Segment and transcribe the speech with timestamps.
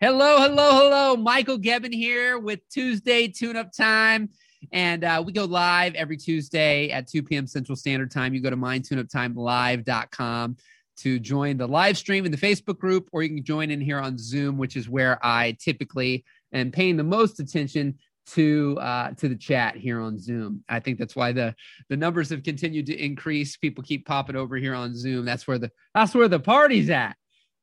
[0.00, 1.16] Hello, hello, hello.
[1.16, 4.28] Michael Gebben here with Tuesday Tune Up Time.
[4.72, 7.46] And uh, we go live every Tuesday at 2 p.m.
[7.46, 8.34] Central Standard Time.
[8.34, 10.56] You go to mindtuneuptimelive.com
[10.96, 14.00] to join the live stream in the Facebook group, or you can join in here
[14.00, 17.96] on Zoom, which is where I typically am paying the most attention
[18.32, 20.64] to uh, to the chat here on Zoom.
[20.68, 21.54] I think that's why the
[21.88, 23.56] the numbers have continued to increase.
[23.56, 25.24] People keep popping over here on Zoom.
[25.24, 27.16] That's where the that's where the party's at.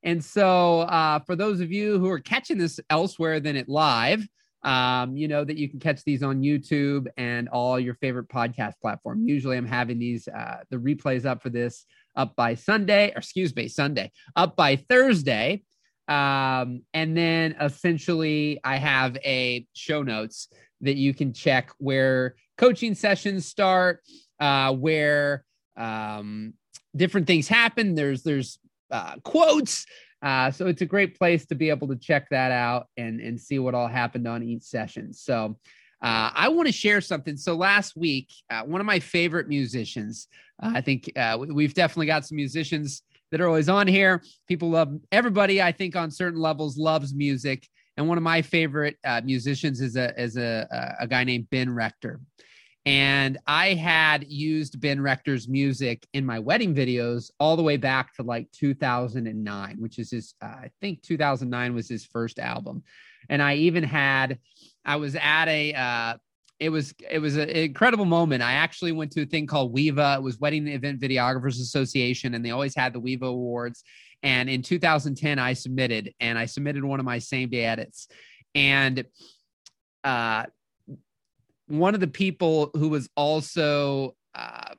[0.04, 4.28] And so, uh, for those of you who are catching this elsewhere than it live,
[4.64, 8.74] um, you know that you can catch these on YouTube and all your favorite podcast
[8.82, 9.28] platform.
[9.28, 13.56] Usually, I'm having these uh, the replays up for this up by Sunday, or excuse
[13.56, 15.64] me, Sunday up by Thursday,
[16.08, 20.48] um, and then essentially I have a show notes
[20.82, 24.02] that you can check where coaching sessions start,
[24.40, 25.44] uh, where
[25.78, 26.54] um,
[26.96, 27.96] different things happen.
[27.96, 28.60] There's there's
[28.92, 29.86] uh, quotes.
[30.22, 33.40] Uh, so it's a great place to be able to check that out and, and
[33.40, 35.14] see what all happened on each session.
[35.14, 35.58] So
[36.02, 37.38] uh, I want to share something.
[37.38, 40.28] So last week, uh, one of my favorite musicians,
[40.62, 44.22] uh, I think uh, we've definitely got some musicians that are always on here.
[44.48, 45.62] People love everybody.
[45.62, 47.68] I think on certain levels loves music.
[47.98, 51.70] And one of my favorite uh, musicians is a is a, a guy named Ben
[51.74, 52.20] Rector.
[52.86, 58.16] And I had used Ben Rector's music in my wedding videos all the way back
[58.16, 62.84] to like 2009, which is his, uh, I think 2009 was his first album.
[63.30, 64.40] And I even had,
[64.84, 66.18] I was at a, uh,
[66.60, 68.44] it was it was an incredible moment.
[68.44, 70.18] I actually went to a thing called WEVA.
[70.18, 73.84] It was Wedding Event Videographers Association, and they always had the WEVA Awards.
[74.22, 78.08] And in 2010, I submitted, and I submitted one of my same day edits.
[78.54, 79.06] And
[80.04, 80.46] uh,
[81.72, 84.74] one of the people who was also uh,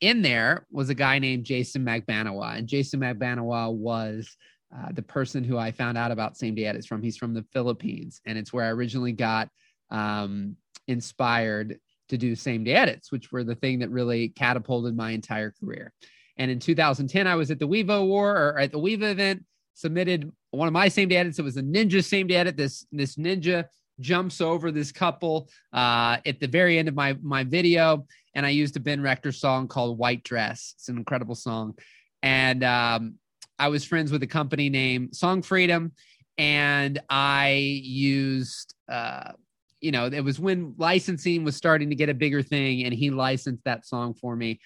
[0.00, 4.36] in there was a guy named Jason Magbanua, and Jason Magbanua was
[4.76, 7.02] uh, the person who I found out about same day edits from.
[7.02, 9.48] He's from the Philippines, and it's where I originally got
[9.90, 10.56] um,
[10.88, 15.52] inspired to do same day edits, which were the thing that really catapulted my entire
[15.52, 15.92] career.
[16.36, 19.44] And in 2010, I was at the WEVA War or at the WEVA event,
[19.74, 21.38] submitted one of my same day edits.
[21.38, 22.56] It was a ninja same day edit.
[22.56, 23.66] This this ninja
[24.00, 28.50] jumps over this couple uh, at the very end of my my video, and I
[28.50, 31.74] used a Ben Rector song called "White Dress." It's an incredible song,
[32.22, 33.14] and um,
[33.58, 35.92] I was friends with a company named Song Freedom,
[36.38, 37.50] and I
[37.82, 38.74] used.
[38.88, 39.32] Uh,
[39.80, 43.10] you know, it was when licensing was starting to get a bigger thing, and he
[43.10, 44.60] licensed that song for me,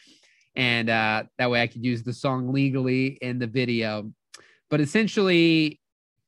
[0.55, 4.13] and uh, that way I could use the song legally in the video.
[4.69, 5.81] But essentially,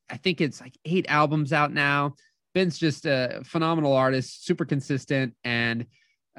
[0.09, 2.15] I think it's like eight albums out now.
[2.53, 5.35] Ben's just a phenomenal artist, super consistent.
[5.43, 5.85] And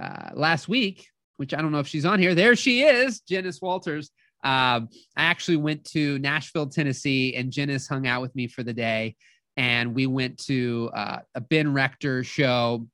[0.00, 1.06] uh, last week,
[1.36, 4.10] which I don't know if she's on here, there she is, Janice Walters.
[4.42, 8.72] Um, I actually went to Nashville, Tennessee, and Janice hung out with me for the
[8.72, 9.16] day.
[9.56, 12.86] And we went to uh, a Ben Rector show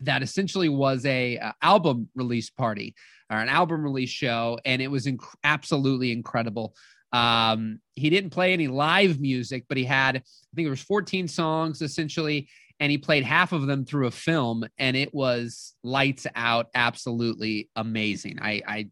[0.00, 2.94] that essentially was a uh, album release party
[3.30, 6.74] or an album release show, and it was inc- absolutely incredible.
[7.12, 10.20] Um, he didn't play any live music, but he had, I
[10.54, 12.48] think it was 14 songs essentially,
[12.80, 17.70] and he played half of them through a film, and it was lights out, absolutely
[17.74, 18.38] amazing.
[18.40, 18.88] I, I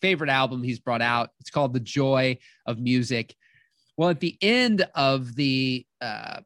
[0.00, 1.30] favorite album he's brought out.
[1.40, 3.34] It's called The Joy of Music.
[3.96, 6.40] Well, at the end of the uh,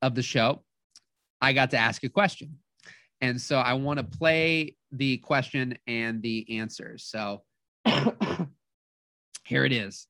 [0.00, 0.62] of the show,
[1.40, 2.58] I got to ask a question,
[3.20, 7.04] and so I want to play the question and the answers.
[7.04, 7.42] So
[9.44, 10.06] here it is.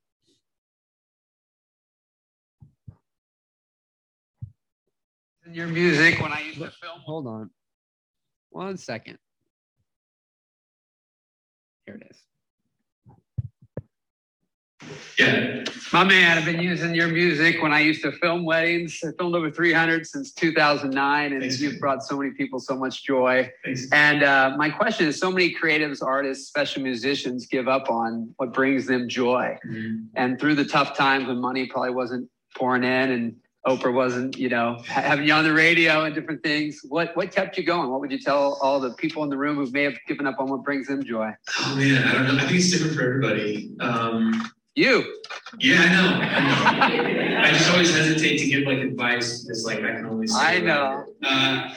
[5.50, 7.00] Your music when I used to film.
[7.04, 7.50] Hold on.
[8.50, 9.18] One second.
[11.86, 12.18] Here it is.
[15.18, 15.64] Yeah.
[15.92, 18.98] My man, I've been using your music when I used to film weddings.
[19.04, 23.04] I filmed over 300 since 2009, and Thanks, you've brought so many people so much
[23.04, 23.50] joy.
[23.64, 23.88] Thanks.
[23.92, 28.52] And uh, my question is so many creatives, artists, special musicians give up on what
[28.52, 29.58] brings them joy.
[29.66, 30.04] Mm-hmm.
[30.16, 33.36] And through the tough times when money probably wasn't pouring in and
[33.66, 36.80] Oprah wasn't, you know, having you on the radio and different things.
[36.88, 37.90] What what kept you going?
[37.90, 40.40] What would you tell all the people in the room who may have given up
[40.40, 41.30] on what brings them joy?
[41.60, 42.42] Oh man, I don't know.
[42.42, 43.70] I think it's different for everybody.
[43.78, 45.20] Um, you?
[45.58, 46.08] Yeah, I know.
[46.20, 47.38] I know.
[47.38, 50.26] I just always hesitate to give like advice because like I can only.
[50.34, 51.06] I know.
[51.22, 51.74] Uh,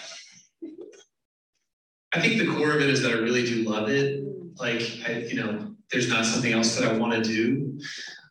[2.13, 4.23] I think the core of it is that I really do love it.
[4.57, 7.79] Like I, you know, there's not something else that I want to do.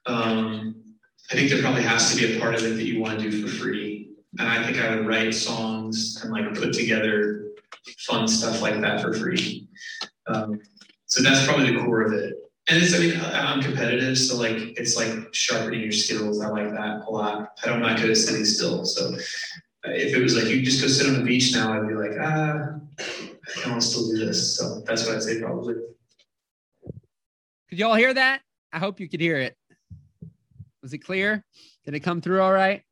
[0.07, 0.84] Um,
[1.31, 3.31] I think there probably has to be a part of it that you want to
[3.31, 4.11] do for free.
[4.39, 7.53] And I think I would write songs and like put together
[7.99, 9.69] fun stuff like that for free.
[10.27, 10.61] Um,
[11.07, 12.35] so that's probably the core of it.
[12.69, 16.41] and it's, I mean, I'm competitive, so like it's like sharpening your skills.
[16.41, 17.59] I like that a lot.
[17.65, 19.17] I'm not good at sitting still, so
[19.85, 22.13] if it was like you just go sit on the beach now, I'd be like,
[22.21, 24.57] ah, I can't still do this.
[24.57, 25.75] So that's what I'd say probably.
[27.69, 28.41] Could you all hear that?
[28.73, 29.57] I hope you could hear it.
[30.85, 31.43] Was it clear?
[31.87, 32.83] Did it come through all right?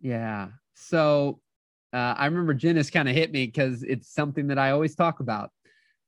[0.00, 0.48] Yeah.
[0.74, 1.40] So
[1.92, 5.20] uh, I remember Janice kind of hit me because it's something that I always talk
[5.20, 5.50] about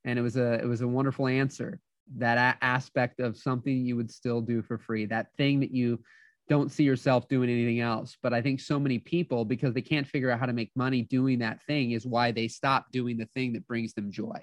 [0.05, 1.79] and it was a it was a wonderful answer
[2.17, 6.03] that a- aspect of something you would still do for free that thing that you
[6.49, 10.07] don't see yourself doing anything else but i think so many people because they can't
[10.09, 13.29] figure out how to make money doing that thing is why they stop doing the
[13.35, 14.39] thing that brings them joy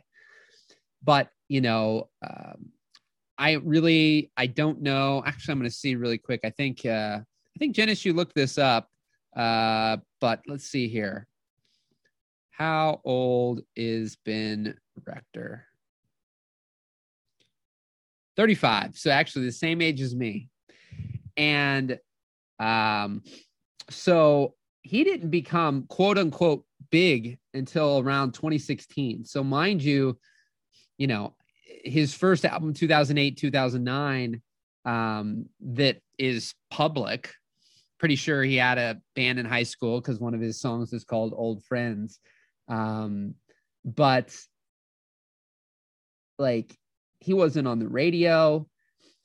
[1.03, 2.71] but you know um,
[3.37, 7.19] i really i don't know actually i'm going to see really quick i think uh
[7.19, 8.89] i think Janice, you looked this up
[9.35, 11.27] uh but let's see here
[12.57, 14.75] how old is Ben
[15.05, 15.63] Rector?
[18.35, 18.97] 35.
[18.97, 20.49] So actually the same age as me.
[21.37, 21.99] And
[22.59, 23.21] um,
[23.91, 29.25] so he didn't become quote unquote big until around 2016.
[29.25, 30.17] So mind you,
[30.97, 31.35] you know,
[31.83, 34.41] his first album 2008 2009
[34.85, 37.33] um, that is public
[37.99, 41.03] pretty sure he had a band in high school because one of his songs is
[41.03, 42.19] called old friends
[42.67, 43.33] um,
[43.83, 44.35] but
[46.37, 46.77] like
[47.19, 48.67] he wasn't on the radio.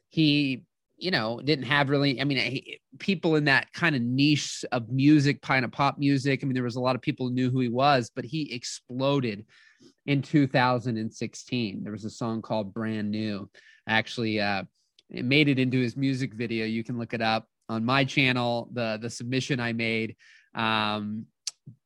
[0.09, 0.65] He,
[0.97, 4.89] you know, didn't have really, I mean, he, people in that kind of niche of
[4.89, 6.41] music, kind of pop music.
[6.43, 8.53] I mean, there was a lot of people who knew who he was, but he
[8.55, 9.45] exploded
[10.07, 11.83] in 2016.
[11.83, 13.49] There was a song called Brand New.
[13.89, 14.65] Actually, uh,
[15.11, 16.67] it made it into his music video.
[16.67, 20.17] You can look it up on my channel, the the submission I made.
[20.55, 21.27] Um,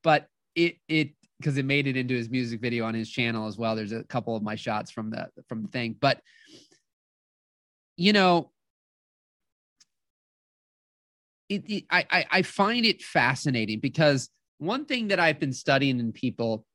[0.02, 3.58] but it it because it made it into his music video on his channel as
[3.58, 3.76] well.
[3.76, 6.20] There's a couple of my shots from the from the thing, but
[7.96, 8.50] you know,
[11.48, 16.12] it, it, I I find it fascinating because one thing that I've been studying in
[16.12, 16.66] people,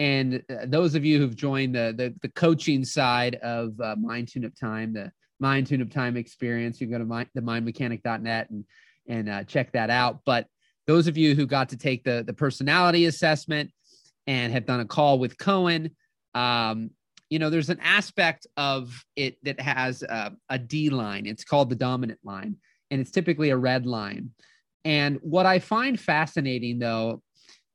[0.00, 4.28] and uh, those of you who've joined the the, the coaching side of uh, Mind
[4.28, 8.50] Tune Up Time, the Mind Tune Up Time experience, you can go to the mindmechanic.net
[8.50, 8.64] and
[9.06, 10.20] and uh, check that out.
[10.24, 10.46] But
[10.86, 13.70] those of you who got to take the the personality assessment
[14.26, 15.90] and have done a call with Cohen.
[16.34, 16.90] Um,
[17.28, 21.26] you know, there's an aspect of it that has a, a D line.
[21.26, 22.56] It's called the dominant line,
[22.90, 24.30] and it's typically a red line.
[24.84, 27.22] And what I find fascinating, though,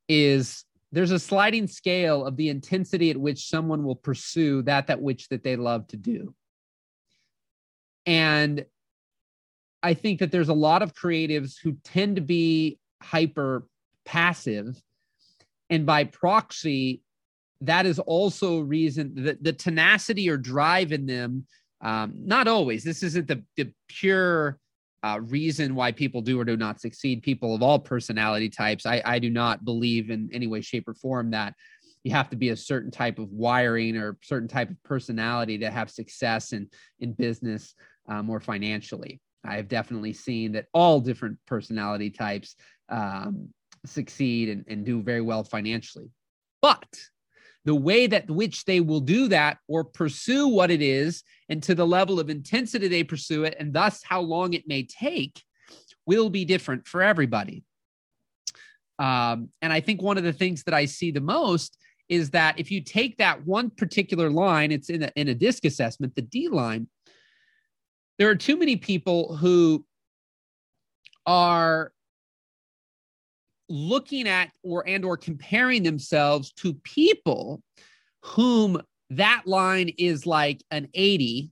[0.09, 0.64] is
[0.95, 5.27] there's a sliding scale of the intensity at which someone will pursue that that which
[5.27, 6.33] that they love to do.
[8.05, 8.65] And
[9.83, 13.67] I think that there's a lot of creatives who tend to be hyper
[14.05, 14.81] passive
[15.69, 17.01] and by proxy
[17.59, 21.45] that is also a reason that the tenacity or drive in them
[21.81, 24.59] um, not always this isn't the, the pure
[25.05, 29.01] uh, reason why people do or do not succeed people of all personality types I,
[29.05, 31.53] I do not believe in any way shape or form that
[32.03, 35.69] you have to be a certain type of wiring or certain type of personality to
[35.69, 36.69] have success in
[36.99, 37.75] in business
[38.07, 42.55] um, or financially i have definitely seen that all different personality types
[42.89, 43.49] um,
[43.85, 46.09] succeed and, and do very well financially.
[46.61, 46.87] But
[47.65, 51.75] the way that which they will do that or pursue what it is and to
[51.75, 55.43] the level of intensity they pursue it and thus how long it may take
[56.05, 57.63] will be different for everybody.
[58.97, 62.57] Um, and i think one of the things that i see the most is that
[62.57, 66.21] if you take that one particular line it's in a, in a disc assessment the
[66.21, 66.87] d line
[68.17, 69.85] there are too many people who
[71.25, 71.91] are
[73.69, 77.61] looking at or and or comparing themselves to people
[78.21, 78.81] whom
[79.11, 81.51] that line is like an 80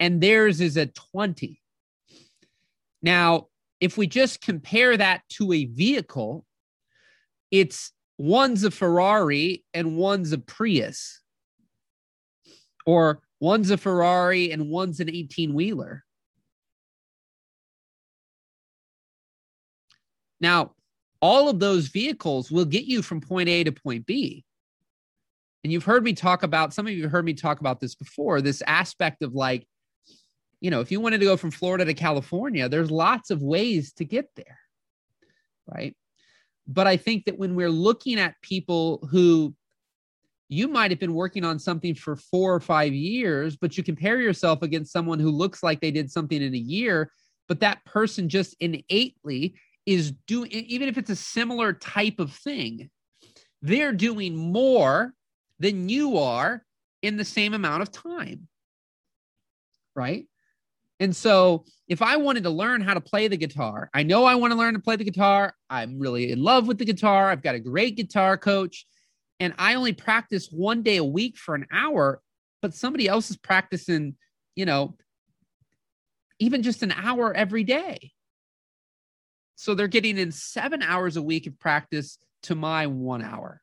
[0.00, 1.60] and theirs is a 20
[3.02, 3.46] now
[3.80, 6.44] if we just compare that to a vehicle
[7.50, 11.20] it's one's a ferrari and one's a prius.
[12.84, 16.04] Or one's a ferrari and one's an 18 wheeler
[20.40, 20.72] now
[21.20, 24.44] all of those vehicles will get you from point A to point B.
[25.64, 28.40] And you've heard me talk about, some of you heard me talk about this before,
[28.40, 29.66] this aspect of like,
[30.60, 33.92] you know, if you wanted to go from Florida to California, there's lots of ways
[33.94, 34.58] to get there.
[35.66, 35.96] Right.
[36.66, 39.54] But I think that when we're looking at people who
[40.48, 44.20] you might have been working on something for four or five years, but you compare
[44.20, 47.10] yourself against someone who looks like they did something in a year,
[47.48, 49.54] but that person just innately
[49.88, 52.90] is doing, even if it's a similar type of thing,
[53.62, 55.14] they're doing more
[55.58, 56.62] than you are
[57.00, 58.48] in the same amount of time.
[59.96, 60.26] Right.
[61.00, 64.34] And so if I wanted to learn how to play the guitar, I know I
[64.34, 65.54] want to learn to play the guitar.
[65.70, 67.30] I'm really in love with the guitar.
[67.30, 68.84] I've got a great guitar coach.
[69.40, 72.20] And I only practice one day a week for an hour,
[72.60, 74.16] but somebody else is practicing,
[74.54, 74.96] you know,
[76.40, 78.12] even just an hour every day.
[79.60, 83.60] So they're getting in seven hours a week of practice to my one hour.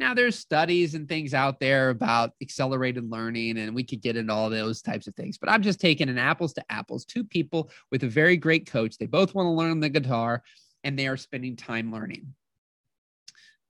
[0.00, 4.32] Now, there's studies and things out there about accelerated learning, and we could get into
[4.32, 5.38] all those types of things.
[5.38, 8.98] But I'm just taking an apples to apples, two people with a very great coach.
[8.98, 10.42] They both want to learn the guitar,
[10.82, 12.34] and they are spending time learning.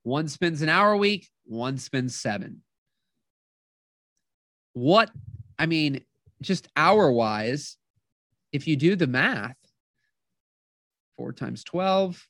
[0.05, 2.63] One spends an hour a week, one spends seven.
[4.73, 5.11] What,
[5.59, 6.03] I mean,
[6.41, 7.77] just hour wise,
[8.53, 9.55] if you do the math,
[11.19, 12.27] four times 12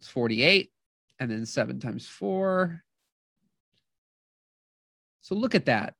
[0.00, 0.70] is 48,
[1.18, 2.84] and then seven times four
[5.26, 5.94] so look at that.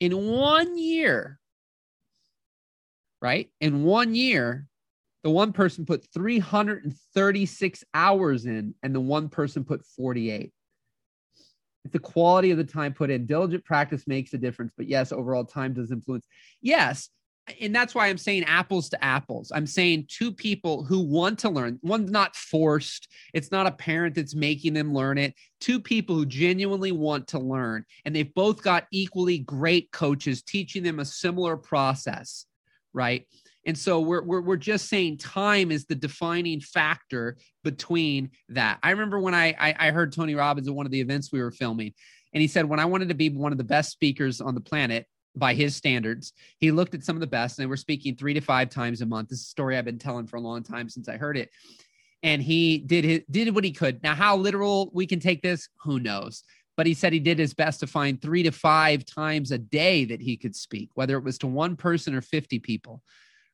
[0.00, 1.38] In one year,
[3.22, 3.48] right?
[3.60, 4.66] In one year,
[5.22, 10.52] the one person put 336 hours in, and the one person put 48.
[11.84, 13.24] It's the quality of the time put in.
[13.24, 16.26] Diligent practice makes a difference, but yes, overall time does influence.
[16.60, 17.08] Yes,
[17.60, 19.52] and that's why I'm saying apples to apples.
[19.54, 21.78] I'm saying two people who want to learn.
[21.82, 23.08] One's not forced.
[23.32, 25.34] It's not a parent that's making them learn it.
[25.60, 30.82] Two people who genuinely want to learn, and they've both got equally great coaches teaching
[30.82, 32.46] them a similar process,
[32.92, 33.26] right?
[33.64, 38.78] And so we're, we're, we're just saying time is the defining factor between that.
[38.82, 41.42] I remember when I, I, I heard Tony Robbins at one of the events we
[41.42, 41.92] were filming,
[42.32, 44.60] and he said, when I wanted to be one of the best speakers on the
[44.60, 45.06] planet,
[45.36, 46.32] by his standards.
[46.58, 49.00] He looked at some of the best, and they were speaking three to five times
[49.00, 49.28] a month.
[49.28, 51.50] This is a story I've been telling for a long time since I heard it.
[52.22, 54.02] And he did his, did what he could.
[54.02, 56.42] Now, how literal we can take this, who knows?
[56.76, 60.04] But he said he did his best to find three to five times a day
[60.06, 63.02] that he could speak, whether it was to one person or 50 people.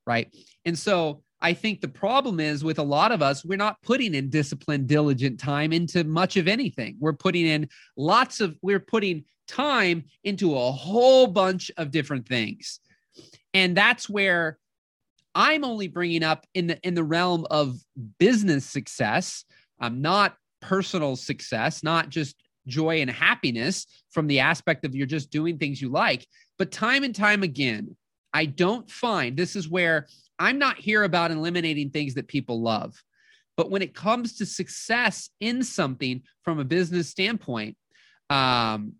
[0.07, 0.35] Right.
[0.65, 4.15] And so I think the problem is with a lot of us, we're not putting
[4.15, 6.97] in disciplined, diligent time into much of anything.
[7.01, 12.81] We're putting in lots of, we're putting time into a whole bunch of different things.
[13.55, 14.59] And that's where
[15.35, 17.77] I'm only bringing up in the in the realm of
[18.19, 19.45] business success,
[19.81, 25.31] um, not personal success, not just joy and happiness from the aspect of you're just
[25.31, 26.27] doing things you like.
[26.59, 27.97] But time and time again,
[28.33, 30.07] I don't find this is where
[30.39, 33.03] I'm not here about eliminating things that people love.
[33.57, 37.77] But when it comes to success in something from a business standpoint,
[38.31, 38.95] um,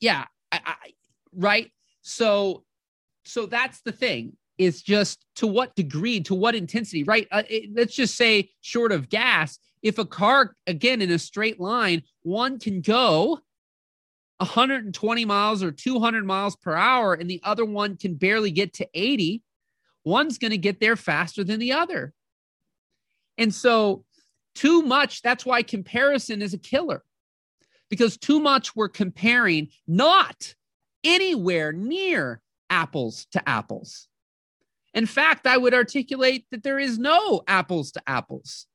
[0.00, 0.74] yeah, I, I,
[1.32, 1.70] right.
[2.02, 2.64] So,
[3.24, 7.26] so that's the thing is just to what degree, to what intensity, right?
[7.30, 11.58] Uh, it, let's just say short of gas, if a car, again, in a straight
[11.58, 13.40] line, one can go
[14.38, 18.88] 120 miles or 200 miles per hour, and the other one can barely get to
[18.92, 19.42] 80,
[20.04, 22.12] one's going to get there faster than the other.
[23.38, 24.04] And so,
[24.54, 27.02] too much, that's why comparison is a killer
[27.90, 30.54] because too much we're comparing not
[31.04, 34.08] anywhere near apples to apples.
[34.94, 38.66] In fact, I would articulate that there is no apples to apples.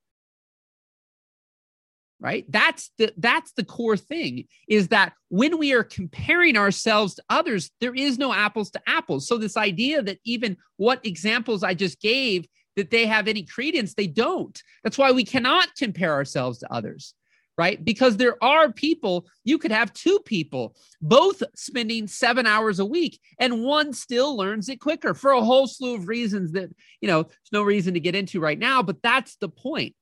[2.20, 2.46] Right?
[2.50, 7.72] That's the that's the core thing is that when we are comparing ourselves to others,
[7.82, 9.28] there is no apples to apples.
[9.28, 13.94] So this idea that even what examples I just gave that they have any credence,
[13.94, 14.60] they don't.
[14.84, 17.14] That's why we cannot compare ourselves to others
[17.58, 17.84] right?
[17.84, 23.20] Because there are people, you could have two people both spending seven hours a week,
[23.40, 26.70] and one still learns it quicker for a whole slew of reasons that,
[27.02, 29.96] you know, there's no reason to get into right now, but that's the point.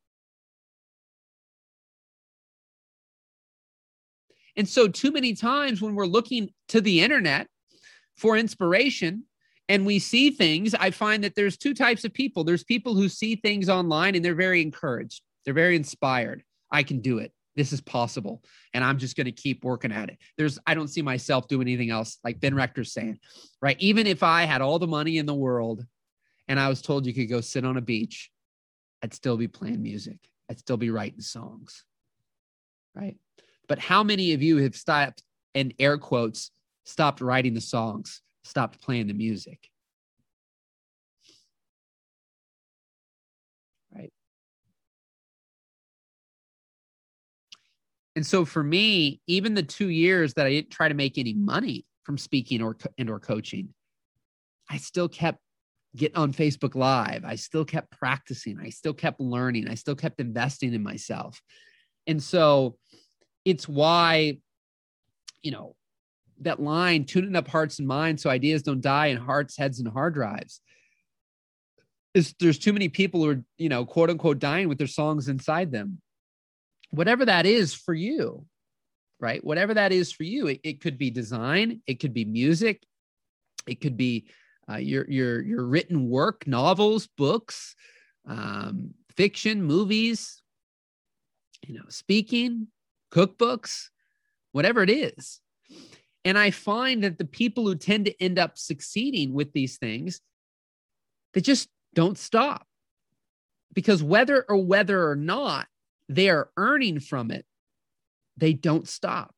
[4.55, 7.48] And so, too many times when we're looking to the internet
[8.17, 9.24] for inspiration,
[9.69, 12.43] and we see things, I find that there's two types of people.
[12.43, 16.43] There's people who see things online and they're very encouraged, they're very inspired.
[16.69, 18.41] I can do it this is possible
[18.74, 20.17] and i'm just going to keep working at it.
[20.38, 23.19] There's i don't see myself doing anything else like ben rector's saying
[23.62, 23.77] right?
[23.79, 25.86] Even if i had all the money in the world
[26.48, 28.31] and i was told you could go sit on a beach
[29.03, 30.17] i'd still be playing music.
[30.50, 31.83] I'd still be writing songs
[32.95, 33.17] right?
[33.67, 35.24] But how many of you have stopped
[35.55, 36.51] and air quotes
[36.86, 39.69] stopped writing the songs stopped playing the music
[48.15, 51.34] And so for me, even the two years that I didn't try to make any
[51.34, 53.74] money from speaking or and or coaching,
[54.70, 55.39] I still kept
[55.96, 57.24] getting on Facebook Live.
[57.25, 58.60] I still kept practicing.
[58.60, 59.67] I still kept learning.
[59.67, 61.41] I still kept investing in myself.
[62.08, 62.77] And so
[63.46, 64.38] it's why
[65.43, 65.75] you know,
[66.41, 69.88] that line, tuning up hearts and minds so ideas don't die in hearts, heads, and
[69.88, 70.62] hard drives.
[72.13, 75.27] Is there's too many people who are, you know, quote unquote dying with their songs
[75.27, 76.01] inside them.
[76.93, 78.45] Whatever that is for you,
[79.19, 79.43] right?
[79.43, 82.83] Whatever that is for you, it, it could be design, it could be music,
[83.65, 84.27] it could be
[84.69, 87.75] uh, your your your written work, novels, books,
[88.27, 90.43] um, fiction, movies,
[91.65, 92.67] you know, speaking,
[93.12, 93.89] cookbooks,
[94.51, 95.39] whatever it is.
[96.23, 100.21] And I find that the people who tend to end up succeeding with these things,
[101.33, 102.67] they just don't stop.
[103.73, 105.65] Because whether or whether or not
[106.15, 107.46] they are earning from it,
[108.38, 109.34] they don't stop.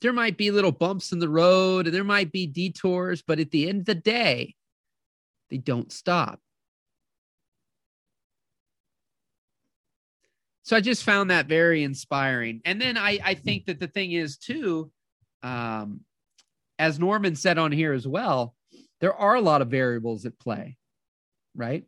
[0.00, 3.50] There might be little bumps in the road and there might be detours, but at
[3.50, 4.54] the end of the day,
[5.50, 6.40] they don't stop.
[10.62, 12.60] So I just found that very inspiring.
[12.64, 14.92] And then I, I think that the thing is, too,
[15.42, 16.00] um,
[16.78, 18.54] as Norman said on here as well,
[19.00, 20.76] there are a lot of variables at play,
[21.54, 21.84] right?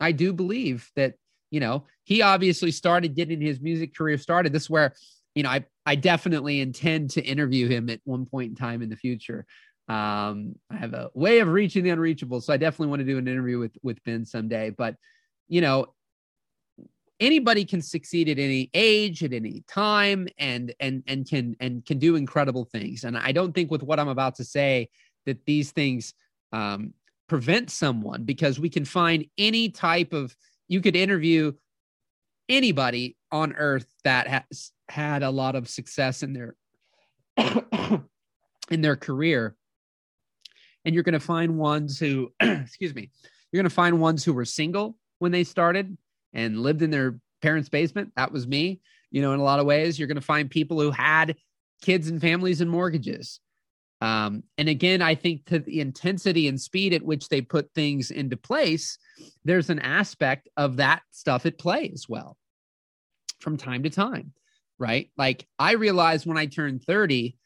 [0.00, 1.16] I do believe that,
[1.50, 4.52] you know, he obviously started getting his music career started.
[4.52, 4.94] This is where,
[5.34, 8.90] you know, I, I definitely intend to interview him at one point in time in
[8.90, 9.46] the future.
[9.88, 12.40] Um, I have a way of reaching the unreachable.
[12.40, 14.70] So I definitely want to do an interview with, with Ben someday.
[14.70, 14.96] But,
[15.48, 15.94] you know,
[17.20, 21.98] anybody can succeed at any age at any time and and and can and can
[21.98, 24.88] do incredible things and i don't think with what i'm about to say
[25.24, 26.12] that these things
[26.52, 26.92] um,
[27.28, 30.36] prevent someone because we can find any type of
[30.68, 31.52] you could interview
[32.48, 36.56] anybody on earth that has had a lot of success in their
[38.70, 39.56] in their career
[40.84, 43.10] and you're going to find ones who excuse me
[43.50, 45.96] you're going to find ones who were single when they started
[46.32, 48.10] and lived in their parents' basement.
[48.16, 48.80] That was me.
[49.10, 51.36] You know, in a lot of ways, you're going to find people who had
[51.82, 53.38] kids and families and mortgages.
[54.04, 58.10] Um, and again, I think to the intensity and speed at which they put things
[58.10, 58.98] into place,
[59.46, 62.36] there's an aspect of that stuff at play as well
[63.40, 64.34] from time to time,
[64.78, 65.10] right?
[65.16, 67.38] Like I realized when I turned 30,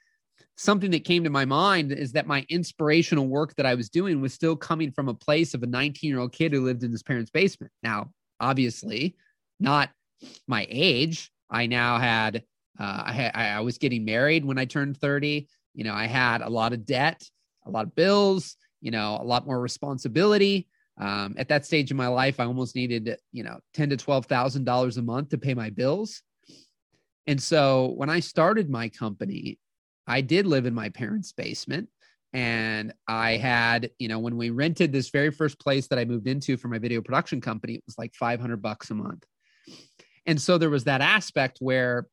[0.56, 4.20] something that came to my mind is that my inspirational work that I was doing
[4.20, 6.90] was still coming from a place of a 19 year old kid who lived in
[6.90, 7.70] his parents' basement.
[7.84, 9.14] Now, obviously
[9.60, 9.90] not
[10.48, 11.30] my age.
[11.48, 12.42] I now had,
[12.80, 15.46] uh, I, had, I was getting married when I turned 30.
[15.78, 17.22] You know, I had a lot of debt,
[17.64, 20.66] a lot of bills, you know, a lot more responsibility.
[21.00, 24.26] Um, at that stage in my life, I almost needed, you know, ten to twelve
[24.26, 26.20] thousand dollars a month to pay my bills.
[27.28, 29.60] And so when I started my company,
[30.04, 31.88] I did live in my parents' basement
[32.32, 36.26] and I had, you know, when we rented this very first place that I moved
[36.26, 39.24] into for my video production company, it was like 500 bucks a month.
[40.26, 42.08] And so there was that aspect where,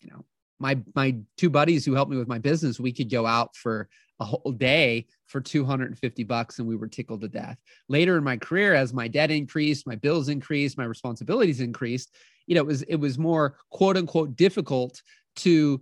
[0.00, 0.24] you know,
[0.58, 3.88] my my two buddies who helped me with my business, we could go out for
[4.20, 7.56] a whole day for 250 bucks and we were tickled to death.
[7.88, 12.12] Later in my career, as my debt increased, my bills increased, my responsibilities increased,
[12.46, 15.02] you know, it was it was more quote unquote difficult
[15.36, 15.80] to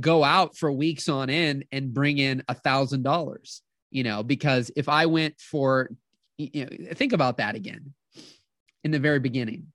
[0.00, 4.70] go out for weeks on end and bring in a thousand dollars you know because
[4.76, 5.90] if i went for
[6.36, 7.92] you know think about that again
[8.84, 9.66] in the very beginning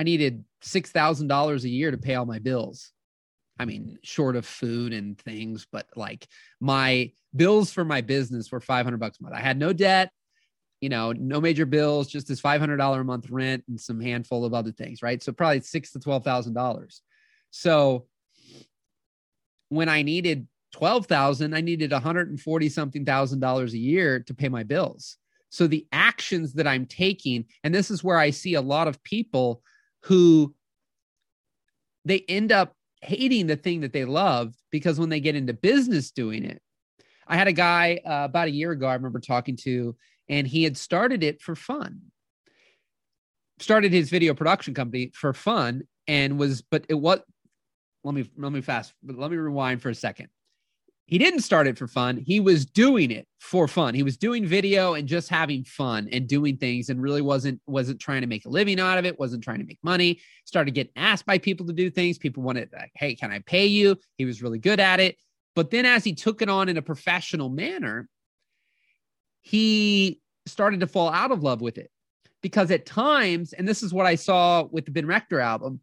[0.00, 2.92] i needed six thousand dollars a year to pay all my bills.
[3.58, 6.26] I mean short of food and things but like
[6.60, 9.34] my bills for my business were 500 bucks a month.
[9.34, 10.10] I had no debt
[10.80, 14.54] you know no major bills just this $500 a month rent and some handful of
[14.54, 15.22] other things right?
[15.22, 17.02] So probably six to twelve thousand dollars.
[17.50, 18.06] So
[19.68, 24.62] when I needed 12,000, I needed 140 something thousand dollars a year to pay my
[24.62, 25.18] bills.
[25.50, 29.02] So the actions that I'm taking, and this is where I see a lot of
[29.02, 29.62] people
[30.04, 30.54] who
[32.04, 36.10] they end up hating the thing that they love because when they get into business
[36.10, 36.60] doing it,
[37.26, 39.96] I had a guy uh, about a year ago I remember talking to,
[40.28, 42.00] and he had started it for fun.
[43.58, 47.20] Started his video production company for fun and was, but it was
[48.04, 50.28] let me let me fast let me rewind for a second
[51.10, 52.16] he didn't start it for fun.
[52.16, 53.94] He was doing it for fun.
[53.94, 57.98] He was doing video and just having fun and doing things and really wasn't wasn't
[57.98, 60.20] trying to make a living out of it wasn't trying to make money.
[60.44, 62.16] Started getting asked by people to do things.
[62.16, 63.96] People wanted like hey can i pay you?
[64.18, 65.16] He was really good at it.
[65.56, 68.08] But then as he took it on in a professional manner
[69.42, 71.90] he started to fall out of love with it.
[72.40, 75.80] Because at times and this is what i saw with the ben rector album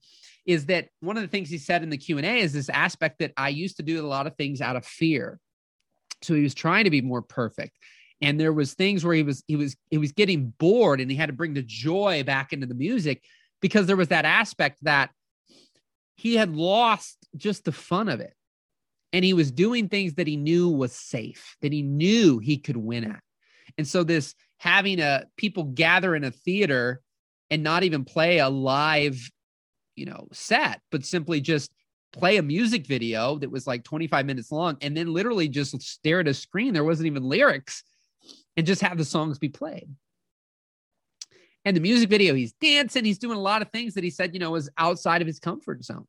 [0.48, 3.34] is that one of the things he said in the Q&A is this aspect that
[3.36, 5.40] I used to do a lot of things out of fear.
[6.24, 7.78] So he was trying to be more perfect.
[8.22, 11.18] And there was things where he was he was he was getting bored and he
[11.18, 13.24] had to bring the joy back into the music
[13.62, 15.12] because there was that aspect that
[16.16, 18.34] he had lost just the fun of it.
[19.14, 22.78] And he was doing things that he knew was safe, that he knew he could
[22.78, 23.22] win at.
[23.78, 27.02] And so this having a people gather in a theater
[27.50, 29.30] and not even play a live,
[29.98, 31.72] you know, set, but simply just
[32.14, 36.22] play a music video that was like 25 minutes long and then literally just stare
[36.22, 36.74] at a screen.
[36.74, 37.84] There wasn't even lyrics
[38.56, 39.90] and just have the songs be played.
[41.66, 44.34] And the music video, he's dancing, he's doing a lot of things that he said,
[44.34, 46.08] you know, was outside of his comfort zone.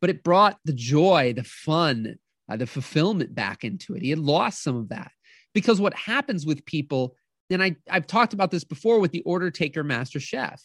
[0.00, 2.16] But it brought the joy, the fun,
[2.50, 4.02] uh, the fulfillment back into it.
[4.02, 5.10] He had lost some of that
[5.54, 7.16] because what happens with people,
[7.48, 10.62] and I, I've talked about this before with the order taker master chef,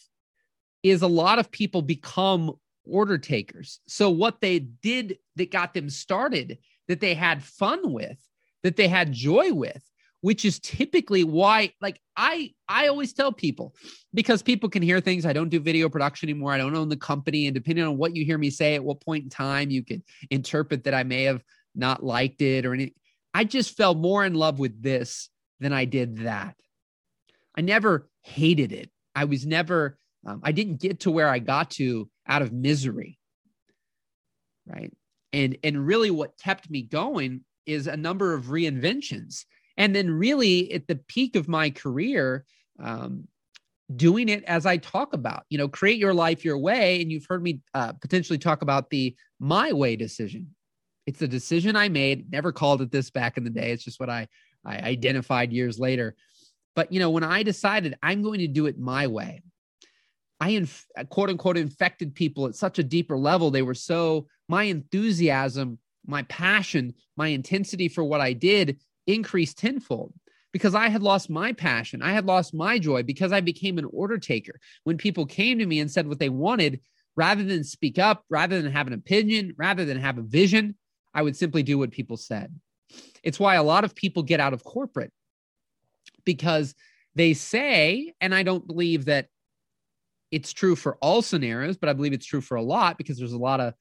[0.82, 2.52] is a lot of people become
[2.84, 3.80] order takers.
[3.86, 8.18] So what they did that got them started, that they had fun with,
[8.62, 9.82] that they had joy with,
[10.20, 13.74] which is typically why like I I always tell people
[14.12, 16.52] because people can hear things I don't do video production anymore.
[16.52, 19.00] I don't own the company and depending on what you hear me say at what
[19.00, 21.42] point in time you could interpret that I may have
[21.74, 22.94] not liked it or any
[23.32, 25.28] I just fell more in love with this
[25.60, 26.56] than I did that.
[27.56, 28.90] I never hated it.
[29.14, 33.18] I was never um, I didn't get to where I got to out of misery.
[34.66, 34.92] Right.
[35.32, 39.44] And and really what kept me going is a number of reinventions.
[39.76, 42.44] And then really at the peak of my career,
[42.78, 43.28] um,
[43.94, 47.00] doing it as I talk about, you know, create your life your way.
[47.00, 50.54] And you've heard me uh, potentially talk about the my way decision.
[51.06, 53.72] It's a decision I made, never called it this back in the day.
[53.72, 54.28] It's just what I,
[54.64, 56.14] I identified years later.
[56.76, 59.42] But, you know, when I decided I'm going to do it my way,
[60.40, 63.50] I inf- quote unquote infected people at such a deeper level.
[63.50, 70.14] They were so, my enthusiasm, my passion, my intensity for what I did increased tenfold
[70.52, 72.02] because I had lost my passion.
[72.02, 74.58] I had lost my joy because I became an order taker.
[74.84, 76.80] When people came to me and said what they wanted,
[77.16, 80.76] rather than speak up, rather than have an opinion, rather than have a vision,
[81.12, 82.54] I would simply do what people said.
[83.22, 85.12] It's why a lot of people get out of corporate
[86.24, 86.74] because
[87.14, 89.26] they say, and I don't believe that
[90.30, 93.32] it's true for all scenarios, but I believe it's true for a lot because there's
[93.32, 93.74] a lot of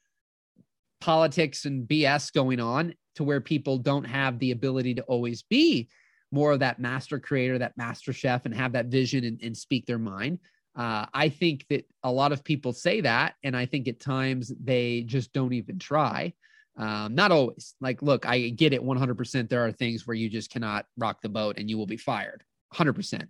[1.02, 5.90] politics and BS going on to where people don't have the ability to always be
[6.32, 9.86] more of that master creator, that master chef, and have that vision and, and speak
[9.86, 10.40] their mind.
[10.76, 14.52] Uh, I think that a lot of people say that, and I think at times
[14.64, 16.34] they just don't even try.
[16.78, 17.74] Um, not always.
[17.82, 19.50] Like, look, I get it 100%.
[19.50, 22.44] There are things where you just cannot rock the boat and you will be fired
[22.76, 23.28] 100%.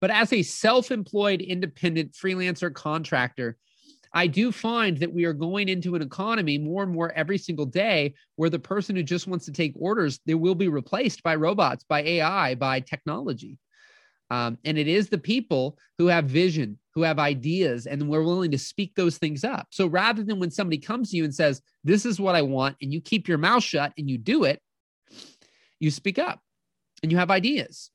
[0.00, 3.56] But as a self employed, independent freelancer contractor,
[4.12, 7.66] I do find that we are going into an economy more and more every single
[7.66, 11.36] day where the person who just wants to take orders, they will be replaced by
[11.36, 13.58] robots, by AI, by technology.
[14.30, 18.50] Um, and it is the people who have vision, who have ideas, and we're willing
[18.52, 19.68] to speak those things up.
[19.70, 22.76] So rather than when somebody comes to you and says, This is what I want,
[22.80, 24.60] and you keep your mouth shut and you do it,
[25.78, 26.40] you speak up
[27.02, 27.90] and you have ideas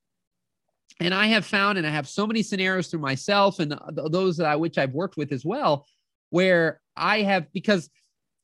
[1.00, 3.78] and I have found, and I have so many scenarios through myself and
[4.10, 5.86] those that I which I've worked with as well,
[6.30, 7.90] where I have because,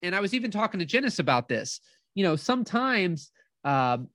[0.01, 1.79] and I was even talking to Janice about this.
[2.13, 3.31] You know, sometimes
[3.63, 4.09] um,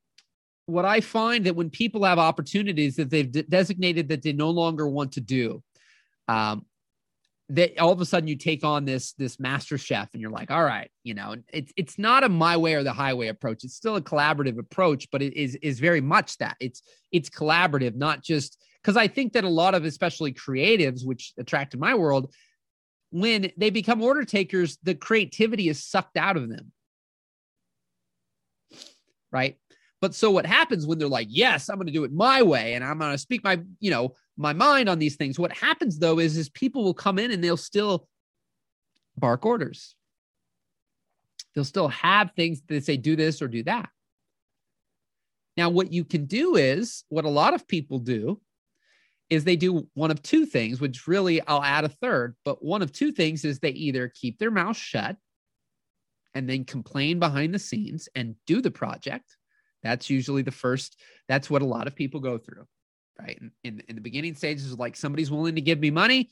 [0.67, 4.51] what I find that when people have opportunities that they've de- designated that they no
[4.51, 5.63] longer want to do,
[6.29, 6.67] um,
[7.49, 10.51] that all of a sudden you take on this this master chef and you're like
[10.51, 13.63] all right you know it's it's not a my way or the highway approach.
[13.63, 16.57] It's still a collaborative approach but it is is very much that.
[16.61, 16.83] It's
[17.13, 21.81] it's collaborative not just because i think that a lot of especially creatives which attracted
[21.81, 22.33] my world
[23.11, 26.73] when they become order takers the creativity is sucked out of them.
[29.33, 29.57] Right?
[30.01, 32.75] But so what happens when they're like, yes, I'm going to do it my way
[32.75, 35.39] and I'm going to speak my, you know, my mind on these things.
[35.39, 38.09] What happens though is is people will come in and they'll still
[39.17, 39.95] bark orders.
[41.55, 43.89] They'll still have things that say do this or do that.
[45.57, 48.41] Now, what you can do is what a lot of people do
[49.31, 52.83] is they do one of two things, which really I'll add a third, but one
[52.83, 55.17] of two things is they either keep their mouth shut
[56.35, 59.37] and then complain behind the scenes and do the project,
[59.83, 62.67] that's usually the first, that's what a lot of people go through,
[63.19, 63.39] right?
[63.41, 66.31] In, in, in the beginning stages, like somebody's willing to give me money.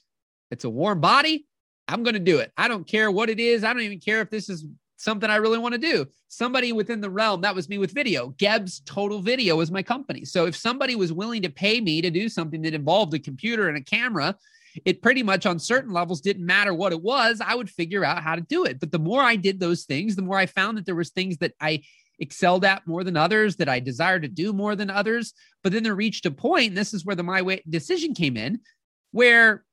[0.50, 1.46] It's a warm body.
[1.88, 2.52] I'm going to do it.
[2.56, 3.64] I don't care what it is.
[3.64, 4.66] I don't even care if this is
[4.96, 6.06] something I really want to do.
[6.28, 8.28] Somebody within the realm, that was me with video.
[8.38, 10.24] Geb's Total Video is my company.
[10.24, 13.68] So if somebody was willing to pay me to do something that involved a computer
[13.68, 14.36] and a camera,
[14.84, 17.40] it pretty much on certain levels didn't matter what it was.
[17.40, 18.80] I would figure out how to do it.
[18.80, 21.36] But the more I did those things, the more I found that there was things
[21.38, 21.82] that I
[22.18, 25.32] excelled at more than others, that I desired to do more than others.
[25.62, 28.36] But then there reached a point, and this is where the my way decision came
[28.36, 28.60] in,
[29.12, 29.64] where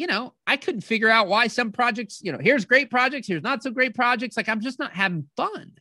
[0.00, 3.42] you know, I couldn't figure out why some projects, you know, here's great projects, here's
[3.42, 4.34] not so great projects.
[4.34, 5.72] Like I'm just not having fun.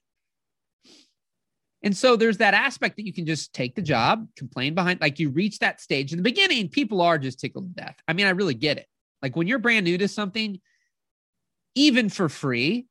[1.83, 5.19] And so there's that aspect that you can just take the job, complain behind, like
[5.19, 7.95] you reach that stage in the beginning, people are just tickled to death.
[8.09, 8.87] I mean, I really get it.
[9.21, 10.59] Like when you're brand new to something,
[11.75, 12.87] even for free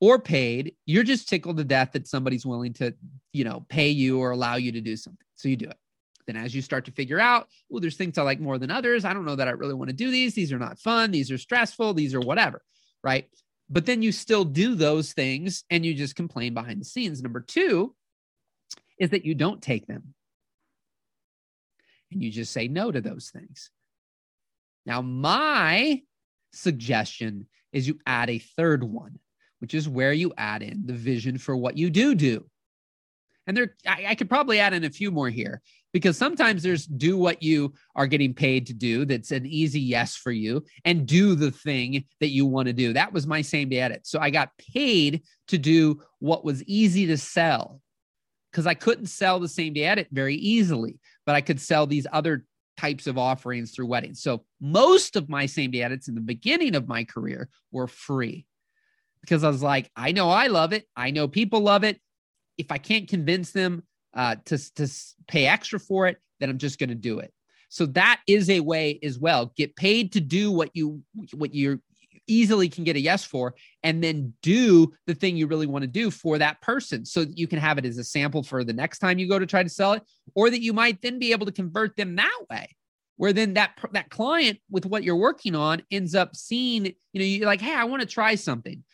[0.00, 2.94] or paid, you're just tickled to death that somebody's willing to,
[3.32, 5.26] you know, pay you or allow you to do something.
[5.34, 5.76] So you do it.
[6.26, 9.04] Then as you start to figure out, well, there's things I like more than others.
[9.04, 10.34] I don't know that I really want to do these.
[10.34, 11.10] These are not fun.
[11.10, 11.94] These are stressful.
[11.94, 12.62] These are whatever.
[13.02, 13.28] Right.
[13.70, 17.22] But then you still do those things and you just complain behind the scenes.
[17.22, 17.94] Number two
[18.98, 20.14] is that you don't take them
[22.10, 23.70] and you just say no to those things.
[24.86, 26.02] Now, my
[26.52, 29.18] suggestion is you add a third one,
[29.60, 32.44] which is where you add in the vision for what you do do.
[33.46, 35.62] And there, I, I, could probably add in a few more here
[35.94, 39.06] because sometimes there's do what you are getting paid to do.
[39.06, 42.92] That's an easy yes for you, and do the thing that you want to do.
[42.92, 44.06] That was my same day edit.
[44.06, 47.80] So I got paid to do what was easy to sell
[48.52, 52.06] because I couldn't sell the same day edit very easily, but I could sell these
[52.12, 52.44] other
[52.76, 54.22] types of offerings through weddings.
[54.22, 58.46] So most of my same day edits in the beginning of my career were free
[59.20, 60.86] because I was like, I know I love it.
[60.96, 62.00] I know people love it.
[62.56, 64.88] If I can't convince them uh, to, to
[65.26, 67.32] pay extra for it, then I'm just going to do it.
[67.68, 69.52] So that is a way as well.
[69.56, 71.02] Get paid to do what you
[71.32, 71.80] what you're
[72.28, 75.88] easily can get a yes for and then do the thing you really want to
[75.88, 78.72] do for that person so that you can have it as a sample for the
[78.72, 80.02] next time you go to try to sell it
[80.34, 82.68] or that you might then be able to convert them that way
[83.16, 87.24] where then that that client with what you're working on ends up seeing you know
[87.24, 88.84] you're like hey i want to try something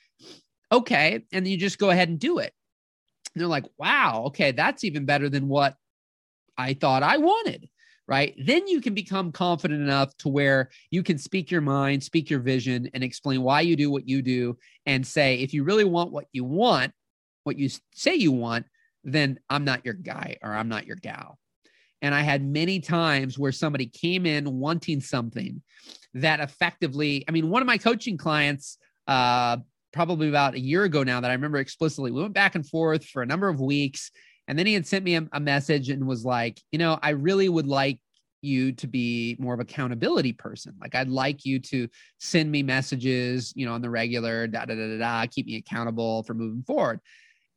[0.74, 2.52] okay and you just go ahead and do it
[3.34, 5.74] and they're like wow okay that's even better than what
[6.56, 7.68] i thought i wanted
[8.06, 8.34] right?
[8.38, 12.40] Then you can become confident enough to where you can speak your mind, speak your
[12.40, 16.12] vision, and explain why you do what you do, and say, if you really want
[16.12, 16.92] what you want,
[17.44, 18.66] what you say you want,
[19.04, 21.38] then I'm not your guy or I'm not your gal.
[22.02, 25.62] And I had many times where somebody came in wanting something
[26.14, 29.58] that effectively, I mean, one of my coaching clients, uh,
[29.94, 33.06] probably about a year ago now that I remember explicitly, we went back and forth
[33.06, 34.10] for a number of weeks
[34.48, 37.10] and then he had sent me a, a message and was like, you know, I
[37.10, 37.98] really would like
[38.42, 40.74] you to be more of accountability person.
[40.80, 44.74] Like I'd like you to send me messages, you know, on the regular, da da
[44.74, 47.00] da da da, keep me accountable for moving forward.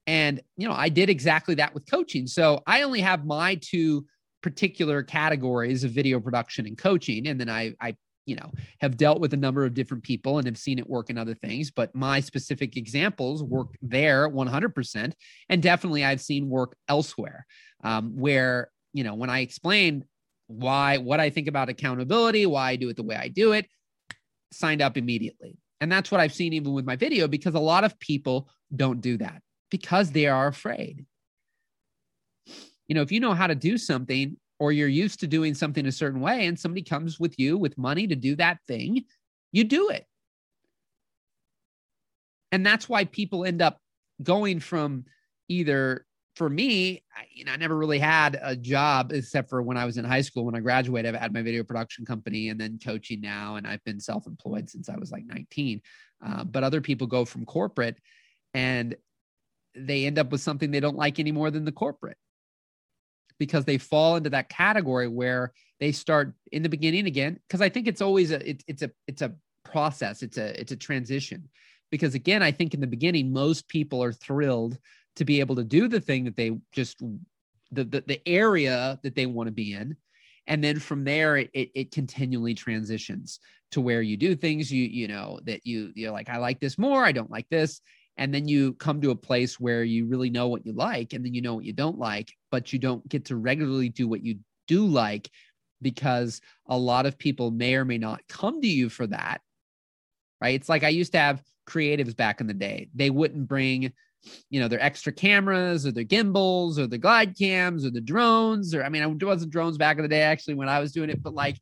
[0.06, 2.28] And you know, I did exactly that with coaching.
[2.28, 4.06] So I only have my two
[4.42, 9.20] particular categories of video production and coaching, and then I I you know have dealt
[9.20, 11.94] with a number of different people and have seen it work in other things but
[11.96, 15.14] my specific examples work there 100%
[15.50, 17.46] and definitely i've seen work elsewhere
[17.84, 20.04] um, where you know when i explained
[20.48, 23.66] why what i think about accountability why i do it the way i do it
[24.52, 25.58] signed up immediately.
[25.80, 29.02] And that's what i've seen even with my video because a lot of people don't
[29.02, 31.06] do that because they are afraid.
[32.88, 35.86] You know if you know how to do something or you're used to doing something
[35.86, 39.06] a certain way and somebody comes with you with money to do that thing,
[39.52, 40.06] you do it.
[42.52, 43.80] And that's why people end up
[44.24, 45.06] going from
[45.48, 49.76] either for me, I, you know, I never really had a job except for when
[49.76, 50.46] I was in high school.
[50.46, 53.84] When I graduated, I've had my video production company and then coaching now, and I've
[53.84, 55.82] been self-employed since I was like 19.
[56.26, 57.98] Uh, but other people go from corporate
[58.54, 58.96] and
[59.76, 62.18] they end up with something they don't like any more than the corporate
[63.40, 67.70] because they fall into that category where they start in the beginning again because i
[67.70, 69.34] think it's always a it, it's a it's a
[69.68, 71.50] process it's a it's a transition.
[71.92, 74.78] Because again i think in the beginning most people are thrilled
[75.16, 77.00] to be able to do the thing that they just
[77.72, 79.96] the the, the area that they want to be in.
[80.50, 83.40] And then from there it, it, it continually transitions
[83.72, 86.78] to where you do things you you know that you you're like i like this
[86.78, 87.82] more i don't like this.
[88.20, 91.24] And then you come to a place where you really know what you like and
[91.24, 94.24] then you know what you don't like but you don't get to regularly do what
[94.24, 95.30] you do like
[95.82, 99.42] because a lot of people may or may not come to you for that
[100.42, 100.56] right?
[100.56, 102.90] It's like i used to have creatives back in the day.
[102.96, 103.92] They wouldn't bring
[104.50, 108.74] you know their extra cameras or their gimbals or the glide cams or the drones
[108.74, 111.10] or i mean it wasn't drones back in the day actually when i was doing
[111.10, 111.56] it but like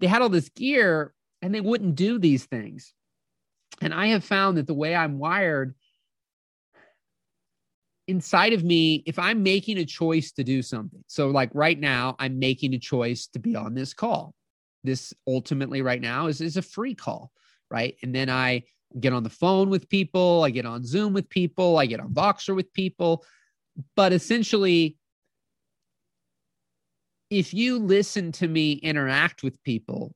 [0.00, 2.92] they had all this gear and they wouldn't do these things.
[3.80, 5.74] And i have found that the way i'm wired
[8.08, 12.16] inside of me, if I'm making a choice to do something, so like right now,
[12.18, 14.34] I'm making a choice to be on this call.
[14.84, 17.30] This ultimately, right now, is, is a free call,
[17.70, 17.96] right?
[18.02, 18.64] And then I
[18.98, 22.12] get on the phone with people, I get on Zoom with people, I get on
[22.12, 23.24] Voxer with people.
[23.96, 24.96] But essentially,
[27.30, 30.14] if you listen to me interact with people,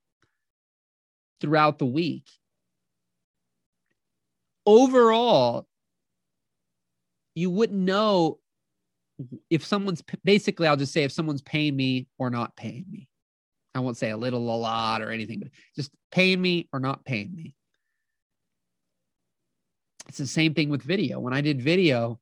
[1.41, 2.29] throughout the week.
[4.65, 5.67] Overall,
[7.37, 8.39] you wouldn't know
[9.51, 13.09] if someone's basically, I'll just say if someone's paying me or not paying me.
[13.75, 17.05] I won't say a little, a lot, or anything, but just paying me or not
[17.05, 17.55] paying me.
[20.09, 21.21] It's the same thing with video.
[21.21, 22.19] When I did video,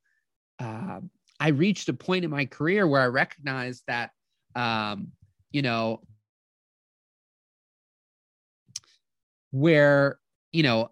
[0.59, 1.01] uh,
[1.39, 4.11] I reached a point in my career where I recognized that,
[4.57, 5.13] um,
[5.53, 6.01] you know,
[9.53, 10.19] where,
[10.53, 10.91] you know,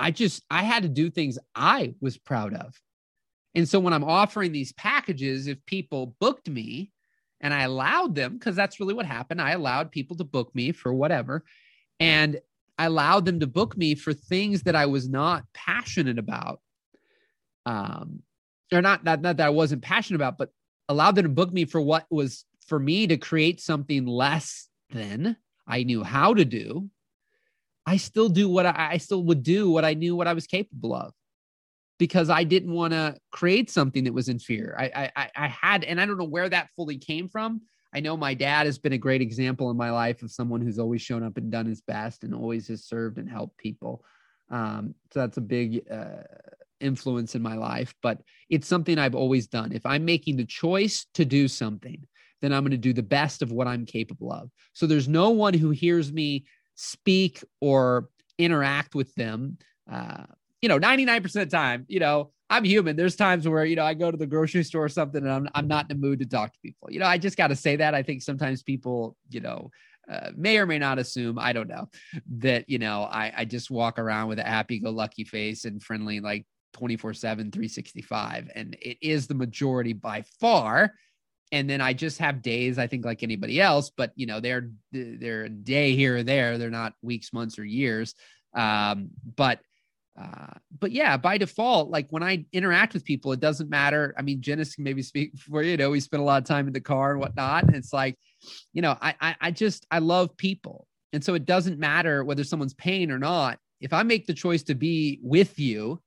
[0.00, 2.74] I just, I had to do things I was proud of.
[3.54, 6.90] And so when I'm offering these packages, if people booked me
[7.40, 10.72] and I allowed them, because that's really what happened, I allowed people to book me
[10.72, 11.44] for whatever.
[11.98, 12.40] And
[12.78, 16.60] I allowed them to book me for things that I was not passionate about.
[17.66, 18.22] Um,
[18.72, 20.50] or not, not, not that I wasn't passionate about, but
[20.88, 25.36] allowed them to book me for what was for me to create something less than
[25.66, 26.88] I knew how to do.
[27.86, 30.46] I still do what I, I still would do what I knew what I was
[30.46, 31.12] capable of
[31.98, 34.74] because I didn't want to create something that was inferior.
[34.78, 37.60] I, I, I had, and I don't know where that fully came from.
[37.92, 40.78] I know my dad has been a great example in my life of someone who's
[40.78, 44.02] always shown up and done his best and always has served and helped people.
[44.50, 46.22] Um, so that's a big uh,
[46.80, 49.72] influence in my life, but it's something I've always done.
[49.72, 52.06] If I'm making the choice to do something,
[52.40, 54.50] then I'm going to do the best of what I'm capable of.
[54.72, 56.46] So there's no one who hears me
[56.80, 59.58] speak or interact with them.
[59.90, 60.24] Uh,
[60.62, 62.96] you know, 99% of the time, you know, I'm human.
[62.96, 65.48] There's times where, you know, I go to the grocery store or something and I'm,
[65.54, 66.90] I'm not in the mood to talk to people.
[66.90, 67.94] You know, I just got to say that.
[67.94, 69.70] I think sometimes people, you know,
[70.10, 71.88] uh, may or may not assume, I don't know,
[72.38, 75.82] that, you know, I, I just walk around with a happy go lucky face and
[75.82, 78.50] friendly, like 24 7, 365.
[78.54, 80.94] And it is the majority by far
[81.52, 84.70] and then I just have days I think like anybody else, but you know they're
[84.92, 86.58] they're a day here or there.
[86.58, 88.14] They're not weeks, months, or years.
[88.54, 89.60] Um, but
[90.20, 94.14] uh, but yeah, by default, like when I interact with people, it doesn't matter.
[94.18, 96.66] I mean, Janice can maybe speak for you know we spend a lot of time
[96.66, 97.64] in the car and whatnot.
[97.64, 98.18] And it's like,
[98.72, 102.44] you know, I, I I just I love people, and so it doesn't matter whether
[102.44, 103.58] someone's paying or not.
[103.80, 106.02] If I make the choice to be with you,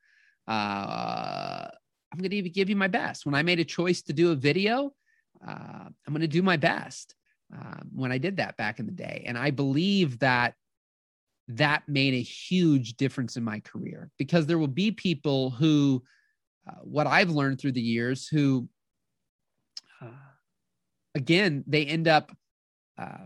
[0.48, 1.68] uh,
[2.12, 3.26] I'm going to give you my best.
[3.26, 4.94] When I made a choice to do a video,
[5.48, 7.16] uh, I'm going to do my best
[7.54, 9.24] uh, when I did that back in the day.
[9.28, 10.56] And I believe that
[11.50, 16.04] that made a huge difference in my career because there will be people who,
[16.68, 18.68] uh, what I've learned through the years, who,
[20.02, 20.08] uh,
[21.16, 22.32] again, they end up
[22.98, 23.26] uh,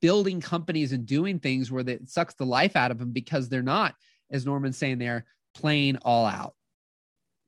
[0.00, 3.62] building companies and doing things where it sucks the life out of them because they're
[3.62, 3.94] not,
[4.30, 6.54] as Norman's saying, they're playing all out,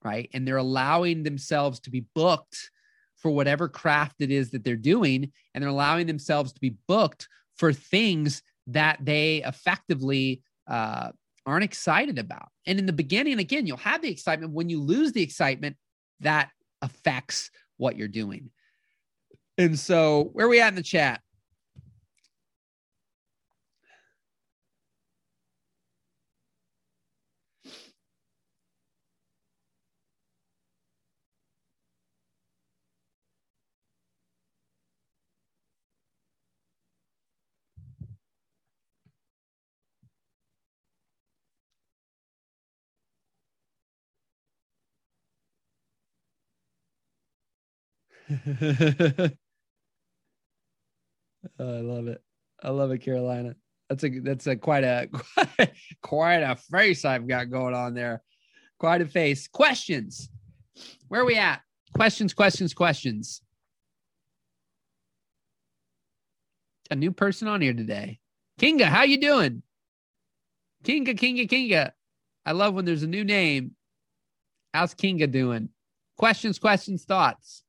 [0.05, 0.29] right?
[0.35, 2.71] And they're allowing themselves to be booked
[3.21, 7.29] for whatever craft it is that they're doing and they're allowing themselves to be booked
[7.57, 11.11] for things that they effectively uh,
[11.47, 12.49] aren't excited about.
[12.67, 14.53] And in the beginning again you'll have the excitement.
[14.53, 15.77] When you lose the excitement
[16.21, 16.51] that
[16.83, 18.51] affects what you're doing.
[19.59, 21.21] And so where are we at in the chat
[48.31, 49.29] oh,
[51.59, 52.23] I love it.
[52.63, 53.55] I love it, Carolina.
[53.89, 55.09] That's a that's a quite a
[56.03, 58.23] quite a face I've got going on there.
[58.79, 59.49] Quite a face.
[59.49, 60.31] Questions.
[61.09, 61.61] Where are we at?
[61.95, 63.43] Questions, questions, questions.
[66.91, 68.19] A new person on here today.
[68.61, 69.63] Kinga, how you doing?
[70.85, 71.93] Kinga, Kinga, Kinga.
[72.47, 73.73] I love when there's a new name.
[74.73, 75.69] How's Kinga doing?
[76.17, 77.65] Questions, questions, thoughts.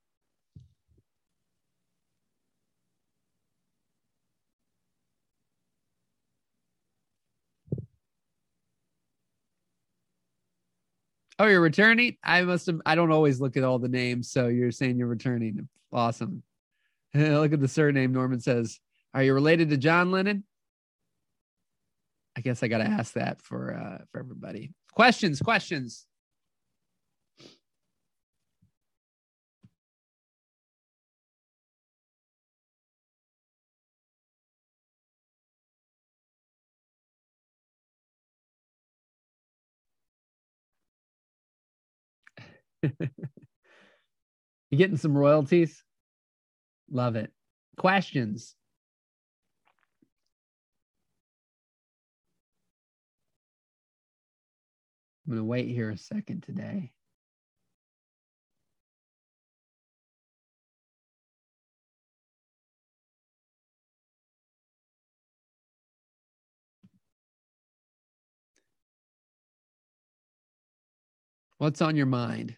[11.42, 12.18] Oh, you're returning?
[12.24, 14.30] I must have, I don't always look at all the names.
[14.30, 15.68] So you're saying you're returning.
[15.92, 16.44] Awesome.
[17.16, 18.14] look at the surname.
[18.14, 18.80] Norman says,
[19.16, 20.44] Are you related to John Lennon?
[22.38, 24.72] I guess I got to ask that for uh, for everybody.
[24.94, 26.06] Questions, questions.
[44.70, 45.84] you getting some royalties?
[46.90, 47.32] Love it.
[47.78, 48.56] Questions?
[55.26, 56.92] I'm going to wait here a second today.
[71.60, 72.58] What's on your mind?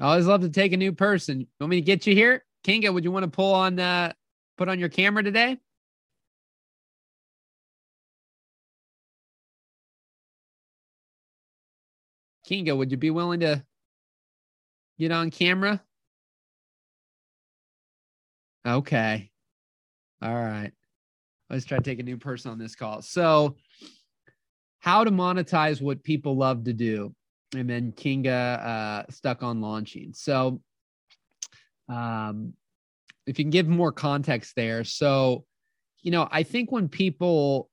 [0.00, 1.40] I always love to take a new person.
[1.40, 2.44] You want me to get you here?
[2.64, 4.12] Kinga, would you want to pull on uh
[4.56, 5.58] put on your camera today?
[12.48, 13.64] Kinga, would you be willing to
[14.98, 15.82] get on camera?
[18.66, 19.30] Okay.
[20.22, 20.72] All right.
[21.48, 23.02] Let's try to take a new person on this call.
[23.02, 23.56] So,
[24.78, 27.14] how to monetize what people love to do.
[27.54, 30.12] And then Kinga uh, stuck on launching.
[30.14, 30.60] So,
[31.88, 32.54] um,
[33.26, 34.84] if you can give more context there.
[34.84, 35.44] So,
[36.02, 37.68] you know, I think when people,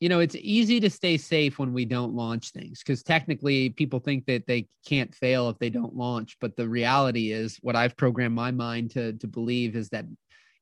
[0.00, 4.00] you know, it's easy to stay safe when we don't launch things because technically people
[4.00, 6.36] think that they can't fail if they don't launch.
[6.40, 10.04] But the reality is, what I've programmed my mind to to believe is that,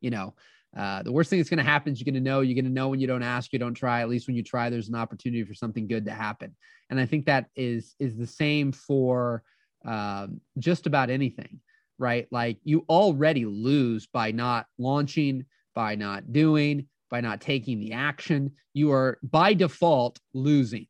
[0.00, 0.34] you know,
[0.76, 2.42] uh, the worst thing that's going to happen is you're going to know.
[2.42, 4.00] You're going to know when you don't ask, you don't try.
[4.00, 6.54] At least when you try, there's an opportunity for something good to happen.
[6.90, 9.42] And I think that is is the same for
[9.84, 11.60] um, just about anything,
[11.98, 12.28] right?
[12.30, 15.44] Like you already lose by not launching,
[15.74, 18.52] by not doing, by not taking the action.
[18.72, 20.86] You are by default losing.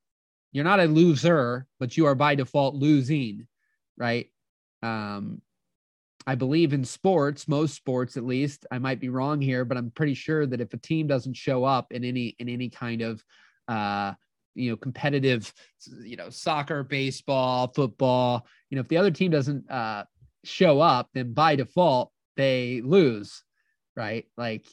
[0.53, 3.47] You're not a loser, but you are by default losing,
[3.97, 4.27] right?
[4.83, 5.41] Um,
[6.27, 8.67] I believe in sports, most sports at least.
[8.71, 11.65] I might be wrong here, but I'm pretty sure that if a team doesn't show
[11.65, 13.25] up in any in any kind of
[13.69, 14.13] uh,
[14.55, 15.53] you know competitive,
[16.03, 20.05] you know soccer, baseball, football, you know if the other team doesn't uh,
[20.45, 23.43] show up, then by default they lose,
[23.97, 24.27] right?
[24.37, 24.67] Like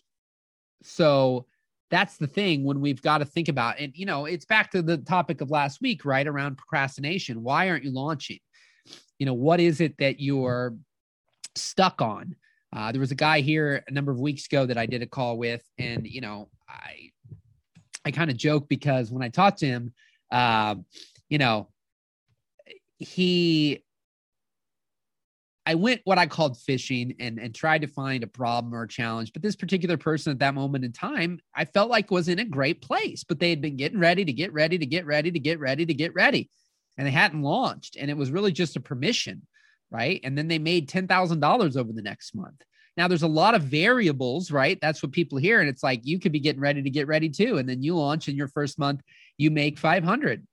[0.83, 1.45] so
[1.89, 4.81] that's the thing when we've got to think about and you know it's back to
[4.81, 8.39] the topic of last week right around procrastination why aren't you launching
[9.19, 10.75] you know what is it that you're
[11.57, 12.35] stuck on.
[12.75, 15.07] Uh, there was a guy here a number of weeks ago that I did a
[15.07, 17.11] call with, and you know, I
[18.05, 19.93] I kind of joke because when I talked to him,
[20.31, 20.75] uh,
[21.29, 21.69] you know,
[22.97, 23.83] he
[25.65, 28.87] I went what I called fishing and and tried to find a problem or a
[28.87, 29.33] challenge.
[29.33, 32.45] But this particular person at that moment in time, I felt like was in a
[32.45, 35.39] great place, but they had been getting ready to get ready to get ready to
[35.39, 36.49] get ready to get ready,
[36.97, 39.41] and they hadn't launched, and it was really just a permission
[39.91, 40.19] right?
[40.23, 42.61] And then they made $10,000 over the next month.
[42.95, 44.79] Now there's a lot of variables, right?
[44.81, 45.59] That's what people hear.
[45.59, 47.57] And it's like, you could be getting ready to get ready too.
[47.57, 49.01] And then you launch in your first month,
[49.38, 50.45] you make 500.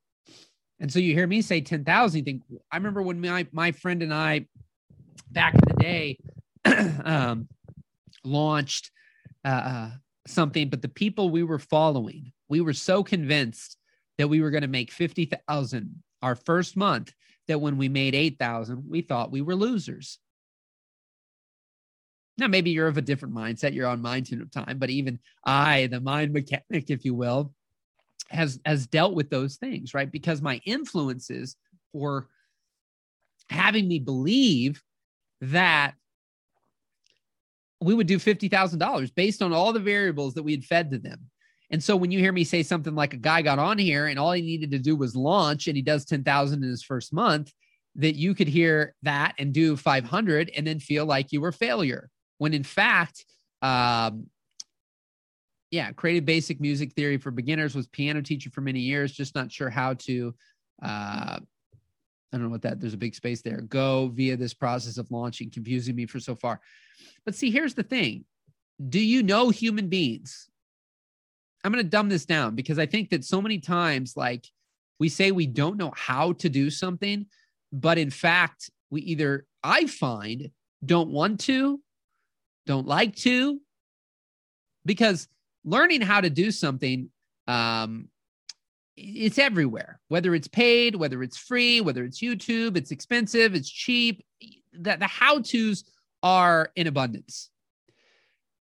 [0.80, 4.02] And so you hear me say 10,000, you think, I remember when my, my friend
[4.02, 4.46] and I
[5.30, 6.18] back in the day
[7.04, 7.48] um,
[8.24, 8.90] launched
[9.44, 9.90] uh, uh,
[10.26, 13.78] something, but the people we were following, we were so convinced
[14.18, 17.12] that we were going to make 50,000 our first month
[17.48, 20.18] that when we made 8,000, we thought we were losers.
[22.36, 23.74] Now, maybe you're of a different mindset.
[23.74, 27.54] You're on mind tune of time, but even I, the mind mechanic, if you will,
[28.30, 30.10] has has dealt with those things, right?
[30.10, 31.56] Because my influences
[31.92, 32.26] were
[33.48, 34.82] having me believe
[35.42, 35.94] that
[37.80, 41.30] we would do $50,000 based on all the variables that we had fed to them.
[41.74, 44.16] And so when you hear me say something like a guy got on here and
[44.16, 47.52] all he needed to do was launch and he does 10,000 in his first month,
[47.96, 52.10] that you could hear that and do 500 and then feel like you were failure.
[52.38, 53.24] When in fact,
[53.60, 54.28] um,
[55.72, 59.50] yeah, created basic music theory for beginners, was piano teacher for many years, just not
[59.50, 60.32] sure how to,
[60.80, 61.40] uh, I
[62.30, 65.50] don't know what that, there's a big space there, go via this process of launching,
[65.50, 66.60] confusing me for so far.
[67.24, 68.26] But see, here's the thing.
[68.88, 70.50] Do you know human beings?
[71.64, 74.46] I'm going to dumb this down because I think that so many times, like
[75.00, 77.26] we say we don't know how to do something,
[77.72, 80.50] but in fact, we either, I find,
[80.84, 81.80] don't want to,
[82.66, 83.58] don't like to,
[84.84, 85.26] because
[85.64, 87.08] learning how to do something,
[87.48, 88.08] um,
[88.96, 94.24] it's everywhere, whether it's paid, whether it's free, whether it's YouTube, it's expensive, it's cheap.
[94.74, 95.84] That the how to's
[96.22, 97.50] are in abundance.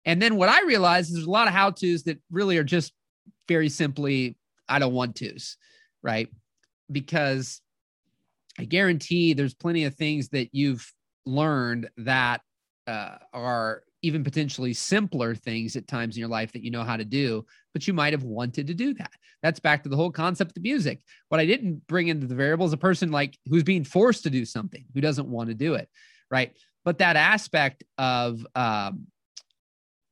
[0.05, 2.63] And then what I realized is there's a lot of how to's that really are
[2.63, 2.93] just
[3.47, 4.37] very simply,
[4.67, 5.57] I don't want to's,
[6.01, 6.29] right?
[6.91, 7.61] Because
[8.59, 10.91] I guarantee there's plenty of things that you've
[11.25, 12.41] learned that
[12.87, 16.97] uh, are even potentially simpler things at times in your life that you know how
[16.97, 19.11] to do, but you might have wanted to do that.
[19.41, 20.99] That's back to the whole concept of music.
[21.29, 24.29] What I didn't bring into the variable is a person like who's being forced to
[24.29, 25.89] do something who doesn't want to do it,
[26.29, 26.53] right?
[26.83, 29.07] But that aspect of um,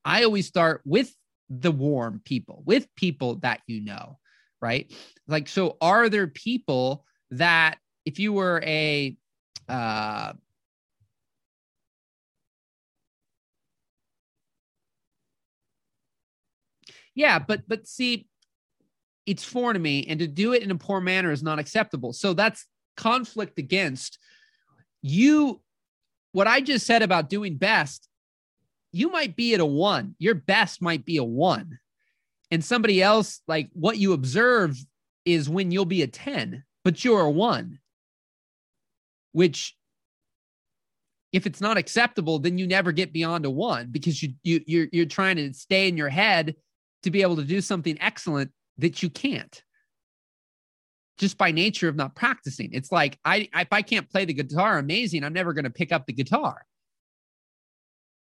[0.06, 1.14] I always start with
[1.50, 4.18] the warm people, with people that you know,
[4.62, 4.92] right?
[5.28, 9.16] Like, so are there people that if you were a,
[9.70, 10.34] uh,
[17.16, 18.28] yeah, but but see,
[19.26, 22.14] it's foreign to me, and to do it in a poor manner is not acceptable.
[22.14, 22.66] So that's
[22.98, 24.18] conflict against
[25.02, 25.62] you.
[26.32, 28.08] What I just said about doing best,
[28.92, 30.16] you might be at a one.
[30.20, 31.80] Your best might be a one,
[32.50, 34.78] and somebody else like what you observe
[35.26, 37.80] is when you'll be a ten, but you're a one.
[39.34, 39.76] Which
[41.32, 44.88] if it's not acceptable, then you never get beyond a one because you you you're
[44.92, 46.56] you're trying to stay in your head
[47.04, 49.64] to be able to do something excellent that you can't
[51.22, 52.74] just by nature of not practicing.
[52.74, 55.92] It's like I if I can't play the guitar amazing, I'm never going to pick
[55.92, 56.66] up the guitar.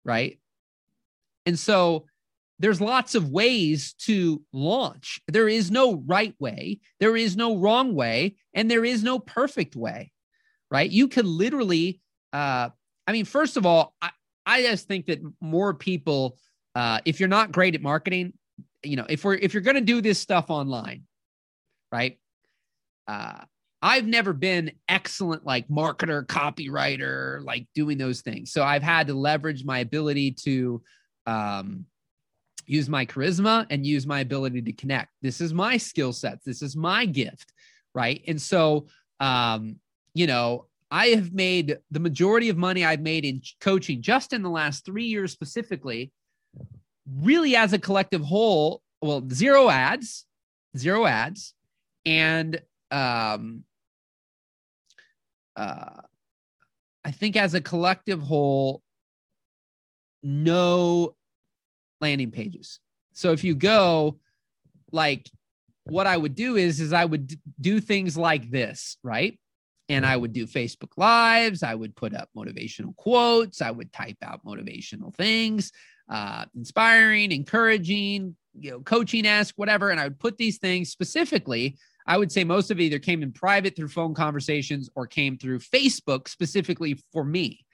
[0.05, 0.39] Right?
[1.45, 2.05] And so
[2.59, 5.19] there's lots of ways to launch.
[5.27, 9.75] There is no right way, there is no wrong way, and there is no perfect
[9.75, 10.11] way.
[10.69, 10.89] Right?
[10.89, 12.01] You could literally
[12.33, 12.69] uh
[13.07, 14.11] I mean, first of all, I,
[14.45, 16.37] I just think that more people
[16.75, 18.33] uh if you're not great at marketing,
[18.83, 21.03] you know, if we're if you're going to do this stuff online,
[21.91, 22.17] right?
[23.07, 23.43] Uh,
[23.81, 28.51] I've never been excellent like marketer, copywriter, like doing those things.
[28.51, 30.83] So I've had to leverage my ability to
[31.25, 31.85] um,
[32.65, 35.09] use my charisma and use my ability to connect.
[35.21, 36.45] This is my skill sets.
[36.45, 37.53] This is my gift,
[37.93, 38.21] right?
[38.27, 38.87] And so,
[39.19, 39.77] um,
[40.13, 44.41] you know, I have made the majority of money I've made in coaching just in
[44.41, 46.11] the last three years specifically
[47.19, 50.25] really as a collective whole, well, zero ads,
[50.77, 51.53] zero ads,
[52.05, 52.61] and
[52.91, 53.63] um,
[55.55, 56.01] uh,
[57.03, 58.81] I think as a collective whole,
[60.23, 61.15] no
[61.99, 62.79] landing pages.
[63.13, 64.19] So if you go,
[64.91, 65.29] like,
[65.85, 69.39] what I would do is, is I would do things like this, right?
[69.89, 71.63] And I would do Facebook Lives.
[71.63, 73.61] I would put up motivational quotes.
[73.61, 75.71] I would type out motivational things
[76.11, 79.89] uh, inspiring, encouraging, you know, coaching esque, whatever.
[79.89, 81.77] And I would put these things specifically.
[82.05, 85.37] I would say most of it either came in private through phone conversations or came
[85.37, 87.65] through Facebook specifically for me.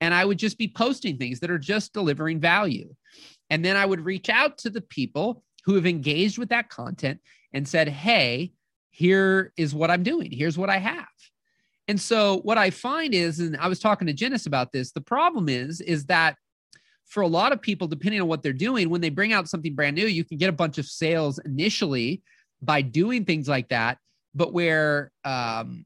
[0.00, 2.94] And I would just be posting things that are just delivering value.
[3.50, 7.20] And then I would reach out to the people who have engaged with that content
[7.52, 8.52] and said, Hey,
[8.90, 10.30] here is what I'm doing.
[10.32, 11.06] Here's what I have.
[11.88, 15.00] And so what I find is, and I was talking to Janice about this, the
[15.00, 16.36] problem is, is that
[17.06, 19.74] for a lot of people, depending on what they're doing, when they bring out something
[19.74, 22.22] brand new, you can get a bunch of sales initially
[22.62, 23.98] by doing things like that.
[24.34, 25.84] But where, um,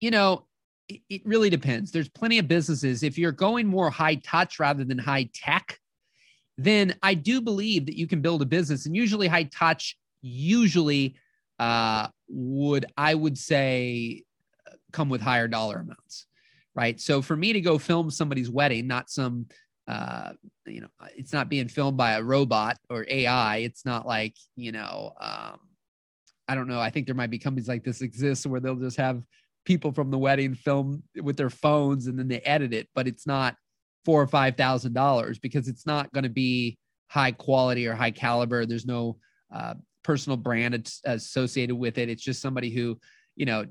[0.00, 0.46] you know,
[0.88, 1.90] it, really depends.
[1.90, 3.02] There's plenty of businesses.
[3.02, 5.78] If you're going more high touch rather than high tech,
[6.58, 8.86] then I do believe that you can build a business.
[8.86, 11.16] And usually, high touch usually
[11.58, 14.24] uh, would, I would say,
[14.92, 16.26] come with higher dollar amounts
[16.74, 17.00] right?
[17.00, 19.46] So for me to go film somebody's wedding, not some,
[19.86, 20.32] uh,
[20.66, 23.58] you know, it's not being filmed by a robot or AI.
[23.58, 25.60] It's not like, you know, um,
[26.48, 26.80] I don't know.
[26.80, 29.22] I think there might be companies like this exist where they'll just have
[29.64, 33.26] people from the wedding film with their phones and then they edit it, but it's
[33.26, 33.56] not
[34.04, 38.10] four or five thousand dollars because it's not going to be high quality or high
[38.10, 38.66] caliber.
[38.66, 39.18] There's no
[39.52, 42.08] uh, personal brand associated with it.
[42.08, 42.98] It's just somebody who,
[43.36, 43.64] you know,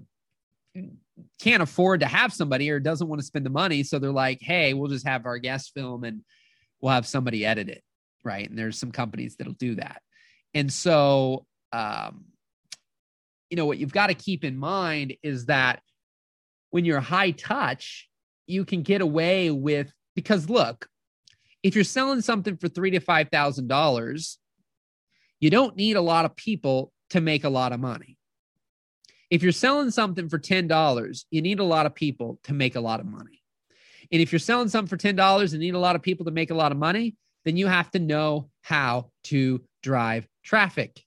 [1.39, 3.83] can't afford to have somebody or doesn't want to spend the money.
[3.83, 6.21] So they're like, hey, we'll just have our guest film and
[6.81, 7.83] we'll have somebody edit it.
[8.23, 8.49] Right.
[8.49, 10.01] And there's some companies that'll do that.
[10.53, 12.25] And so, um,
[13.53, 15.79] you know, what you've got to keep in mind is that
[16.71, 18.09] when you're high touch,
[18.47, 20.87] you can get away with, because look,
[21.61, 24.39] if you're selling something for three to five thousand dollars,
[25.39, 28.17] you don't need a lot of people to make a lot of money
[29.29, 32.79] if you're selling something for $10, you need a lot of people to make a
[32.79, 33.41] lot of money.
[34.11, 36.51] And if you're selling something for $10 and need a lot of people to make
[36.51, 41.03] a lot of money, then you have to know how to drive traffic.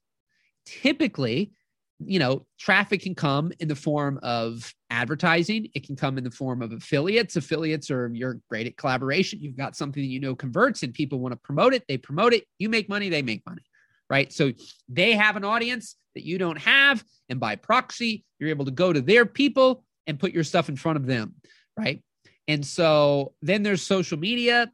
[0.64, 1.52] Typically,
[1.98, 5.68] you know, traffic can come in the form of advertising.
[5.74, 7.36] It can come in the form of affiliates.
[7.36, 9.40] Affiliates are you're great at collaboration.
[9.40, 11.84] You've got something that you know converts and people want to promote it.
[11.88, 12.44] They promote it.
[12.58, 13.62] You make money, they make money
[14.08, 14.32] right?
[14.32, 14.52] So
[14.88, 17.04] they have an audience that you don't have.
[17.28, 20.76] And by proxy, you're able to go to their people and put your stuff in
[20.76, 21.34] front of them,
[21.76, 22.02] right?
[22.48, 24.70] And so then there's social media.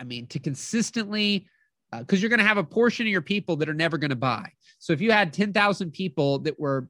[0.00, 1.46] I mean, to consistently,
[2.00, 4.10] because uh, you're going to have a portion of your people that are never going
[4.10, 4.50] to buy.
[4.78, 6.88] So if you had 10,000 people that were,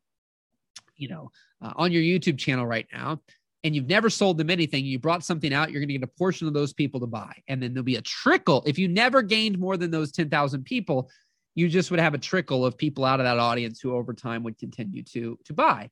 [0.96, 1.30] you know,
[1.62, 3.20] uh, on your YouTube channel right now,
[3.62, 6.18] and you've never sold them anything, you brought something out, you're going to get a
[6.18, 7.32] portion of those people to buy.
[7.48, 8.62] And then there'll be a trickle.
[8.66, 11.10] If you never gained more than those 10,000 people,
[11.54, 14.42] you just would have a trickle of people out of that audience who over time
[14.42, 15.90] would continue to to buy.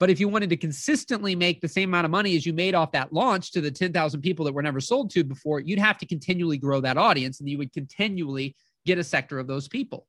[0.00, 2.74] But if you wanted to consistently make the same amount of money as you made
[2.74, 5.98] off that launch to the 10,000 people that were never sold to before, you'd have
[5.98, 8.54] to continually grow that audience and you would continually
[8.86, 10.06] get a sector of those people.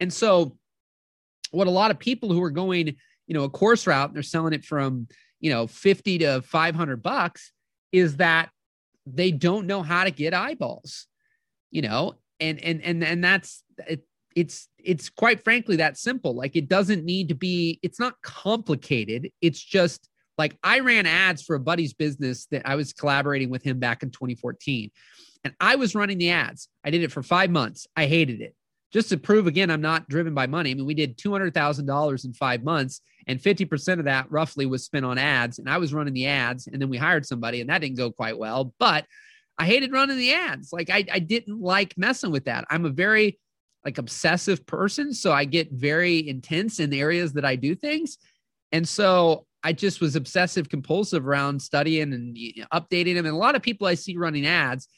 [0.00, 0.56] And so,
[1.50, 4.22] what a lot of people who are going, you know, a course route, and they're
[4.22, 5.06] selling it from,
[5.40, 7.52] you know, 50 to 500 bucks
[7.92, 8.50] is that
[9.06, 11.06] they don't know how to get eyeballs,
[11.70, 14.04] you know, and, and, and, and that's, it,
[14.36, 16.34] it's it's quite frankly that simple.
[16.34, 19.30] Like it doesn't need to be it's not complicated.
[19.42, 20.08] It's just
[20.38, 24.02] like i ran ads for a buddy's business that i was collaborating with him back
[24.02, 24.90] in 2014
[25.44, 26.68] and i was running the ads.
[26.84, 27.86] I did it for five months.
[27.96, 28.54] I hated it.
[28.90, 30.70] Just to prove again i'm not driven by money.
[30.70, 35.04] I mean we did $200000 in five months and 50% of that roughly was spent
[35.04, 37.80] on ads and i was running the ads and then we hired somebody and that
[37.80, 38.72] didn't go quite well.
[38.78, 39.04] But
[39.58, 40.72] i hated running the ads.
[40.72, 42.64] Like i, I didn't like messing with that.
[42.70, 43.38] I'm a very
[43.84, 45.12] like obsessive person.
[45.14, 48.18] So I get very intense in the areas that I do things.
[48.72, 53.26] And so I just was obsessive compulsive around studying and you know, updating them.
[53.26, 54.88] And a lot of people I see running ads,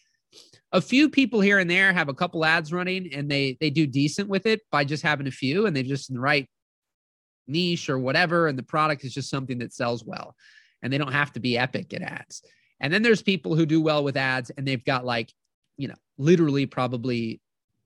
[0.72, 3.86] a few people here and there have a couple ads running and they they do
[3.86, 6.48] decent with it by just having a few and they're just in the right
[7.46, 8.46] niche or whatever.
[8.46, 10.34] And the product is just something that sells well.
[10.82, 12.42] And they don't have to be epic at ads.
[12.80, 15.32] And then there's people who do well with ads and they've got like,
[15.76, 17.40] you know, literally probably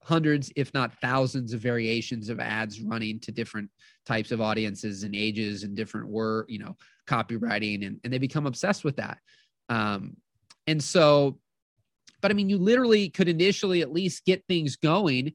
[0.05, 3.70] hundreds, if not thousands, of variations of ads running to different
[4.07, 6.76] types of audiences and ages and different word, you know,
[7.09, 9.18] copywriting, and, and they become obsessed with that.
[9.68, 10.16] Um,
[10.66, 11.38] and so,
[12.20, 15.34] but I mean, you literally could initially at least get things going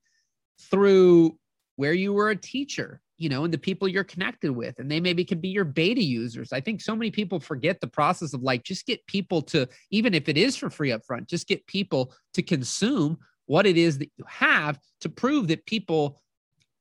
[0.71, 1.37] through
[1.75, 4.99] where you were a teacher, you know, and the people you're connected with, and they
[4.99, 6.51] maybe could be your beta users.
[6.51, 10.13] I think so many people forget the process of like just get people to, even
[10.13, 13.17] if it is for free upfront, just get people to consume
[13.49, 16.21] what it is that you have to prove that people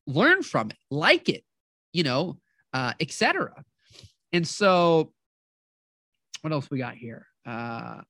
[0.07, 1.43] learn from it, like it,
[1.95, 2.37] you know,
[2.75, 3.65] uh, etc.
[4.35, 5.15] And so,
[6.43, 7.27] what else we got here?
[7.47, 8.03] Uh,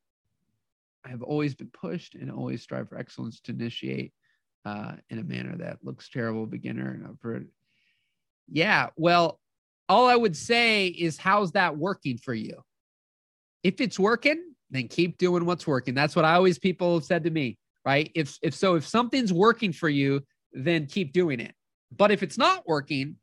[1.05, 4.13] I have always been pushed and always strive for excellence to initiate
[4.65, 7.47] uh, in a manner that looks terrible, beginner, and I've.
[8.49, 9.39] Yeah, well,
[9.89, 12.61] all I would say is, how's that working for you?
[13.63, 15.95] If it's working, then keep doing what's working.
[15.95, 18.11] That's what I always people have said to me right?
[18.15, 20.23] If if so, if something's working for you,
[20.53, 21.55] then keep doing it.
[21.97, 23.17] But if it's not working,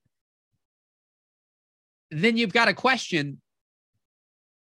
[2.11, 3.41] then you've got to question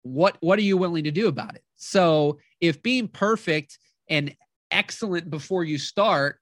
[0.03, 1.63] what what are you willing to do about it?
[1.77, 4.35] So if being perfect and
[4.71, 6.39] excellent before you start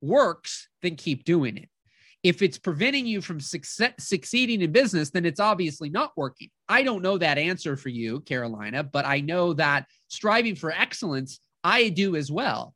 [0.00, 1.68] works, then keep doing it.
[2.22, 6.50] If it's preventing you from success, succeeding in business, then it's obviously not working.
[6.68, 11.40] I don't know that answer for you, Carolina, but I know that striving for excellence,
[11.64, 12.74] I do as well.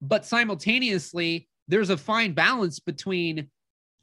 [0.00, 3.48] But simultaneously, there's a fine balance between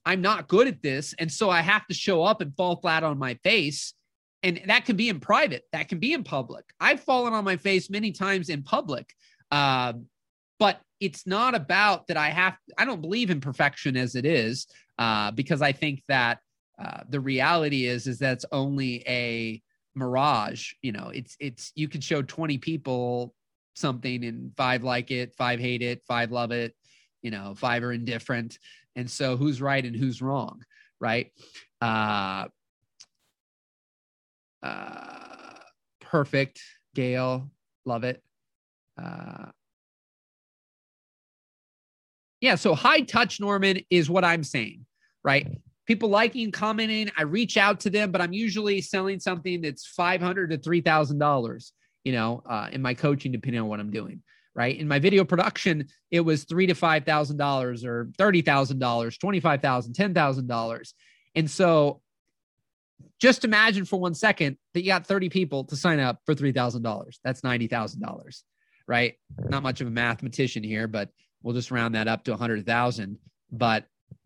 [0.06, 1.14] I'm not good at this.
[1.20, 3.94] And so I have to show up and fall flat on my face.
[4.42, 6.66] And that can be in private, that can be in public.
[6.80, 9.14] I've fallen on my face many times in public.
[9.52, 9.94] Uh,
[10.58, 14.68] but it's not about that I have, I don't believe in perfection as it is,
[14.98, 16.40] uh, because I think that
[16.82, 19.62] uh, the reality is, is that's only a
[19.96, 20.72] mirage.
[20.82, 23.34] You know, it's, it's, you can show 20 people
[23.80, 26.76] something and five like it, five hate it, five love it,
[27.22, 28.60] you know, five are indifferent.
[28.96, 30.64] And so who's right and who's wrong,
[31.00, 31.32] right?
[31.82, 32.46] Uh,
[34.62, 35.56] uh,
[36.02, 36.62] perfect,
[36.96, 37.50] Gail,
[37.86, 38.22] love it.
[39.02, 39.46] Uh,
[42.42, 44.86] yeah, so high touch, Norman, is what I'm saying,
[45.24, 45.48] right?
[45.86, 50.52] People liking, commenting, I reach out to them, but I'm usually selling something that's 500
[50.52, 51.72] to $3,000
[52.04, 54.22] you know, uh, in my coaching, depending on what I'm doing.
[54.56, 54.78] Right.
[54.78, 59.18] In my video production, it was three to five thousand dollars or thirty thousand dollars,
[59.18, 60.94] twenty-five thousand, ten thousand dollars.
[61.36, 62.02] And so
[63.20, 67.18] just imagine for one second that you got 30 people to sign up for $3,000.
[67.24, 68.44] That's $90,000,
[68.88, 69.16] right?
[69.50, 71.10] Not much of a mathematician here, but
[71.44, 73.18] we'll just round that up to a 100,000.
[73.52, 73.86] But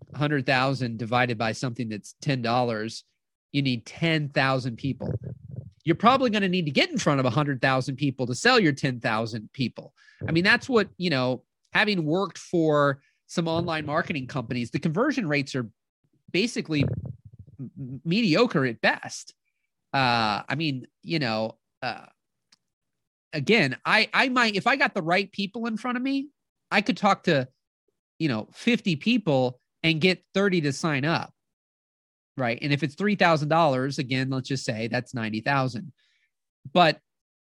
[0.09, 3.03] a 100,000 divided by something that's $10,
[3.51, 5.13] you need 10,000 people
[5.85, 8.71] you're probably going to need to get in front of 100,000 people to sell your
[8.71, 9.93] 10,000 people.
[10.27, 15.27] I mean, that's what, you know, having worked for some online marketing companies, the conversion
[15.27, 15.69] rates are
[16.31, 16.85] basically
[18.05, 19.33] mediocre at best.
[19.93, 22.05] Uh, I mean, you know, uh,
[23.33, 26.29] again, I I might if I got the right people in front of me,
[26.71, 27.47] I could talk to,
[28.19, 31.32] you know, 50 people and get 30 to sign up
[32.37, 32.59] right?
[32.61, 35.91] And if it's three thousand dollars, again, let's just say that's ninety thousand.
[36.71, 36.99] but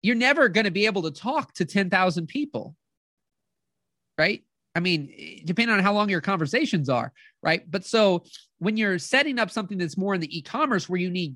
[0.02, 2.76] you're never going to be able to talk to 10,000 people.
[4.18, 4.44] Right?
[4.76, 7.12] I mean, depending on how long your conversations are,
[7.44, 7.70] right?
[7.70, 8.24] But so
[8.60, 11.36] when you're setting up something that's more in the e-commerce where you need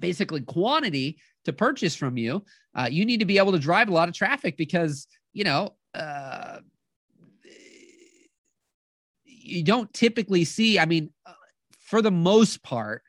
[0.00, 3.92] basically quantity to purchase from you, uh, you need to be able to drive a
[3.92, 6.58] lot of traffic because you know uh,
[9.24, 10.78] you don't typically see.
[10.78, 11.10] I mean,
[11.90, 13.02] for the most part,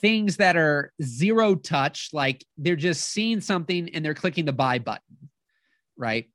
[0.00, 4.78] things that are zero touch, like they're just seeing something and they're clicking the buy
[4.78, 5.28] button,
[5.94, 6.30] right?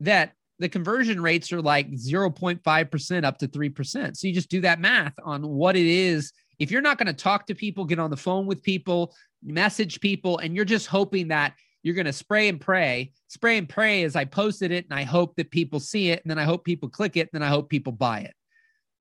[0.00, 4.16] That the conversion rates are like 0.5% up to 3%.
[4.16, 6.32] So you just do that math on what it is.
[6.58, 10.00] If you're not going to talk to people, get on the phone with people, message
[10.00, 11.52] people, and you're just hoping that
[11.82, 15.02] you're going to spray and pray, spray and pray as I posted it, and I
[15.02, 17.50] hope that people see it, and then I hope people click it, and then I
[17.50, 18.34] hope people buy it.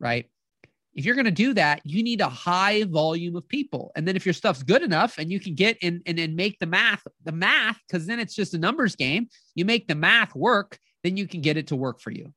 [0.01, 0.29] Right.
[0.95, 3.91] If you're going to do that, you need a high volume of people.
[3.95, 6.57] And then if your stuff's good enough and you can get in and, and make
[6.59, 10.33] the math, the math, because then it's just a numbers game, you make the math
[10.35, 12.33] work then you can get it to work for you.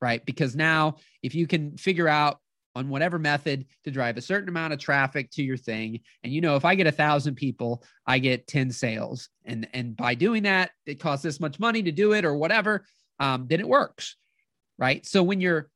[0.00, 0.24] Right.
[0.24, 2.38] Because now, if you can figure out
[2.76, 6.40] on whatever method to drive a certain amount of traffic to your thing, and you
[6.40, 9.30] know, if I get a thousand people, I get 10 sales.
[9.44, 12.84] And, and by doing that, it costs this much money to do it or whatever,
[13.18, 14.14] um, then it works.
[14.78, 15.04] Right.
[15.04, 15.68] So when you're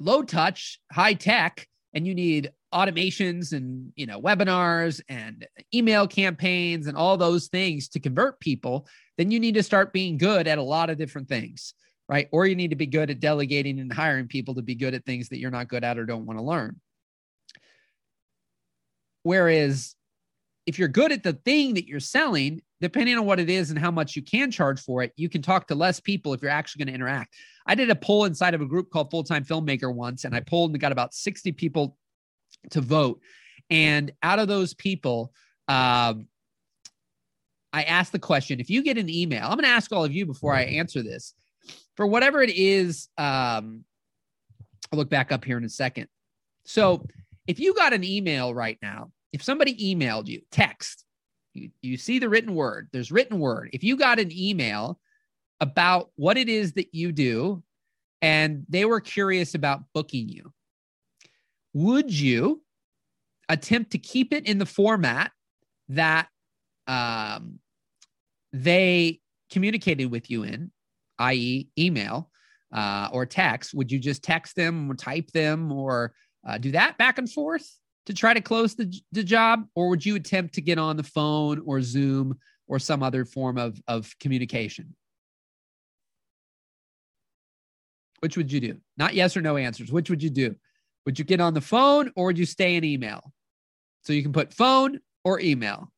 [0.00, 6.88] low touch, high tech, and you need automations and you know webinars and email campaigns
[6.88, 8.84] and all those things to convert people
[9.16, 11.74] then you need to start being good at a lot of different things
[12.08, 12.28] right?
[12.32, 15.04] Or you need to be good at delegating and hiring people to be good at
[15.04, 16.80] things that you're not good at or don't want to learn.
[19.22, 19.94] Whereas
[20.66, 23.78] if you're good at the thing that you're selling depending on what it is and
[23.78, 26.50] how much you can charge for it you can talk to less people if you're
[26.50, 27.34] actually going to interact
[27.66, 30.70] i did a poll inside of a group called full-time filmmaker once and i polled
[30.72, 31.96] and got about 60 people
[32.70, 33.20] to vote.
[33.70, 35.32] And out of those people,
[35.68, 36.28] um,
[37.72, 40.12] I asked the question if you get an email, I'm going to ask all of
[40.12, 41.34] you before I answer this.
[41.96, 43.84] For whatever it is, um,
[44.92, 46.08] I'll look back up here in a second.
[46.64, 47.06] So
[47.46, 51.04] if you got an email right now, if somebody emailed you, text,
[51.52, 53.70] you, you see the written word, there's written word.
[53.72, 54.98] If you got an email
[55.60, 57.62] about what it is that you do
[58.22, 60.52] and they were curious about booking you,
[61.74, 62.62] would you
[63.48, 65.30] attempt to keep it in the format
[65.88, 66.28] that
[66.86, 67.58] um,
[68.52, 70.70] they communicated with you in,
[71.18, 72.30] i.e., email
[72.72, 73.74] uh, or text?
[73.74, 76.14] Would you just text them or type them or
[76.46, 77.68] uh, do that back and forth
[78.06, 79.64] to try to close the, the job?
[79.74, 82.38] Or would you attempt to get on the phone or Zoom
[82.68, 84.94] or some other form of, of communication?
[88.24, 88.78] Which would you do?
[88.96, 89.92] Not yes or no answers.
[89.92, 90.56] Which would you do?
[91.04, 93.34] Would you get on the phone or would you stay in email?
[94.00, 95.92] So you can put phone or email.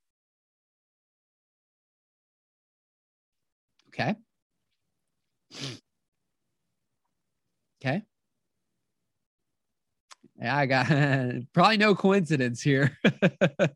[3.91, 4.17] Okay.
[7.81, 8.03] Okay.
[10.41, 10.89] Yeah, I got
[11.53, 12.99] probably no coincidence here.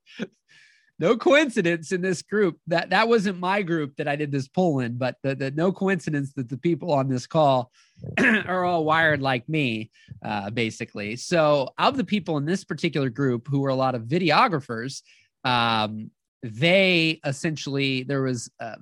[0.99, 2.59] no coincidence in this group.
[2.67, 5.71] That that wasn't my group that I did this poll in, but the, the no
[5.71, 7.71] coincidence that the people on this call
[8.47, 9.91] are all wired like me,
[10.25, 11.17] uh, basically.
[11.17, 15.03] So of the people in this particular group who were a lot of videographers,
[15.45, 16.11] um,
[16.43, 18.77] they essentially there was uh,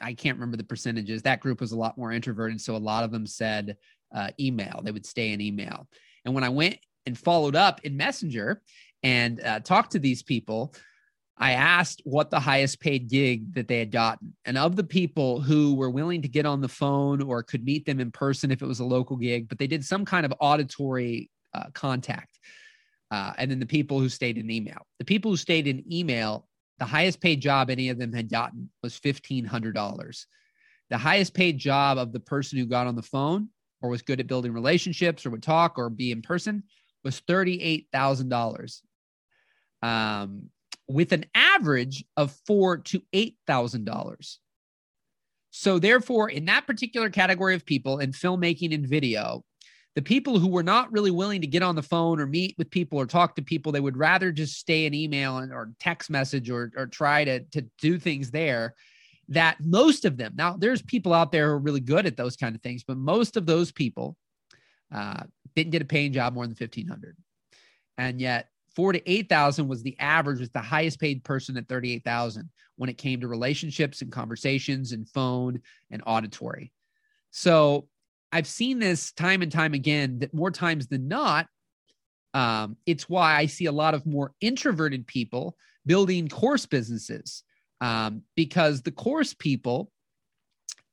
[0.00, 1.22] I can't remember the percentages.
[1.22, 3.76] That group was a lot more introverted, so a lot of them said
[4.14, 4.80] uh, email.
[4.82, 5.88] They would stay in email.
[6.24, 8.62] And when I went and followed up in Messenger
[9.02, 10.74] and uh, talked to these people,
[11.40, 14.34] I asked what the highest paid gig that they had gotten.
[14.44, 17.86] And of the people who were willing to get on the phone or could meet
[17.86, 20.34] them in person if it was a local gig, but they did some kind of
[20.40, 22.38] auditory uh, contact.
[23.10, 24.86] Uh, and then the people who stayed in email.
[24.98, 28.68] The people who stayed in email, the highest paid job any of them had gotten
[28.82, 30.26] was $1,500.
[30.90, 33.48] The highest paid job of the person who got on the phone
[33.80, 36.64] or was good at building relationships or would talk or be in person
[37.04, 38.82] was $38,000.
[39.82, 40.50] Um,
[40.88, 44.40] with an average of four to eight thousand dollars.
[45.50, 49.44] So therefore, in that particular category of people in filmmaking and video,
[49.94, 52.70] the people who were not really willing to get on the phone or meet with
[52.70, 56.10] people or talk to people, they would rather just stay in email and, or text
[56.10, 58.74] message or, or try to, to do things there.
[59.30, 62.36] That most of them, now there's people out there who are really good at those
[62.36, 64.16] kind of things, but most of those people
[64.94, 65.24] uh,
[65.56, 67.16] didn't get a paying job more than 1500
[67.98, 68.48] And yet
[68.78, 72.96] four to 8,000 was the average, was the highest paid person at 38,000 when it
[72.96, 75.60] came to relationships and conversations and phone
[75.90, 76.70] and auditory.
[77.32, 77.88] So
[78.30, 81.48] I've seen this time and time again that more times than not,
[82.34, 87.42] um, it's why I see a lot of more introverted people building course businesses
[87.80, 89.90] um, because the course people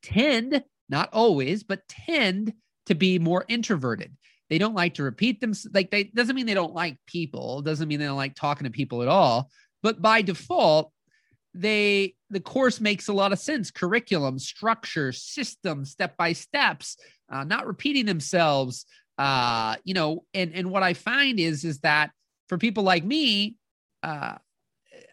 [0.02, 2.52] tend, not always, but tend
[2.88, 4.18] to be more introverted.
[4.50, 5.54] They don't like to repeat them.
[5.74, 7.62] Like they doesn't mean they don't like people.
[7.62, 9.50] Doesn't mean they don't like talking to people at all.
[9.82, 10.92] But by default,
[11.54, 13.72] they the course makes a lot of sense.
[13.72, 16.98] Curriculum, structure, system, step by steps,
[17.32, 18.86] uh, not repeating themselves.
[19.18, 22.12] Uh, you know, and and what I find is is that
[22.50, 23.56] for people like me,
[24.04, 24.36] uh,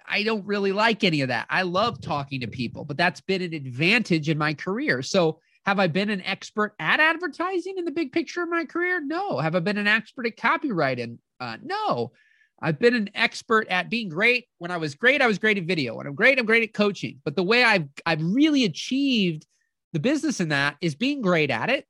[0.06, 1.46] I don't really like any of that.
[1.48, 5.00] I love talking to people, but that's been an advantage in my career.
[5.02, 9.00] So have I been an expert at advertising in the big picture of my career?
[9.04, 9.38] No.
[9.38, 11.18] Have I been an expert at copywriting?
[11.38, 12.12] Uh, no.
[12.60, 14.46] I've been an expert at being great.
[14.58, 15.96] When I was great, I was great at video.
[15.96, 17.20] When I'm great, I'm great at coaching.
[17.24, 19.46] But the way I've I've really achieved
[19.92, 21.86] the business in that is being great at it,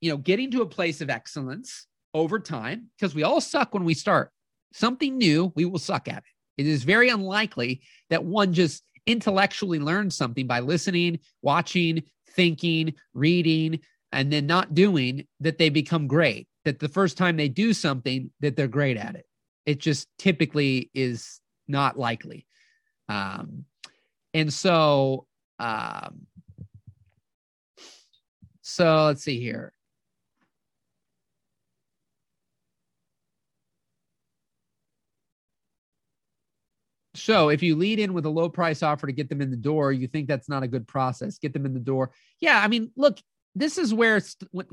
[0.00, 3.84] you know, getting to a place of excellence over time, because we all suck when
[3.84, 4.30] we start.
[4.72, 6.62] Something new, we will suck at it.
[6.62, 12.02] It is very unlikely that one just intellectually learns something by listening, watching,
[12.36, 13.80] thinking, reading,
[14.12, 16.46] and then not doing that they become great.
[16.64, 19.26] That the first time they do something, that they're great at it.
[19.64, 22.46] It just typically is not likely.
[23.08, 23.64] Um,
[24.34, 25.26] and so,
[25.58, 26.26] um,
[28.62, 29.72] so let's see here.
[37.16, 39.56] So if you lead in with a low price offer to get them in the
[39.56, 41.38] door, you think that's not a good process.
[41.38, 42.12] Get them in the door.
[42.40, 43.18] Yeah, I mean, look,
[43.54, 44.20] this is where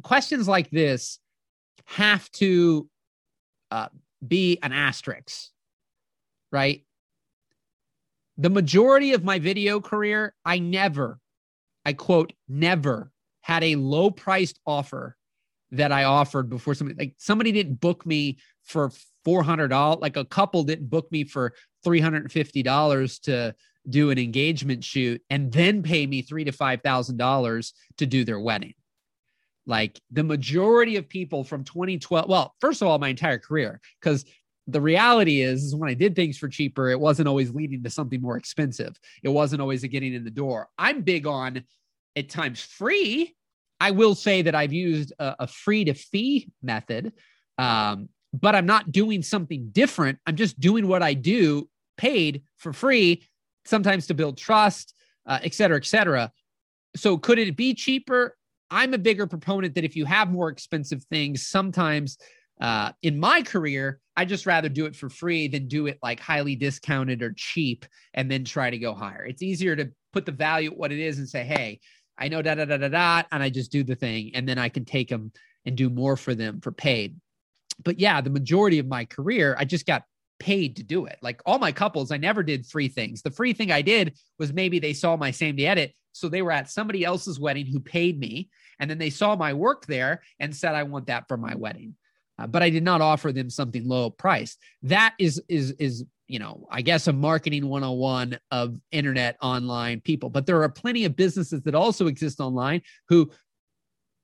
[0.01, 1.19] questions like this
[1.85, 2.89] have to
[3.71, 3.87] uh,
[4.25, 5.49] be an asterisk,
[6.51, 6.85] right?
[8.37, 11.19] The majority of my video career, I never,
[11.85, 15.15] I quote, never had a low priced offer
[15.71, 18.91] that I offered before somebody like somebody didn't book me for
[19.25, 21.53] $400 like a couple didn't book me for
[21.85, 23.55] $350 to
[23.89, 28.23] do an engagement shoot and then pay me three to five thousand dollars to do
[28.23, 28.73] their wedding.
[29.65, 34.25] Like the majority of people from 2012 well first of all my entire career because
[34.67, 37.89] the reality is, is when i did things for cheaper it wasn't always leading to
[37.89, 38.97] something more expensive.
[39.21, 40.67] It wasn't always a getting in the door.
[40.77, 41.63] I'm big on
[42.15, 43.35] at times free.
[43.79, 47.11] I will say that i've used a, a free to fee method
[47.57, 50.19] um, but I'm not doing something different.
[50.25, 53.23] I'm just doing what I do paid for free,
[53.65, 54.95] sometimes to build trust,
[55.27, 56.31] uh, et cetera, et cetera.
[56.95, 58.35] So could it be cheaper?
[58.71, 62.17] I'm a bigger proponent that if you have more expensive things, sometimes
[62.59, 66.19] uh, in my career, I just rather do it for free than do it like
[66.19, 69.25] highly discounted or cheap and then try to go higher.
[69.25, 71.79] It's easier to put the value at what it is and say, hey,
[72.17, 74.59] I know da da da da da, and I just do the thing, and then
[74.59, 75.31] I can take them
[75.65, 77.15] and do more for them for paid
[77.81, 80.03] but yeah, the majority of my career, I just got
[80.39, 81.17] paid to do it.
[81.21, 83.21] Like all my couples, I never did free things.
[83.21, 85.93] The free thing I did was maybe they saw my same day edit.
[86.11, 88.49] So they were at somebody else's wedding who paid me.
[88.79, 91.95] And then they saw my work there and said, I want that for my wedding.
[92.37, 94.57] Uh, but I did not offer them something low price.
[94.81, 100.29] That is, is, is, you know, I guess a marketing 101 of internet online people.
[100.29, 103.31] But there are plenty of businesses that also exist online who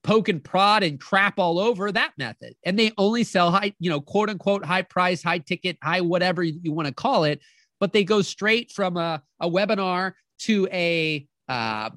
[0.03, 2.53] poke and prod and crap all over that method.
[2.63, 6.43] And they only sell high, you know, quote unquote, high price, high ticket, high whatever
[6.43, 7.41] you want to call it.
[7.79, 11.89] But they go straight from a, a webinar to a, uh,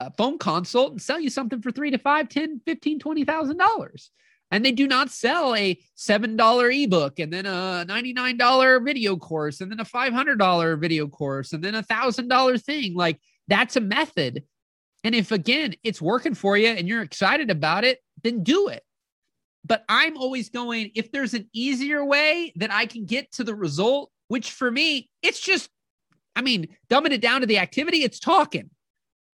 [0.00, 4.08] a phone consult and sell you something for three to five, 10, 15, $20,000.
[4.50, 9.70] And they do not sell a $7 ebook and then a $99 video course and
[9.70, 12.94] then a $500 video course and then a $1,000 thing.
[12.94, 14.44] Like that's a method
[15.04, 18.82] and if again it's working for you and you're excited about it, then do it.
[19.64, 23.54] But I'm always going, if there's an easier way that I can get to the
[23.54, 25.70] result, which for me, it's just,
[26.34, 28.70] I mean, dumbing it down to the activity, it's talking.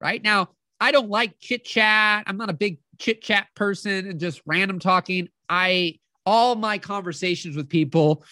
[0.01, 0.51] Right now,
[0.81, 2.25] I don't like chit chat.
[2.27, 5.29] I'm not a big chit chat person and just random talking.
[5.49, 8.25] I, all my conversations with people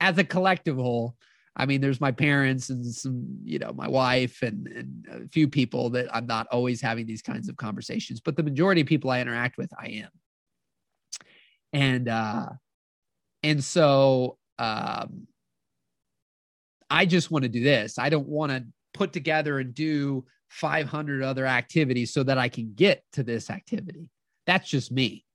[0.00, 1.16] as a collective whole
[1.60, 5.46] I mean, there's my parents and some, you know, my wife and, and a few
[5.46, 9.10] people that I'm not always having these kinds of conversations, but the majority of people
[9.10, 10.08] I interact with, I am.
[11.74, 12.46] And, uh,
[13.42, 15.26] and so, um,
[16.88, 17.98] I just want to do this.
[17.98, 22.72] I don't want to put together and do 500 other activities so that I can
[22.74, 24.08] get to this activity.
[24.46, 25.26] That's just me.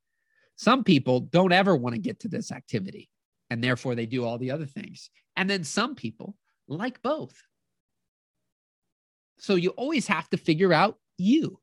[0.56, 3.10] Some people don't ever want to get to this activity
[3.48, 5.08] and therefore they do all the other things.
[5.36, 6.36] And then some people
[6.68, 7.42] like both.
[9.38, 11.60] So you always have to figure out you.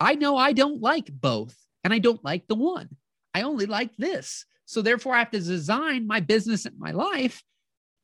[0.00, 2.90] I know I don't like both, and I don't like the one.
[3.34, 4.44] I only like this.
[4.64, 7.42] So therefore, I have to design my business and my life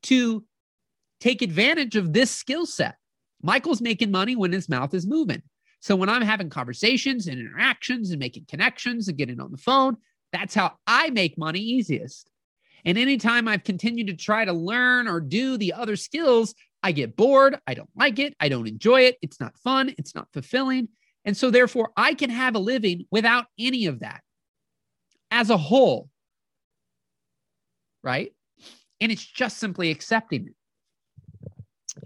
[0.04, 0.44] to
[1.20, 2.96] take advantage of this skill set.
[3.42, 5.42] Michael's making money when his mouth is moving.
[5.80, 9.98] So when I'm having conversations and interactions and making connections and getting on the phone,
[10.32, 12.30] that's how I make money easiest.
[12.84, 17.16] And anytime I've continued to try to learn or do the other skills, I get
[17.16, 17.58] bored.
[17.66, 18.34] I don't like it.
[18.40, 19.16] I don't enjoy it.
[19.22, 19.94] It's not fun.
[19.96, 20.88] It's not fulfilling.
[21.24, 24.20] And so, therefore, I can have a living without any of that
[25.30, 26.10] as a whole.
[28.02, 28.32] Right.
[29.00, 30.54] And it's just simply accepting it.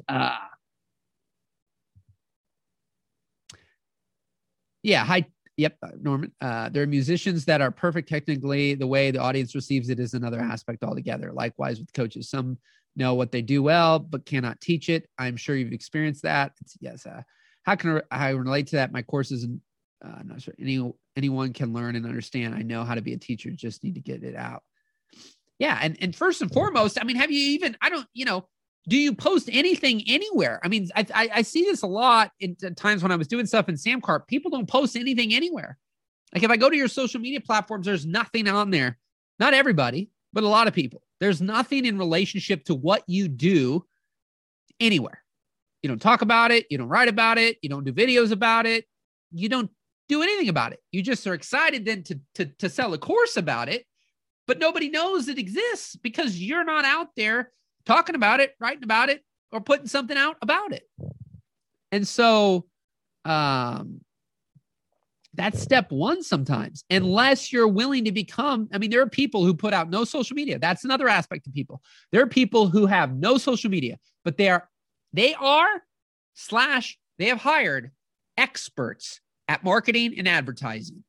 [0.09, 0.37] Uh,
[4.85, 5.05] yeah.
[5.05, 5.27] Hi.
[5.59, 6.33] Yep, Norman.
[6.41, 8.77] Uh, there are musicians that are perfect technically.
[8.77, 11.33] The way the audience receives it is another aspect altogether.
[11.33, 12.59] Likewise with coaches, some
[12.95, 15.09] know what they do well but cannot teach it.
[15.19, 16.53] I'm sure you've experienced that.
[16.61, 17.05] It's, yes.
[17.07, 17.23] Uh,
[17.65, 18.93] how can I relate to that?
[18.93, 19.61] My courses and
[20.05, 22.55] uh, I'm not sure any anyone can learn and understand.
[22.55, 23.51] I know how to be a teacher.
[23.51, 24.63] Just need to get it out.
[25.59, 27.77] Yeah, and and first and foremost, I mean, have you even?
[27.83, 28.47] I don't, you know,
[28.89, 30.61] do you post anything anywhere?
[30.65, 33.47] I mean, I, I, I see this a lot in times when I was doing
[33.47, 34.27] stuff in Samcart.
[34.27, 35.79] People don't post anything anywhere.
[36.35, 38.99] Like if I go to your social media platforms, there's nothing on there.
[39.39, 41.03] Not everybody, but a lot of people.
[41.21, 43.85] There's nothing in relationship to what you do
[44.81, 45.23] anywhere.
[45.83, 46.67] You don't talk about it.
[46.71, 47.59] You don't write about it.
[47.63, 48.87] You don't do videos about it.
[49.33, 49.71] You don't
[50.09, 50.81] do anything about it.
[50.93, 53.85] You just are excited then to, to, to sell a course about it,
[54.47, 57.53] but nobody knows it exists because you're not out there
[57.89, 60.85] talking about it, writing about it, or putting something out about it.
[61.91, 62.67] And so
[63.25, 64.03] um,
[65.35, 68.69] that's step one sometimes, unless you're willing to become.
[68.73, 70.59] I mean, there are people who put out no social media.
[70.59, 71.83] That's another aspect of people.
[72.13, 74.69] There are people who have no social media, but they are,
[75.15, 75.83] they are
[76.35, 77.91] slash, they have hired
[78.37, 81.05] experts at marketing and advertising.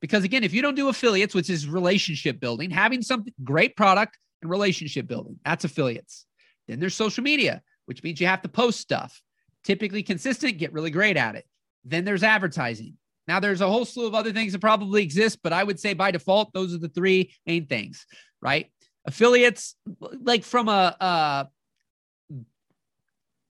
[0.00, 4.16] Because again, if you don't do affiliates, which is relationship building, having something great product
[4.42, 5.38] and relationship building.
[5.44, 6.26] That's affiliates.
[6.68, 9.20] Then there's social media, which means you have to post stuff.
[9.64, 11.46] Typically consistent, get really great at it.
[11.84, 12.96] Then there's advertising.
[13.28, 15.92] Now there's a whole slew of other things that probably exist, but I would say
[15.92, 18.06] by default, those are the three main things,
[18.40, 18.70] right?
[19.06, 19.76] Affiliates,
[20.22, 21.44] like from a, uh,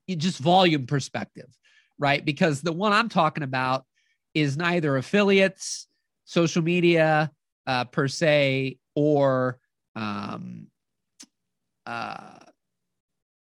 [0.09, 1.49] just volume perspective,
[1.99, 2.25] right?
[2.25, 3.85] Because the one I'm talking about
[4.35, 5.87] is neither affiliates,
[6.25, 7.31] social media
[7.67, 9.59] uh, per se, or
[9.95, 10.67] um,
[11.87, 12.39] uh,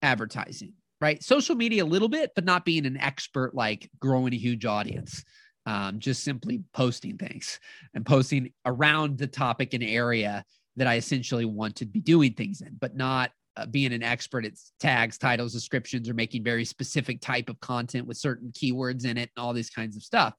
[0.03, 1.22] advertising, right?
[1.22, 5.24] Social media a little bit, but not being an expert like growing a huge audience.
[5.68, 7.59] Um, just simply posting things
[7.93, 10.45] and posting around the topic and area
[10.76, 14.45] that I essentially want to be doing things in, but not uh, being an expert
[14.45, 19.16] at tags, titles, descriptions, or making very specific type of content with certain keywords in
[19.16, 20.34] it and all these kinds of stuff.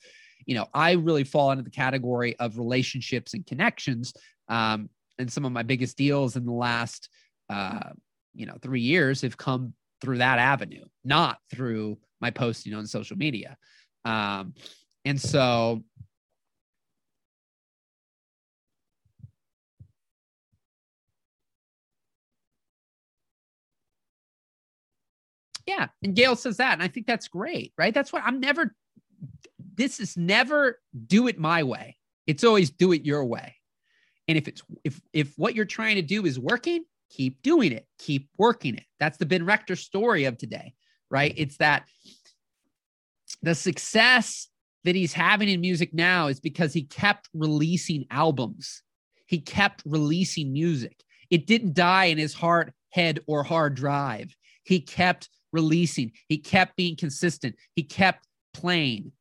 [0.45, 4.13] You know, I really fall into the category of relationships and connections.
[4.47, 4.89] Um,
[5.19, 7.09] and some of my biggest deals in the last
[7.49, 7.89] uh,
[8.33, 13.17] you know three years have come through that avenue, not through my posting on social
[13.17, 13.57] media.
[14.05, 14.53] Um,
[15.05, 15.83] and so
[25.65, 27.93] yeah and gail says that and i think that's great right?
[27.93, 28.73] That's what i'm never
[29.77, 31.97] this is never do it my way.
[32.25, 33.55] It's always do it your way.
[34.27, 37.85] And if it's if if what you're trying to do is working keep doing it,
[37.99, 38.85] keep working it.
[38.99, 40.73] That's the Ben Rector story of today,
[41.09, 41.31] right?
[41.31, 41.41] Mm-hmm.
[41.41, 41.85] It's that
[43.41, 44.47] the success
[44.83, 48.83] that he's having in music now is because he kept releasing albums.
[49.25, 51.03] He kept releasing music.
[51.29, 54.33] It didn't die in his heart, head, or hard drive.
[54.63, 56.11] He kept releasing.
[56.29, 57.55] He kept being consistent.
[57.75, 59.11] He kept playing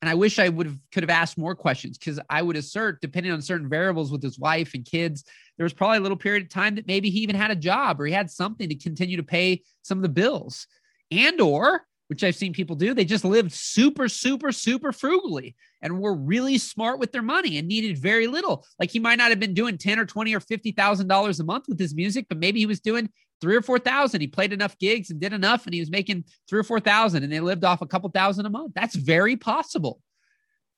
[0.00, 3.00] and I wish I would have could have asked more questions because I would assert,
[3.00, 5.24] depending on certain variables with his wife and kids,
[5.56, 8.00] there was probably a little period of time that maybe he even had a job
[8.00, 10.66] or he had something to continue to pay some of the bills,
[11.10, 16.00] and or which I've seen people do, they just lived super, super, super frugally and
[16.00, 18.66] were really smart with their money and needed very little.
[18.80, 21.44] Like he might not have been doing ten or twenty or fifty thousand dollars a
[21.44, 23.10] month with his music, but maybe he was doing
[23.40, 24.20] three or four thousand.
[24.20, 27.22] He played enough gigs and did enough, and he was making three or four thousand,
[27.22, 28.72] and they lived off a couple thousand a month.
[28.74, 30.00] That's very possible.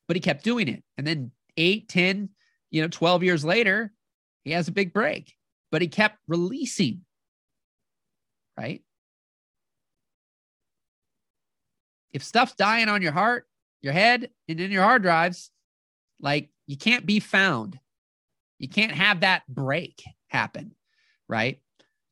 [0.09, 0.83] But he kept doing it.
[0.99, 2.29] And then eight, 10,
[2.71, 3.93] you know, 12 years later,
[4.45, 5.33] he has a big break.
[5.71, 7.03] But he kept releasing.
[8.59, 8.83] Right.
[12.13, 13.47] If stuff's dying on your heart,
[13.81, 15.51] your head, and in your hard drives,
[16.21, 17.79] like you can't be found.
[18.59, 20.75] You can't have that break happen.
[21.29, 21.61] Right.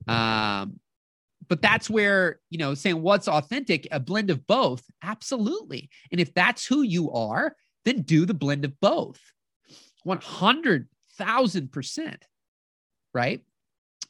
[0.09, 0.81] Um,
[1.49, 4.85] but that's where, you know, saying what's authentic, a blend of both.
[5.03, 5.91] Absolutely.
[6.13, 9.21] And if that's who you are, then do the blend of both.
[10.07, 12.17] 100,000%.
[13.13, 13.41] Right.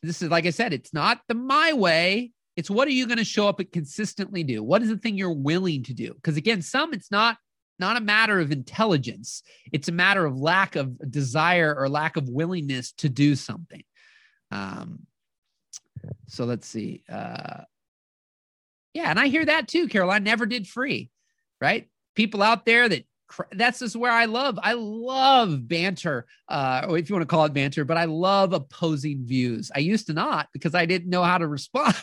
[0.02, 2.32] this is like I said, it's not the my way.
[2.56, 4.62] It's what are you going to show up and consistently do?
[4.62, 6.12] What is the thing you're willing to do?
[6.12, 7.38] Because again, some it's not
[7.78, 9.42] not a matter of intelligence.
[9.72, 13.82] It's a matter of lack of desire or lack of willingness to do something.
[14.50, 15.06] Um,
[16.26, 17.02] so let's see.
[17.08, 17.62] Uh,
[18.94, 21.10] yeah, and I hear that too, Caroline never did free,
[21.60, 21.88] right?
[22.14, 23.04] People out there that
[23.52, 24.58] that's just where I love.
[24.62, 28.52] I love banter, uh, or if you want to call it banter, but I love
[28.52, 29.70] opposing views.
[29.74, 31.94] I used to not because I didn't know how to respond.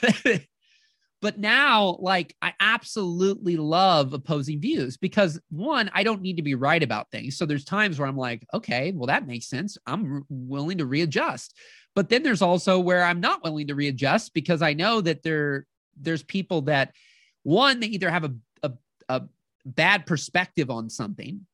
[1.22, 6.56] but now, like, I absolutely love opposing views because one, I don't need to be
[6.56, 7.38] right about things.
[7.38, 9.78] So there's times where I'm like, okay, well, that makes sense.
[9.86, 11.58] I'm willing to readjust.
[11.98, 15.66] But then there's also where I'm not willing to readjust because I know that there
[16.00, 16.94] there's people that
[17.42, 18.72] one they either have a, a,
[19.10, 19.22] a
[19.66, 21.48] bad perspective on something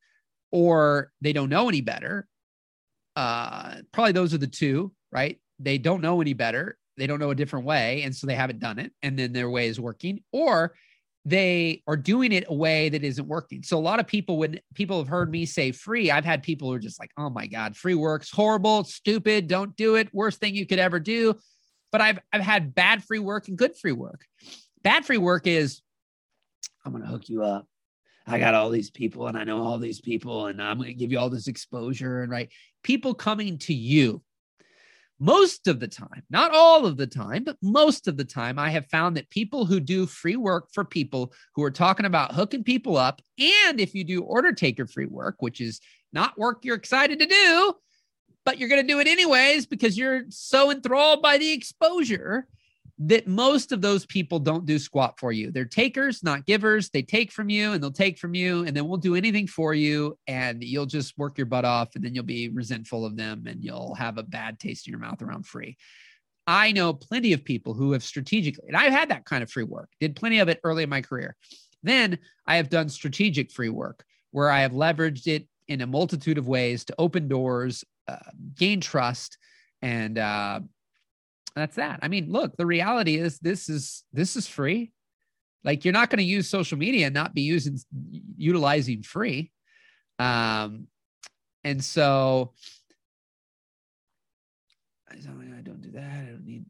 [0.52, 2.28] or they don't know any better.
[3.16, 5.40] Uh, probably those are the two, right?
[5.60, 6.78] They don't know any better.
[6.98, 8.02] They don't know a different way.
[8.04, 8.92] And so they haven't done it.
[9.02, 10.26] And then their way is working.
[10.34, 10.74] Or
[11.26, 13.64] they are doing it a way that isn't working.
[13.64, 16.68] So a lot of people, when people have heard me say free, I've had people
[16.68, 20.40] who are just like, oh my God, free works horrible, stupid, don't do it, worst
[20.40, 21.36] thing you could ever do.
[21.92, 24.26] But I've I've had bad free work and good free work.
[24.84, 25.82] Bad free work is
[26.86, 27.68] I'm gonna hook you up.
[28.26, 30.94] I got all these people and I know all these people and I'm going to
[30.94, 32.50] give you all this exposure and right
[32.82, 34.22] people coming to you
[35.24, 38.70] most of the time, not all of the time, but most of the time, I
[38.72, 42.62] have found that people who do free work for people who are talking about hooking
[42.62, 45.80] people up, and if you do order taker free work, which is
[46.12, 47.74] not work you're excited to do,
[48.44, 52.46] but you're going to do it anyways because you're so enthralled by the exposure,
[53.06, 55.52] that most of those people don't do squat for you.
[55.52, 56.90] They're takers, not givers.
[56.90, 59.74] They take from you and they'll take from you and then won't do anything for
[59.74, 60.18] you.
[60.28, 63.64] And you'll just work your butt off and then you'll be resentful of them and
[63.64, 65.76] you'll have a bad taste in your mouth around free.
[66.48, 69.64] I know plenty of people who have strategically, and I've had that kind of free
[69.64, 71.36] work, did plenty of it early in my career.
[71.84, 76.38] Then I have done strategic free work where I have leveraged it in a multitude
[76.38, 78.18] of ways to open doors, uh,
[78.56, 79.38] gain trust,
[79.82, 80.62] and uh,
[81.56, 82.00] that's that.
[82.02, 84.92] I mean, look, the reality is this is this is free.
[85.64, 87.80] Like you're not going to use social media and not be using
[88.38, 89.52] utilizing free.
[90.20, 90.88] Um,
[91.64, 92.54] and so
[95.10, 96.04] I don't, don't that.
[96.04, 96.66] I don't need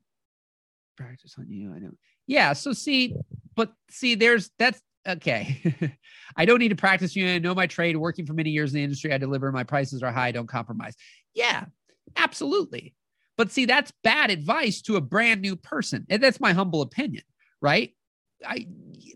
[0.98, 1.74] practice on you.
[1.76, 1.98] I don't.
[2.28, 2.54] Yeah.
[2.54, 3.16] So see,
[3.56, 5.98] but see, there's that's okay.
[6.38, 7.28] I don't need to practice you.
[7.28, 9.14] I know my trade, working for many years in the industry.
[9.14, 9.52] I deliver.
[9.52, 10.32] My prices are high.
[10.32, 10.96] Don't compromise.
[11.34, 11.66] Yeah,
[12.16, 12.96] absolutely.
[13.38, 16.06] But see, that's bad advice to a brand new person.
[16.10, 17.24] And that's my humble opinion,
[17.62, 17.92] right?
[18.46, 18.68] I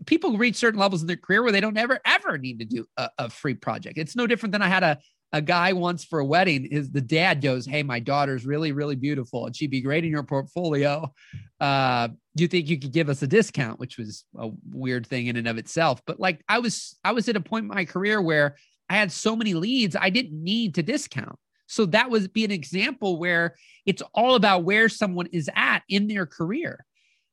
[0.06, 2.86] people reach certain levels in their career where they don't ever ever need to do
[2.96, 3.98] a, a, free project.
[3.98, 4.98] It's no different than I had a
[5.32, 6.64] a guy once for a wedding.
[6.64, 10.10] Is the dad goes, "Hey, my daughter's really really beautiful, and she'd be great in
[10.10, 11.12] your portfolio.
[11.60, 15.26] Uh, do you think you could give us a discount?" Which was a weird thing
[15.26, 16.00] in and of itself.
[16.06, 18.56] But like I was I was at a point in my career where
[18.88, 21.38] I had so many leads, I didn't need to discount.
[21.68, 23.54] So that would be an example where
[23.86, 26.84] it's all about where someone is at in their career.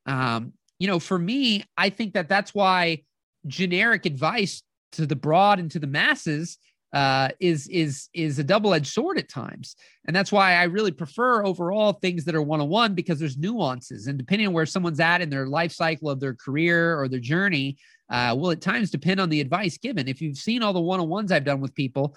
[0.05, 3.03] Um, you know, for me, I think that that's why
[3.47, 4.61] generic advice
[4.91, 6.57] to the broad and to the masses
[6.93, 9.75] uh, is is is a double-edged sword at times,
[10.05, 14.17] and that's why I really prefer overall things that are one-on-one because there's nuances, and
[14.17, 17.77] depending on where someone's at in their life cycle of their career or their journey,
[18.09, 20.07] uh, will at times depend on the advice given.
[20.07, 22.15] If you've seen all the one-on-ones I've done with people,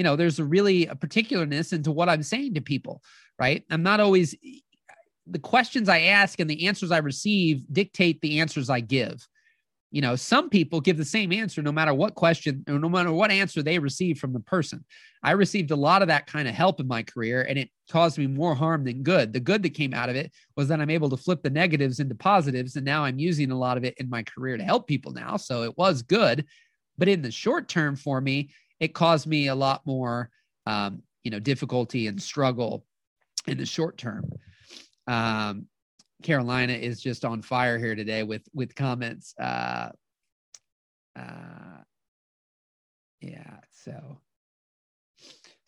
[0.00, 3.02] you know there's a really a particularness into what i'm saying to people
[3.40, 3.64] right?
[3.70, 4.36] I'm not always
[5.26, 9.26] the questions i ask and the answers i receive dictate the answers i give.
[9.90, 13.12] You know some people give the same answer no matter what question or no matter
[13.12, 14.84] what answer they receive from the person.
[15.22, 18.16] I received a lot of that kind of help in my career and it caused
[18.16, 19.34] me more harm than good.
[19.34, 22.00] The good that came out of it was that i'm able to flip the negatives
[22.00, 24.86] into positives and now i'm using a lot of it in my career to help
[24.86, 26.46] people now so it was good.
[26.96, 28.50] But in the short term for me
[28.80, 30.30] it caused me a lot more,
[30.66, 32.84] um, you know, difficulty and struggle
[33.46, 34.30] in the short term.
[35.06, 35.66] Um,
[36.22, 39.34] Carolina is just on fire here today with with comments.
[39.40, 39.90] Uh,
[41.16, 41.82] uh,
[43.20, 44.20] yeah, so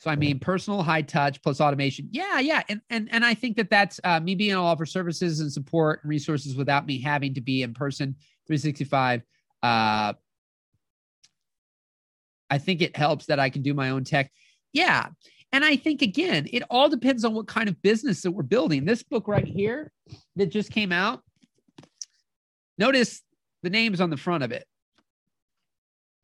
[0.02, 2.08] so I mean, personal, high touch plus automation.
[2.10, 4.84] Yeah, yeah, and and and I think that that's uh, me being able to offer
[4.84, 8.16] services and support and resources without me having to be in person,
[8.48, 9.22] 365.
[9.62, 10.14] Uh,
[12.52, 14.30] I think it helps that I can do my own tech.
[14.74, 15.06] Yeah.
[15.52, 18.84] And I think, again, it all depends on what kind of business that we're building.
[18.84, 19.90] This book right here
[20.36, 21.22] that just came out,
[22.76, 23.22] notice
[23.62, 24.66] the names on the front of it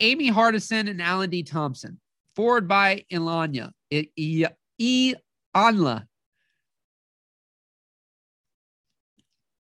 [0.01, 1.43] Amy Hardison and Alan D.
[1.43, 1.99] Thompson,
[2.37, 5.15] forward by Ilanya, I, I,
[5.55, 6.07] Anla.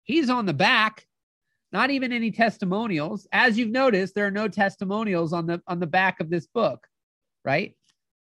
[0.03, 1.05] He's on the back,
[1.75, 3.27] not even any testimonials.
[3.33, 6.87] As you've noticed, there are no testimonials on the on the back of this book,
[7.43, 7.75] right?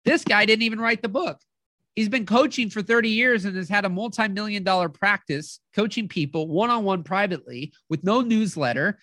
[0.05, 1.39] This guy didn't even write the book.
[1.95, 6.49] He's been coaching for 30 years and has had a multi-million dollar practice coaching people
[6.49, 8.99] one-on-one privately with no newsletter.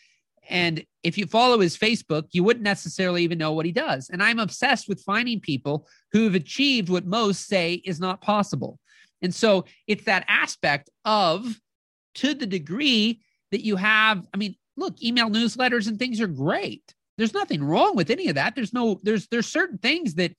[0.50, 4.10] And if you follow his Facebook, you wouldn't necessarily even know what he does.
[4.10, 8.80] And I'm obsessed with finding people who have achieved what most say is not possible.
[9.22, 11.58] And so it's that aspect of
[12.16, 13.22] to the degree
[13.52, 16.94] that you have, I mean, look, email newsletters and things are great.
[17.18, 18.56] There's nothing wrong with any of that.
[18.56, 20.34] There's no, there's there's certain things that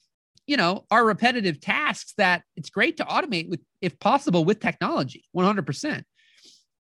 [0.47, 5.25] you know are repetitive tasks that it's great to automate with if possible with technology
[5.37, 6.03] 100%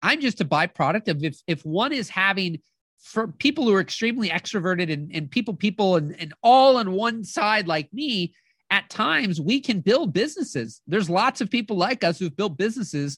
[0.02, 2.60] i'm just a byproduct of if if one is having
[3.02, 7.24] for people who are extremely extroverted and, and people people and, and all on one
[7.24, 8.34] side like me
[8.72, 13.18] at times we can build businesses there's lots of people like us who've built businesses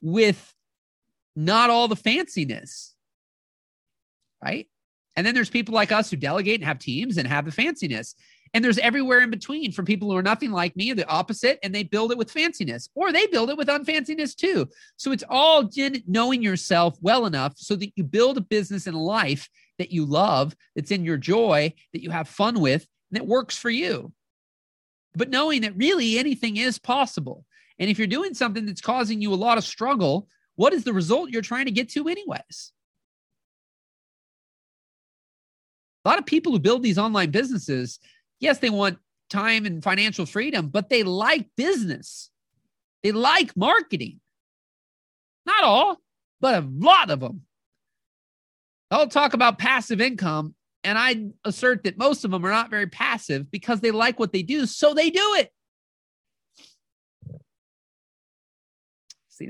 [0.00, 0.54] with
[1.38, 2.92] not all the fanciness
[4.42, 4.66] right
[5.16, 8.14] and then there's people like us who delegate and have teams and have the fanciness
[8.54, 11.74] and there's everywhere in between from people who are nothing like me, the opposite, and
[11.74, 14.68] they build it with fanciness, or they build it with unfanciness too.
[14.96, 18.96] So it's all in knowing yourself well enough so that you build a business and
[18.96, 19.48] a life
[19.78, 23.56] that you love, that's in your joy, that you have fun with, and that works
[23.56, 24.12] for you.
[25.14, 27.44] But knowing that really anything is possible.
[27.78, 30.28] And if you're doing something that's causing you a lot of struggle,
[30.58, 32.72] what is the result you're trying to get to, anyways?
[36.04, 38.00] A lot of people who build these online businesses
[38.40, 38.98] yes, they want
[39.30, 42.30] time and financial freedom, but they like business.
[43.02, 44.20] They like marketing.
[45.46, 46.00] Not all,
[46.40, 47.42] but a lot of them.
[48.90, 52.86] I'll talk about passive income, and I assert that most of them are not very
[52.86, 55.52] passive because they like what they do, so they do it.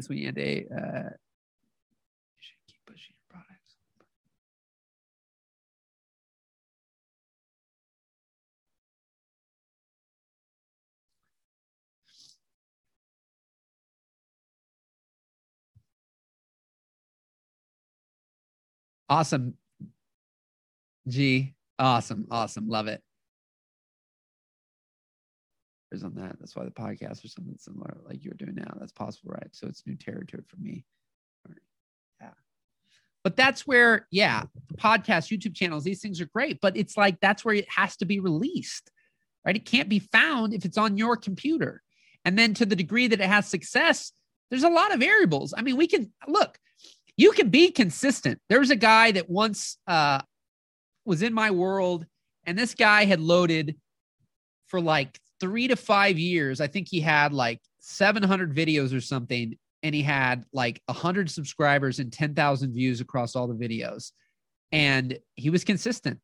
[0.08, 1.10] When you end a uh,
[19.08, 19.54] Awesome.
[21.08, 21.54] G.
[21.78, 22.26] Awesome.
[22.30, 22.68] Awesome.
[22.68, 23.02] Love it.
[25.90, 26.36] There's on that.
[26.38, 28.76] That's why the podcast or something similar like you're doing now.
[28.78, 29.48] That's possible, right?
[29.52, 30.84] So it's new territory for me.
[32.20, 32.30] Yeah.
[33.24, 34.44] But that's where, yeah,
[34.76, 36.60] podcast, YouTube channels, these things are great.
[36.60, 38.90] But it's like that's where it has to be released,
[39.46, 39.56] right?
[39.56, 41.82] It can't be found if it's on your computer.
[42.24, 44.12] And then to the degree that it has success,
[44.50, 45.54] there's a lot of variables.
[45.56, 46.58] I mean, we can look,
[47.16, 48.40] you can be consistent.
[48.48, 50.20] There was a guy that once uh,
[51.04, 52.06] was in my world,
[52.44, 53.76] and this guy had loaded
[54.66, 56.60] for like three to five years.
[56.60, 61.98] I think he had like 700 videos or something, and he had like 100 subscribers
[61.98, 64.12] and 10,000 views across all the videos.
[64.72, 66.20] And he was consistent.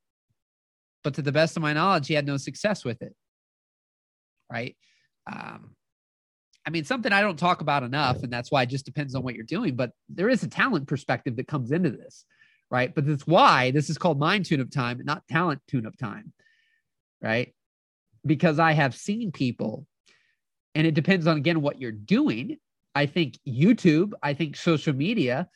[1.02, 3.14] But to the best of my knowledge, he had no success with it.
[4.50, 4.76] Right.
[5.30, 5.74] Um,
[6.66, 9.22] I mean, something I don't talk about enough, and that's why it just depends on
[9.22, 9.76] what you're doing.
[9.76, 12.24] But there is a talent perspective that comes into this,
[12.70, 12.94] right?
[12.94, 16.32] But that's why this is called mind tune up time, not talent tune up time,
[17.22, 17.53] right?
[18.26, 19.86] Because I have seen people,
[20.74, 22.58] and it depends on again what you're doing.
[22.94, 25.48] I think YouTube, I think social media.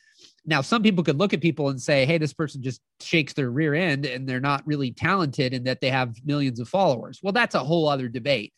[0.45, 3.49] Now, some people could look at people and say, hey, this person just shakes their
[3.49, 7.19] rear end and they're not really talented and that they have millions of followers.
[7.23, 8.53] Well, that's a whole other debate.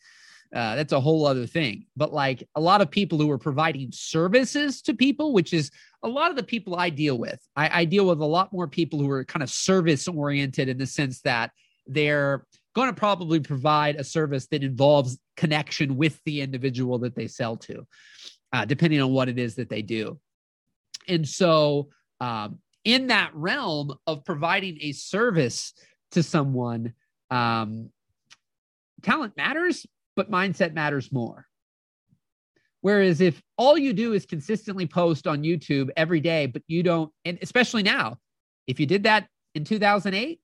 [0.54, 1.86] Uh, that's a whole other thing.
[1.96, 5.70] But like a lot of people who are providing services to people, which is
[6.02, 8.68] a lot of the people I deal with, I, I deal with a lot more
[8.68, 11.52] people who are kind of service oriented in the sense that
[11.86, 17.26] they're going to probably provide a service that involves connection with the individual that they
[17.26, 17.86] sell to,
[18.52, 20.18] uh, depending on what it is that they do.
[21.08, 21.88] And so,
[22.20, 25.72] um, in that realm of providing a service
[26.12, 26.94] to someone,
[27.30, 27.90] um,
[29.02, 29.86] talent matters,
[30.16, 31.46] but mindset matters more.
[32.80, 37.12] Whereas if all you do is consistently post on YouTube every day, but you don't,
[37.24, 38.18] and especially now,
[38.66, 40.40] if you did that in 2008,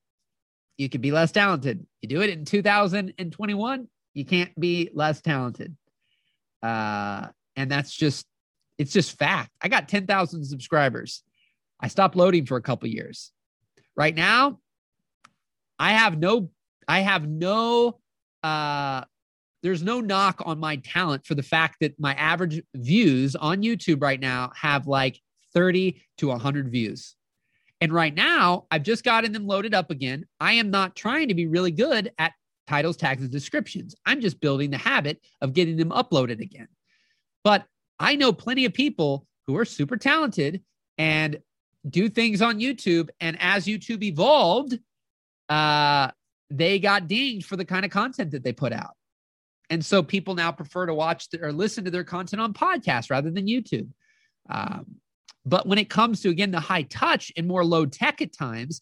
[0.78, 1.84] you could be less talented.
[2.00, 5.76] You do it in 2021, you can't be less talented.
[6.62, 8.24] Uh, and that's just,
[8.78, 9.50] it's just fact.
[9.60, 11.22] I got 10,000 subscribers.
[11.80, 13.32] I stopped loading for a couple years.
[13.96, 14.60] Right now,
[15.78, 16.50] I have no,
[16.86, 17.98] I have no
[18.42, 19.02] uh
[19.62, 24.00] there's no knock on my talent for the fact that my average views on YouTube
[24.00, 25.20] right now have like
[25.52, 27.16] 30 to 100 views.
[27.80, 30.26] And right now, I've just gotten them loaded up again.
[30.40, 32.32] I am not trying to be really good at
[32.66, 33.94] titles, tags, and descriptions.
[34.05, 36.68] I'm just building the habit of getting them uploaded again.
[37.44, 37.64] But
[37.98, 40.62] I know plenty of people who are super talented
[40.98, 41.38] and
[41.88, 43.09] do things on YouTube.
[43.20, 44.78] And as YouTube evolved,
[45.48, 46.10] uh,
[46.50, 48.94] they got dinged for the kind of content that they put out.
[49.70, 53.30] And so people now prefer to watch or listen to their content on podcasts rather
[53.30, 53.88] than YouTube.
[54.48, 54.96] Um,
[55.48, 58.80] but when it comes to, again, the high touch and more low tech at times,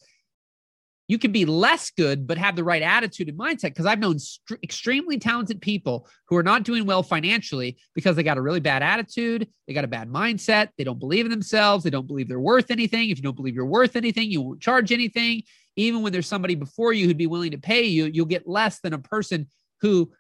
[1.08, 3.70] you can be less good, but have the right attitude and mindset.
[3.70, 8.24] Because I've known st- extremely talented people who are not doing well financially because they
[8.24, 11.84] got a really bad attitude, they got a bad mindset, they don't believe in themselves,
[11.84, 13.10] they don't believe they're worth anything.
[13.10, 15.42] If you don't believe you're worth anything, you won't charge anything.
[15.76, 18.80] Even when there's somebody before you who'd be willing to pay you, you'll get less
[18.80, 19.46] than a person
[19.82, 20.10] who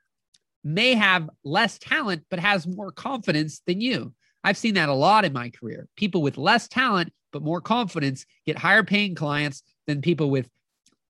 [0.62, 4.12] may have less talent, but has more confidence than you.
[4.46, 5.88] I've seen that a lot in my career.
[5.96, 10.48] People with less talent, but more confidence get higher paying clients than people with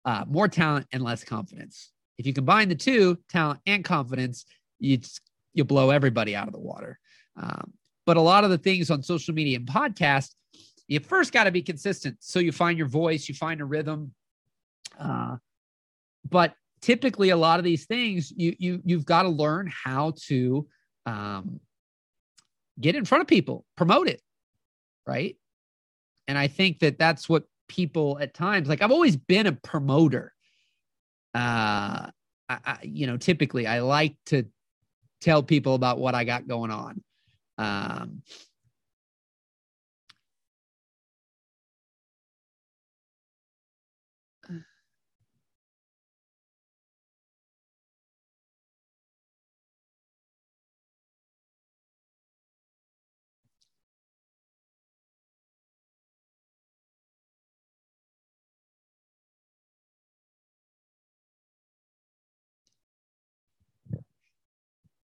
[0.03, 1.93] uh, more talent and less confidence.
[2.17, 4.43] If you combine the two, talent and confidence,
[4.79, 4.99] you
[5.53, 6.99] you blow everybody out of the water.
[7.41, 7.71] Um,
[8.05, 10.35] but a lot of the things on social media and podcast,
[10.89, 12.17] you first got to be consistent.
[12.19, 14.13] So you find your voice, you find a rhythm.
[14.99, 15.37] Uh,
[16.29, 20.67] but typically, a lot of these things, you you you've got to learn how to
[21.05, 21.61] um,
[22.79, 24.21] get in front of people, promote it,
[25.05, 25.35] right?
[26.27, 30.33] And I think that that's what people at times like I've always been a promoter.
[31.33, 32.11] Uh,
[32.49, 34.45] I, I, you know, typically I like to
[35.21, 37.03] tell people about what I got going on.
[37.57, 38.23] Um,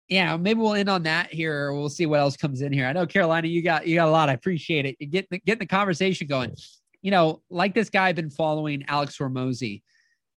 [0.09, 1.73] yeah, maybe we'll end on that here.
[1.73, 2.87] We'll see what else comes in here.
[2.87, 4.29] I know Carolina, you got you got a lot.
[4.29, 4.97] I appreciate it.
[4.99, 6.55] You get getting the conversation going.
[7.01, 9.83] You know, like this guy I've been following, Alex Hormozi.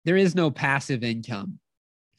[0.04, 1.60] There is no passive income.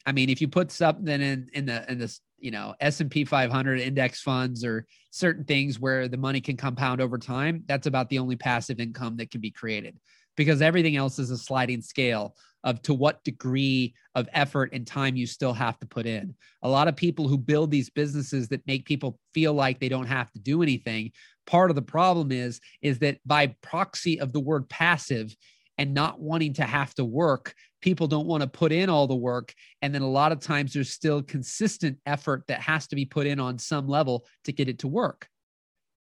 [0.05, 3.09] I mean, if you put something in in the in the you know S and
[3.09, 7.87] P 500 index funds or certain things where the money can compound over time, that's
[7.87, 9.97] about the only passive income that can be created
[10.35, 12.35] because everything else is a sliding scale
[12.67, 16.35] of to what degree of effort and time you still have to put in.
[16.63, 20.05] A lot of people who build these businesses that make people feel like they don't
[20.05, 21.13] have to do anything,
[21.45, 25.33] part of the problem is is that by proxy of the word passive
[25.77, 29.15] and not wanting to have to work, people don't want to put in all the
[29.15, 33.05] work and then a lot of times there's still consistent effort that has to be
[33.05, 35.29] put in on some level to get it to work.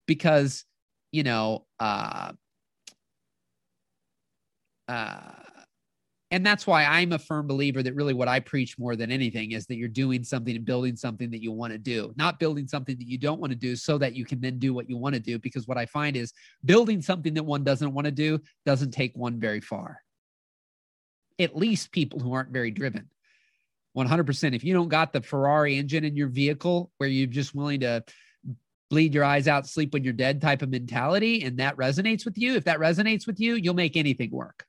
[0.06, 0.64] Because,
[1.10, 2.30] you know, uh
[4.86, 5.32] uh
[6.32, 9.52] and that's why I'm a firm believer that really what I preach more than anything
[9.52, 12.66] is that you're doing something and building something that you want to do, not building
[12.66, 14.96] something that you don't want to do so that you can then do what you
[14.96, 15.38] want to do.
[15.38, 16.32] Because what I find is
[16.64, 19.98] building something that one doesn't want to do doesn't take one very far.
[21.38, 23.10] At least people who aren't very driven.
[23.94, 24.54] 100%.
[24.54, 28.04] If you don't got the Ferrari engine in your vehicle where you're just willing to
[28.88, 32.38] bleed your eyes out, sleep when you're dead type of mentality, and that resonates with
[32.38, 34.64] you, if that resonates with you, you'll make anything work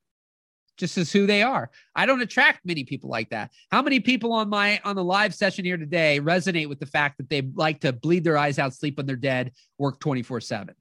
[0.78, 1.70] just as who they are.
[1.96, 3.52] I don't attract many people like that.
[3.72, 7.18] How many people on my on the live session here today resonate with the fact
[7.18, 10.74] that they like to bleed their eyes out, sleep when they're dead, work 24/7?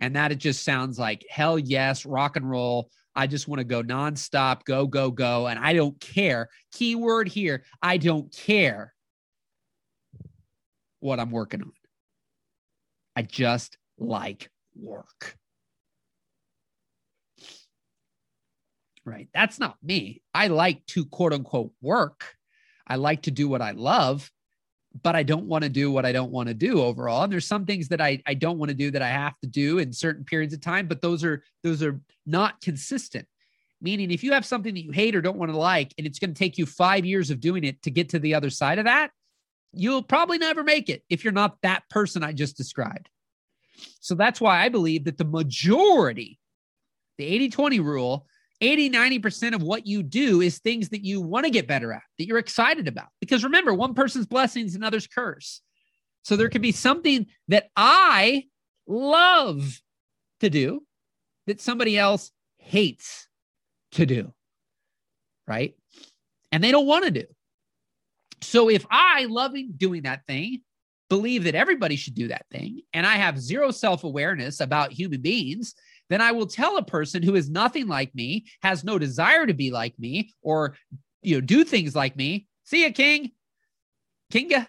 [0.00, 2.90] And that it just sounds like hell yes, rock and roll.
[3.16, 5.46] I just want to go nonstop, go, go, go.
[5.46, 6.48] And I don't care.
[6.72, 8.92] Keyword here, I don't care
[10.98, 11.72] what I'm working on.
[13.14, 15.36] I just like work.
[19.04, 19.28] Right?
[19.34, 20.22] That's not me.
[20.32, 22.36] I like to quote unquote work.
[22.86, 24.30] I like to do what I love,
[25.02, 27.24] but I don't want to do what I don't want to do overall.
[27.24, 29.46] And there's some things that I, I don't want to do that I have to
[29.46, 33.26] do in certain periods of time, but those are those are not consistent.
[33.80, 36.18] Meaning if you have something that you hate or don't want to like, and it's
[36.18, 38.78] going to take you five years of doing it to get to the other side
[38.78, 39.10] of that,
[39.72, 43.10] you'll probably never make it if you're not that person I just described.
[44.00, 46.38] So that's why I believe that the majority,
[47.18, 48.26] the 80 20 rule,
[48.60, 52.02] 80, 90% of what you do is things that you want to get better at,
[52.18, 53.08] that you're excited about.
[53.20, 55.60] Because remember, one person's blessing is another's curse.
[56.22, 58.44] So there could be something that I
[58.86, 59.80] love
[60.40, 60.82] to do
[61.46, 63.28] that somebody else hates
[63.92, 64.32] to do.
[65.46, 65.74] Right.
[66.52, 67.24] And they don't want to do.
[68.40, 70.60] So if I loving doing that thing,
[71.08, 75.20] believe that everybody should do that thing, and I have zero self awareness about human
[75.20, 75.74] beings,
[76.10, 79.54] then I will tell a person who is nothing like me, has no desire to
[79.54, 80.76] be like me, or
[81.22, 82.46] you know, do things like me.
[82.64, 83.32] See you, King.
[84.32, 84.66] Kinga.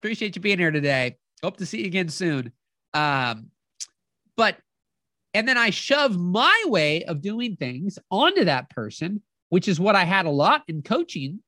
[0.00, 1.16] Appreciate you being here today.
[1.42, 2.52] Hope to see you again soon.
[2.94, 3.50] Um,
[4.36, 4.56] but
[5.32, 9.94] And then I shove my way of doing things onto that person, which is what
[9.94, 11.40] I had a lot in coaching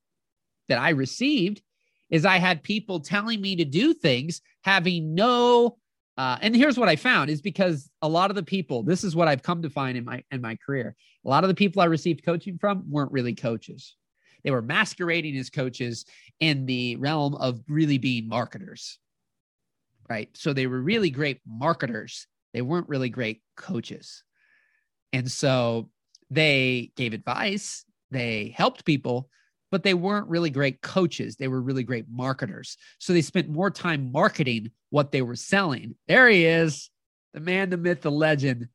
[0.68, 1.62] that I received
[2.10, 5.78] is I had people telling me to do things having no
[6.18, 9.16] uh, and here's what I found is because a lot of the people, this is
[9.16, 10.94] what I've come to find in my in my career.
[11.24, 13.97] A lot of the people I received coaching from weren't really coaches.
[14.44, 16.05] They were masquerading as coaches
[16.40, 18.98] in the realm of really being marketers.
[20.10, 20.28] Right.
[20.34, 22.26] So they were really great marketers.
[22.52, 24.24] They weren't really great coaches.
[25.12, 25.90] And so
[26.30, 29.30] they gave advice, they helped people,
[29.73, 31.36] but they weren't really great coaches.
[31.36, 32.77] They were really great marketers.
[32.99, 35.97] So they spent more time marketing what they were selling.
[36.07, 36.90] There he is,
[37.32, 38.69] the man, the myth, the legend.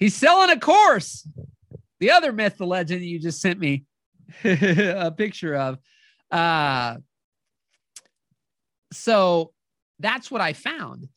[0.00, 1.26] He's selling a course.
[2.00, 3.84] The other myth, the legend you just sent me
[4.44, 5.78] a picture of.
[6.32, 6.96] Uh,
[8.92, 9.52] so
[10.00, 11.08] that's what I found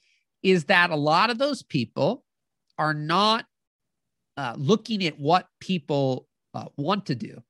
[0.44, 2.24] is that a lot of those people
[2.78, 3.46] are not
[4.38, 7.42] uh, looking at what people uh, want to do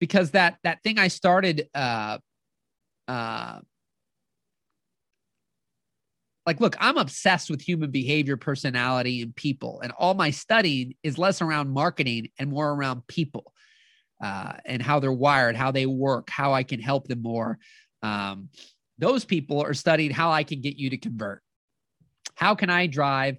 [0.00, 2.18] because that that thing I started uh
[3.08, 3.60] uh
[6.46, 11.18] like look i'm obsessed with human behavior personality and people and all my studying is
[11.18, 13.52] less around marketing and more around people
[14.22, 17.58] uh, and how they're wired how they work how i can help them more.
[18.02, 18.48] Um,
[18.98, 21.42] those people are studying how i can get you to convert.
[22.34, 23.36] How can i drive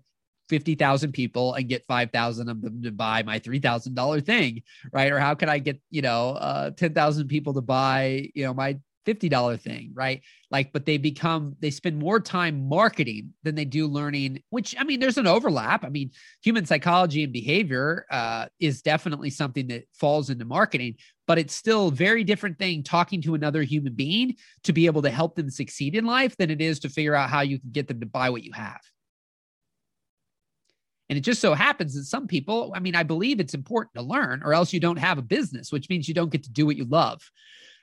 [0.49, 5.11] 50,000 people and get 5,000 of them to buy my $3,000 thing, right?
[5.11, 8.77] Or how can I get, you know, uh, 10,000 people to buy, you know, my
[9.05, 10.21] $50 thing, right?
[10.51, 14.83] Like, but they become, they spend more time marketing than they do learning, which I
[14.83, 15.85] mean, there's an overlap.
[15.85, 16.11] I mean,
[16.43, 20.95] human psychology and behavior uh, is definitely something that falls into marketing,
[21.27, 25.03] but it's still a very different thing talking to another human being to be able
[25.03, 27.71] to help them succeed in life than it is to figure out how you can
[27.71, 28.79] get them to buy what you have.
[31.09, 34.01] And it just so happens that some people, I mean, I believe it's important to
[34.01, 36.65] learn, or else you don't have a business, which means you don't get to do
[36.65, 37.21] what you love,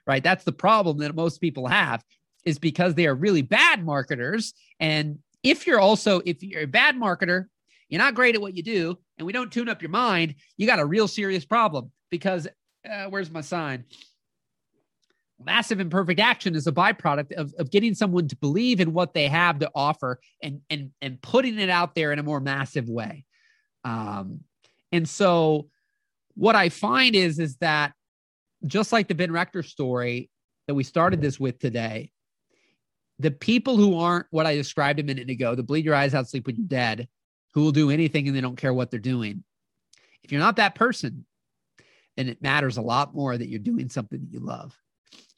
[0.06, 0.22] right?
[0.22, 2.04] That's the problem that most people have,
[2.44, 4.54] is because they are really bad marketers.
[4.80, 7.46] And if you're also, if you're a bad marketer,
[7.88, 10.66] you're not great at what you do, and we don't tune up your mind, you
[10.66, 12.48] got a real serious problem because
[12.90, 13.84] uh, where's my sign?
[15.44, 19.28] Massive imperfect action is a byproduct of, of getting someone to believe in what they
[19.28, 23.24] have to offer and and and putting it out there in a more massive way.
[23.84, 24.40] Um,
[24.92, 25.68] and so
[26.34, 27.92] what i find is is that
[28.66, 30.30] just like the ben rector story
[30.66, 32.10] that we started this with today
[33.18, 36.28] the people who aren't what i described a minute ago the bleed your eyes out
[36.28, 37.08] sleep when you're dead
[37.54, 39.44] who will do anything and they don't care what they're doing.
[40.22, 41.26] If you're not that person
[42.16, 44.76] then it matters a lot more that you're doing something that you love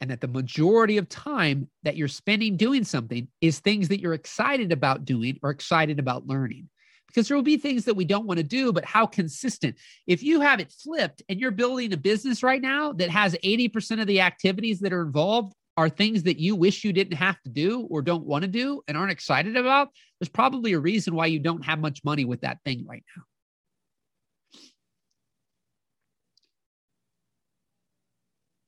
[0.01, 4.15] and that the majority of time that you're spending doing something is things that you're
[4.15, 6.69] excited about doing or excited about learning.
[7.07, 9.77] Because there will be things that we don't want to do but how consistent.
[10.07, 14.01] If you have it flipped and you're building a business right now that has 80%
[14.01, 17.51] of the activities that are involved are things that you wish you didn't have to
[17.51, 19.89] do or don't want to do and aren't excited about
[20.21, 23.23] there's probably a reason why you don't have much money with that thing right now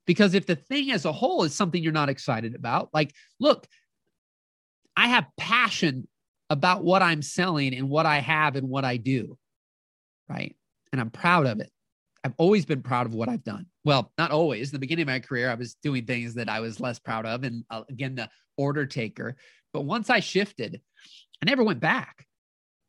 [0.07, 3.66] Because if the thing as a whole is something you're not excited about, like, look,
[4.97, 6.07] I have passion
[6.49, 9.37] about what I'm selling and what I have and what I do.
[10.28, 10.57] Right.
[10.93, 11.70] And I'm proud of it.
[12.24, 13.66] I've always been proud of what I've done.
[13.85, 14.70] Well, not always.
[14.70, 17.27] In the beginning of my career, I was doing things that I was less proud
[17.27, 17.45] of.
[17.45, 19.37] And uh, again, the order taker.
[19.73, 20.81] But once I shifted,
[21.43, 22.27] I never went back,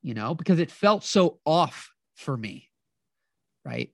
[0.01, 2.69] you know, because it felt so off for me.
[3.65, 3.91] Right.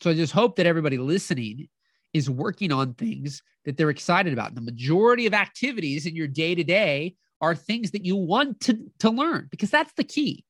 [0.00, 1.68] So I just hope that everybody listening
[2.12, 4.54] is working on things that they're excited about.
[4.54, 8.78] The majority of activities in your day to day are things that you want to,
[9.00, 10.44] to learn because that's the key.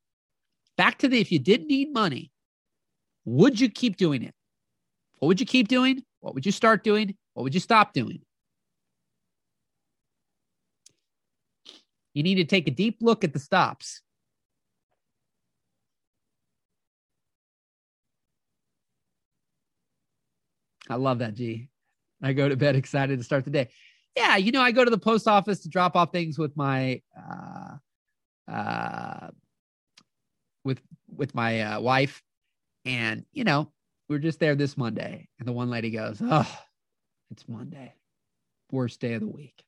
[0.77, 2.31] Back to the if you didn't need money,
[3.25, 4.33] would you keep doing it?
[5.19, 6.03] What would you keep doing?
[6.21, 7.15] What would you start doing?
[7.33, 8.21] What would you stop doing?
[12.13, 14.01] You need to take a deep look at the stops.
[20.89, 21.69] I love that, G.
[22.21, 23.69] I go to bed excited to start the day.
[24.15, 27.01] Yeah, you know, I go to the post office to drop off things with my
[27.17, 29.27] uh, uh,
[30.65, 32.21] with with my uh, wife,
[32.83, 33.71] and you know,
[34.09, 36.59] we are just there this Monday, and the one lady goes, "Oh,
[37.31, 37.93] it's Monday,
[38.69, 39.63] worst day of the week."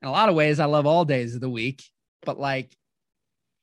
[0.00, 1.82] In a lot of ways, I love all days of the week,
[2.24, 2.74] but like,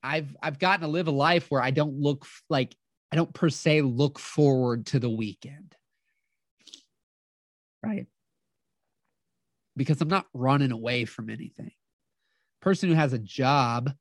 [0.04, 2.76] I've I've gotten to live a life where I don't look like
[3.12, 5.76] I don't per se look forward to the weekend.
[7.84, 8.08] Right.
[9.76, 11.72] Because I'm not running away from anything.
[12.62, 13.94] Person who has a job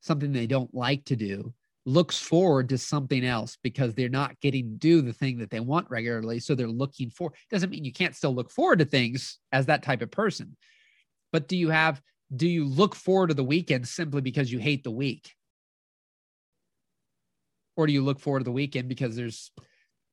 [0.00, 1.52] something they don't like to do,
[1.86, 5.60] looks forward to something else because they're not getting to do the thing that they
[5.60, 6.40] want regularly.
[6.40, 9.82] So they're looking for, doesn't mean you can't still look forward to things as that
[9.82, 10.56] type of person.
[11.32, 12.02] But do you have,
[12.34, 15.34] do you look forward to the weekend simply because you hate the week?
[17.80, 19.52] Or do you look forward to the weekend because there's,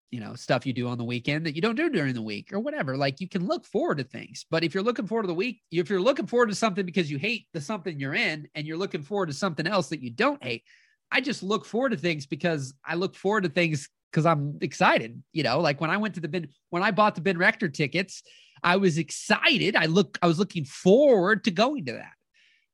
[0.09, 2.53] you know, stuff you do on the weekend that you don't do during the week
[2.53, 2.95] or whatever?
[2.95, 4.45] Like you can look forward to things.
[4.49, 7.11] But if you're looking forward to the week, if you're looking forward to something because
[7.11, 10.11] you hate the something you're in and you're looking forward to something else that you
[10.11, 10.63] don't hate,
[11.11, 15.21] I just look forward to things because I look forward to things because I'm excited.
[15.33, 17.67] You know, like when I went to the bin when I bought the Ben Rector
[17.67, 18.23] tickets,
[18.63, 19.75] I was excited.
[19.75, 22.13] I look, I was looking forward to going to that,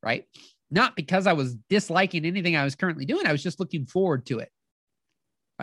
[0.03, 0.25] right?
[0.69, 3.25] Not because I was disliking anything I was currently doing.
[3.25, 4.49] I was just looking forward to it,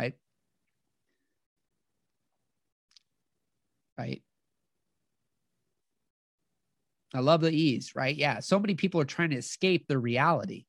[0.01, 0.14] right?
[3.98, 4.22] Right.
[7.12, 8.16] I love the ease, right?
[8.16, 8.40] Yeah.
[8.40, 10.64] So many people are trying to escape the reality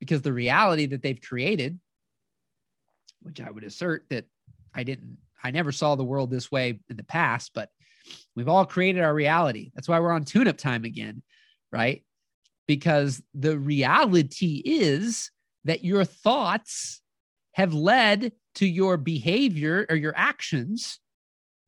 [0.00, 1.78] because the reality that they've created,
[3.22, 4.26] which I would assert that
[4.74, 7.70] I didn't, I never saw the world this way in the past, but
[8.34, 9.70] we've all created our reality.
[9.74, 11.22] That's why we're on tune up time again,
[11.70, 12.04] right?
[12.66, 15.30] Because the reality is
[15.64, 17.01] that your thoughts
[17.52, 20.98] have led to your behavior or your actions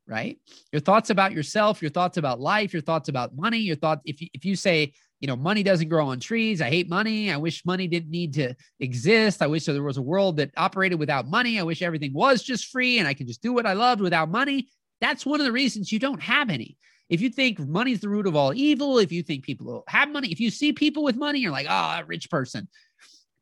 [0.06, 0.39] right
[0.73, 4.20] your thoughts about yourself your thoughts about life your thoughts about money your thoughts if
[4.20, 4.93] you, if you say
[5.24, 6.61] you know, money doesn't grow on trees.
[6.61, 7.32] I hate money.
[7.32, 9.40] I wish money didn't need to exist.
[9.40, 11.59] I wish there was a world that operated without money.
[11.59, 14.31] I wish everything was just free and I could just do what I loved without
[14.31, 14.69] money.
[15.01, 16.77] That's one of the reasons you don't have any.
[17.09, 20.31] If you think money's the root of all evil, if you think people have money,
[20.31, 22.69] if you see people with money, you're like, oh, a rich person.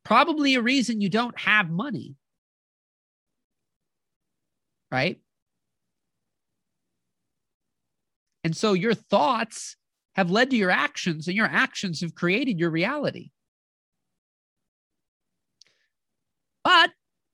[0.05, 2.15] Probably a reason you don't have money.
[4.93, 5.19] Right?
[8.45, 9.77] And so your thoughts
[10.15, 13.31] have led to your actions, and your actions have created your reality.
[16.63, 16.91] But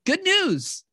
[0.06, 0.84] good news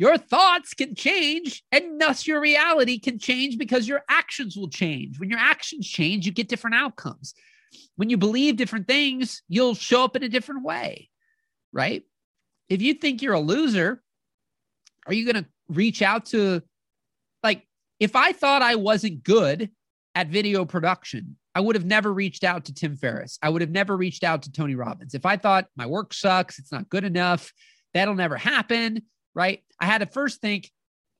[0.00, 5.20] your thoughts can change, and thus your reality can change because your actions will change.
[5.20, 7.34] When your actions change, you get different outcomes.
[7.96, 11.10] When you believe different things, you'll show up in a different way,
[11.70, 12.02] right?
[12.70, 14.02] If you think you're a loser,
[15.10, 16.62] are you going to reach out to,
[17.42, 17.66] like,
[17.98, 19.68] if I thought I wasn't good
[20.14, 23.36] at video production, I would have never reached out to Tim Ferriss.
[23.42, 25.14] I would have never reached out to Tony Robbins.
[25.14, 27.52] If I thought my work sucks, it's not good enough,
[27.92, 29.02] that'll never happen,
[29.34, 29.64] right?
[29.80, 30.70] I had to first think,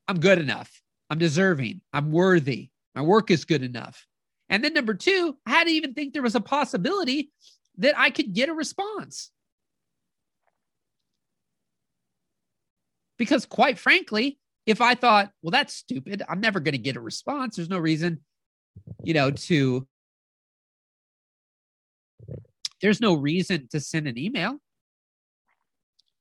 [0.07, 0.71] I'm good enough.
[1.11, 1.81] I'm deserving.
[1.93, 2.71] I'm worthy.
[2.95, 4.07] My work is good enough.
[4.49, 7.33] And then number two, I had to even think there was a possibility
[7.79, 9.33] that I could get a response.
[13.21, 17.01] Because quite frankly, if I thought, well, that's stupid, I'm never going to get a
[17.01, 18.21] response, there's no reason
[19.03, 19.87] you know, to
[22.83, 24.59] there's no reason to send an email,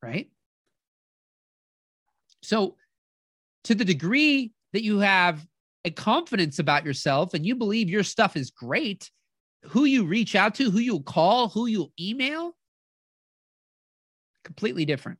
[0.01, 0.29] right?
[2.41, 2.75] So,
[3.65, 5.45] to the degree that you have
[5.85, 9.09] a confidence about yourself and you believe your stuff is great,
[9.63, 12.55] who you reach out to, who you'll call, who you'll email,
[14.43, 15.19] completely different.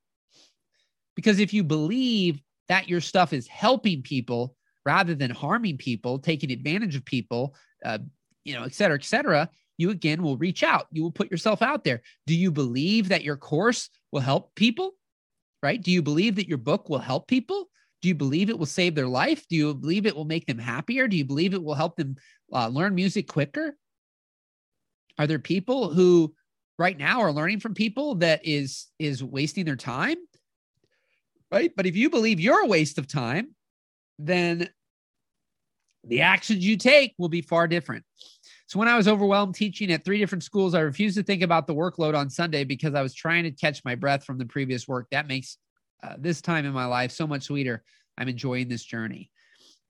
[1.20, 4.56] Because if you believe that your stuff is helping people,
[4.86, 7.98] rather than harming people, taking advantage of people, uh,
[8.46, 10.88] you know, et cetera, et cetera, you again will reach out.
[10.94, 12.04] You will put yourself out there.
[12.26, 14.94] Do you believe that your course will help people?
[15.62, 15.84] Right?
[15.84, 17.70] Do you believe that your book will help people?
[18.02, 19.46] Do you believe it will save their life?
[19.50, 21.10] Do you believe it will make them happier?
[21.10, 22.16] Do you believe it will help them
[22.54, 23.76] uh, learn music quicker?
[25.18, 26.34] Are there people who
[26.78, 30.16] right now are learning from people that is is wasting their time?
[31.52, 31.72] Right?
[31.76, 33.56] But if you believe you're a waste of time,
[34.20, 34.70] then
[36.04, 38.06] the actions you take will be far different.
[38.68, 41.66] So when I was overwhelmed teaching at three different schools, I refused to think about
[41.66, 44.88] the workload on Sunday because I was trying to catch my breath from the previous
[44.88, 45.08] work.
[45.10, 45.58] That makes
[46.04, 47.84] uh, this time in my life so much sweeter.
[48.18, 49.32] I'm enjoying this journey.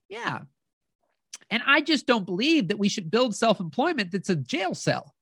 [0.08, 0.40] Yeah.
[1.50, 5.14] And I just don't believe that we should build self employment that's a jail cell.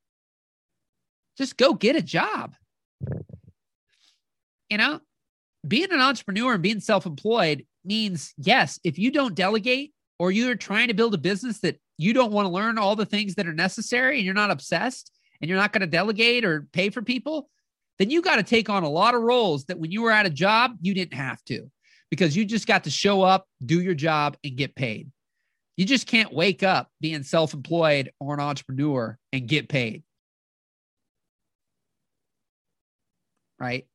[1.36, 2.54] Just go get a job.
[4.70, 5.00] You know,
[5.66, 10.54] being an entrepreneur and being self employed means yes, if you don't delegate or you're
[10.54, 13.46] trying to build a business that you don't want to learn all the things that
[13.46, 17.02] are necessary and you're not obsessed and you're not going to delegate or pay for
[17.02, 17.48] people,
[17.98, 20.26] then you got to take on a lot of roles that when you were at
[20.26, 21.68] a job, you didn't have to
[22.10, 25.10] because you just got to show up, do your job, and get paid.
[25.76, 30.02] You just can't wake up being self employed or an entrepreneur and get paid.
[33.60, 33.86] Right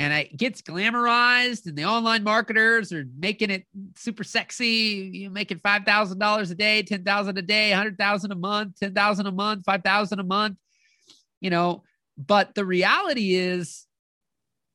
[0.00, 3.64] and it gets glamorized and the online marketers are making it
[3.96, 9.32] super sexy you making $5000 a day 10000 a day 100000 a month 10000 a
[9.32, 10.56] month 5000 a month
[11.40, 11.82] you know,
[12.16, 13.86] but the reality is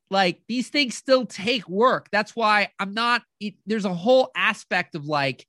[0.09, 2.07] like these things still take work.
[2.11, 5.45] That's why I'm not, it, there's a whole aspect of like,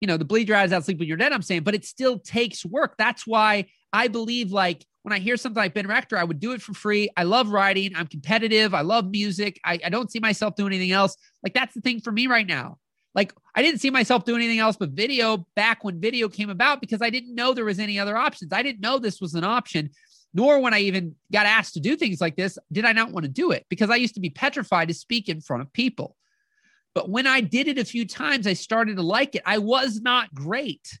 [0.00, 1.84] you know, the bleed your eyes out, sleep when you're dead, I'm saying, but it
[1.84, 2.94] still takes work.
[2.98, 6.52] That's why I believe like when I hear something like Ben Rector, I would do
[6.52, 7.08] it for free.
[7.16, 7.96] I love writing.
[7.96, 8.74] I'm competitive.
[8.74, 9.58] I love music.
[9.64, 11.16] I, I don't see myself doing anything else.
[11.42, 12.76] Like that's the thing for me right now.
[13.14, 16.82] Like I didn't see myself doing anything else but video back when video came about
[16.82, 18.52] because I didn't know there was any other options.
[18.52, 19.90] I didn't know this was an option
[20.34, 23.24] nor when I even got asked to do things like this, did I not want
[23.24, 26.16] to do it because I used to be petrified to speak in front of people.
[26.94, 29.42] But when I did it a few times, I started to like it.
[29.46, 30.98] I was not great.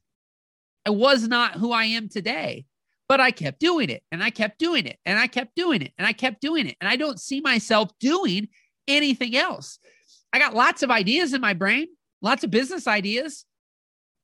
[0.86, 2.64] I was not who I am today,
[3.08, 5.92] but I kept doing it and I kept doing it and I kept doing it
[5.96, 6.76] and I kept doing it.
[6.80, 8.48] And I don't see myself doing
[8.86, 9.78] anything else.
[10.32, 11.88] I got lots of ideas in my brain,
[12.20, 13.46] lots of business ideas.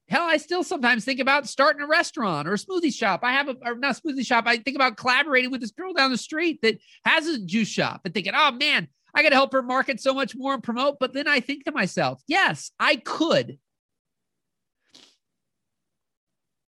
[0.08, 3.20] Hell, I still sometimes think about starting a restaurant or a smoothie shop.
[3.22, 4.44] I have a, or not smoothie shop.
[4.46, 8.02] I think about collaborating with this girl down the street that has a juice shop
[8.04, 10.98] and thinking, oh man, I got to help her market so much more and promote.
[11.00, 13.58] But then I think to myself, yes, I could.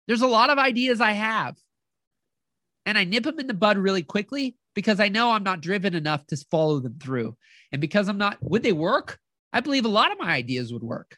[0.09, 1.55] There's a lot of ideas I have,
[2.91, 5.95] and I nip them in the bud really quickly because I know I'm not driven
[5.95, 7.37] enough to follow them through.
[7.71, 9.21] And because I'm not, would they work?
[9.53, 11.17] I believe a lot of my ideas would work.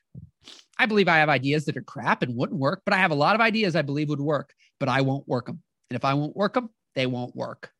[0.78, 3.14] I believe I have ideas that are crap and wouldn't work, but I have a
[3.14, 5.62] lot of ideas I believe would work, but I won't work them.
[5.88, 7.70] And if I won't work them, they won't work.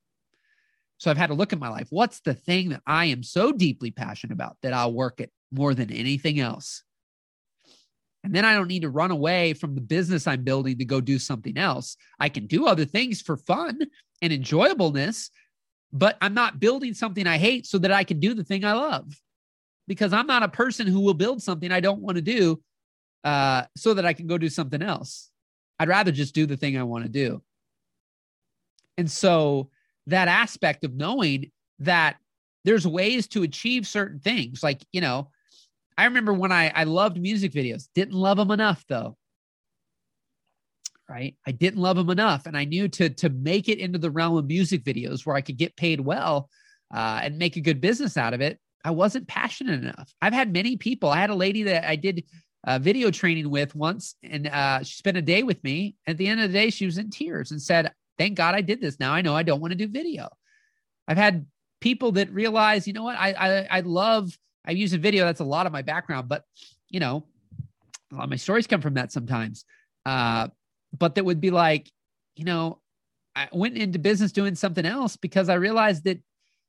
[0.97, 1.89] So I've had to look at my life.
[1.91, 5.75] What's the thing that I am so deeply passionate about that I'll work it more
[5.75, 6.83] than anything else?
[8.25, 11.01] And then I don't need to run away from the business I'm building to go
[11.01, 11.97] do something else.
[12.21, 13.81] I can do other things for fun
[14.21, 15.31] and enjoyableness,
[15.93, 18.73] but I'm not building something I hate so that I can do the thing I
[18.73, 19.13] love
[19.89, 22.63] because I'm not a person who will build something I don't want to do
[23.25, 25.31] uh, so that I can go do something else.
[25.79, 27.43] I'd rather just do the thing I want to do.
[28.97, 29.71] And so
[30.07, 31.51] that aspect of knowing
[31.81, 32.17] that
[32.65, 35.31] there's ways to achieve certain things, like, you know,
[35.97, 39.17] I remember when I, I loved music videos, didn't love them enough though.
[41.09, 41.37] Right.
[41.47, 42.47] I didn't love them enough.
[42.47, 45.43] And I knew to, to make it into the realm of music videos where I
[45.43, 46.49] could get paid well
[46.95, 48.59] uh, and make a good business out of it.
[48.85, 50.13] I wasn't passionate enough.
[50.21, 51.11] I've had many people.
[51.11, 52.25] I had a lady that I did
[52.65, 55.97] uh, video training with once, and uh, she spent a day with me.
[56.07, 58.61] At the end of the day, she was in tears and said, "Thank God I
[58.61, 58.99] did this.
[58.99, 60.29] Now I know I don't want to do video."
[61.07, 61.47] I've had
[61.81, 64.37] people that realize, you know what, I I, I love.
[64.65, 65.25] I use a video.
[65.25, 66.45] That's a lot of my background, but
[66.89, 67.25] you know,
[68.13, 69.65] a lot of my stories come from that sometimes.
[70.05, 70.49] Uh,
[70.97, 71.91] but that would be like,
[72.37, 72.81] you know,
[73.35, 76.19] I went into business doing something else because I realized that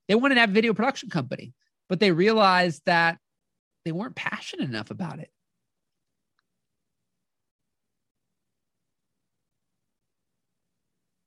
[0.07, 1.53] they wanted to have a video production company,
[1.90, 3.18] but they realized that
[3.86, 5.30] they weren't passionate enough about it.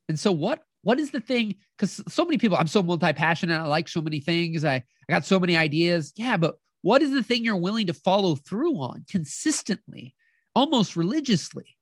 [0.08, 1.56] And so what what is the thing?
[1.76, 5.24] Because so many people, I'm so multi-passionate, I like so many things, I, I got
[5.24, 6.12] so many ideas.
[6.14, 10.14] Yeah, but what is the thing you're willing to follow through on consistently,
[10.54, 11.76] almost religiously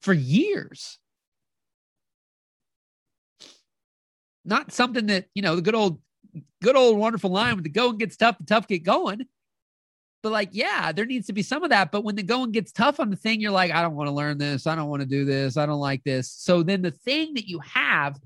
[0.00, 0.98] for years?
[4.44, 6.00] Not something that, you know, the good old,
[6.60, 9.24] good old wonderful line with the going gets tough, the tough get going.
[10.24, 11.92] But like, yeah, there needs to be some of that.
[11.92, 14.14] But when the going gets tough on the thing, you're like, I don't want to
[14.14, 14.66] learn this.
[14.66, 15.56] I don't want to do this.
[15.56, 16.28] I don't like this.
[16.28, 18.18] So then the thing that you have,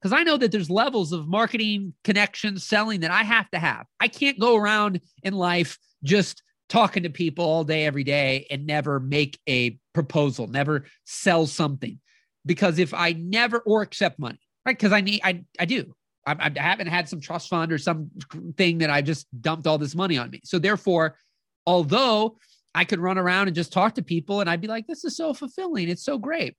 [0.00, 3.86] because I know that there's levels of marketing, connections, selling that I have to have.
[4.00, 8.66] I can't go around in life just talking to people all day, every day, and
[8.66, 11.98] never make a proposal, never sell something.
[12.44, 14.76] Because if I never or accept money, right?
[14.76, 15.94] Because I need, I, I do.
[16.26, 19.94] I, I haven't had some trust fund or something that I just dumped all this
[19.94, 20.40] money on me.
[20.44, 21.16] So therefore,
[21.66, 22.38] although
[22.74, 25.16] I could run around and just talk to people and I'd be like, this is
[25.16, 25.88] so fulfilling.
[25.88, 26.54] It's so great.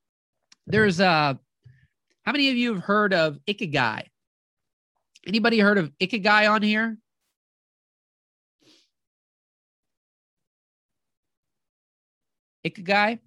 [0.65, 1.35] There's uh
[2.27, 4.03] how many of you have heard of Ikigai?
[5.25, 6.97] Anybody heard of Ikigai on here?
[12.65, 13.19] Ikigai?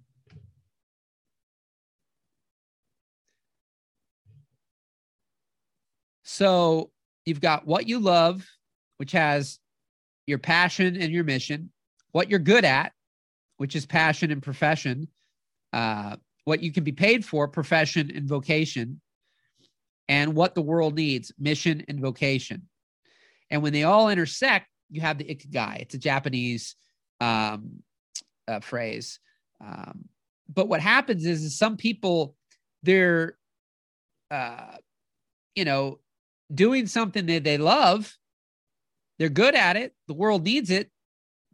[6.21, 6.91] So
[7.25, 8.47] you've got what you love,
[8.97, 9.57] which has
[10.27, 11.71] your passion and your mission,
[12.11, 12.93] what you're good at,
[13.57, 15.07] which is passion and profession,
[15.73, 19.01] uh, what you can be paid for, profession and vocation,
[20.07, 22.67] and what the world needs, mission and vocation.
[23.49, 25.81] And when they all intersect, you have the ikigai.
[25.81, 26.75] It's a Japanese
[27.19, 27.83] um,
[28.47, 29.19] uh, phrase.
[29.63, 30.05] Um,
[30.53, 32.35] but what happens is, is some people,
[32.83, 33.37] they're,
[34.31, 34.77] uh,
[35.55, 35.99] you know,
[36.53, 38.17] doing something that they love.
[39.19, 39.93] They're good at it.
[40.07, 40.89] The world needs it,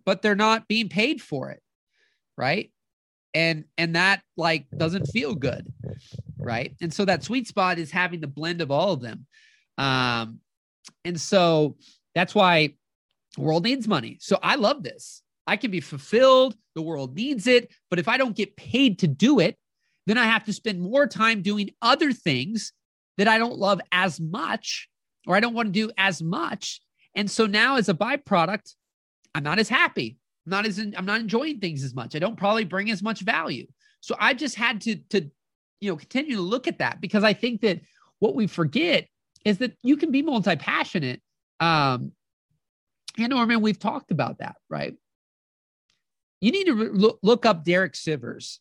[0.05, 1.61] but they're not being paid for it.
[2.37, 2.71] Right.
[3.33, 5.71] And and that like doesn't feel good.
[6.37, 6.73] right?
[6.81, 9.25] And so that sweet spot is having the blend of all of them.
[9.77, 10.39] Um,
[11.03, 11.75] and so
[12.15, 12.73] that's why
[13.35, 14.17] the world needs money.
[14.19, 15.21] So I love this.
[15.45, 16.55] I can be fulfilled.
[16.75, 17.71] The world needs it.
[17.89, 19.57] But if I don't get paid to do it,
[20.05, 22.73] then I have to spend more time doing other things
[23.17, 24.89] that I don't love as much
[25.25, 26.79] or I don't want to do as much.
[27.15, 28.73] And so now as a byproduct,
[29.35, 30.17] I'm not as happy.
[30.47, 32.15] I'm not as in, I'm not enjoying things as much.
[32.15, 33.67] I don't probably bring as much value.
[33.99, 35.29] So I just had to to
[35.81, 37.81] you know continue to look at that because I think that
[38.19, 39.07] what we forget
[39.43, 41.21] is that you can be multi-passionate.
[41.59, 42.13] Um
[43.17, 44.95] and Norman, we've talked about that, right?
[46.39, 48.59] You need to re- look, look up Derek Sivers.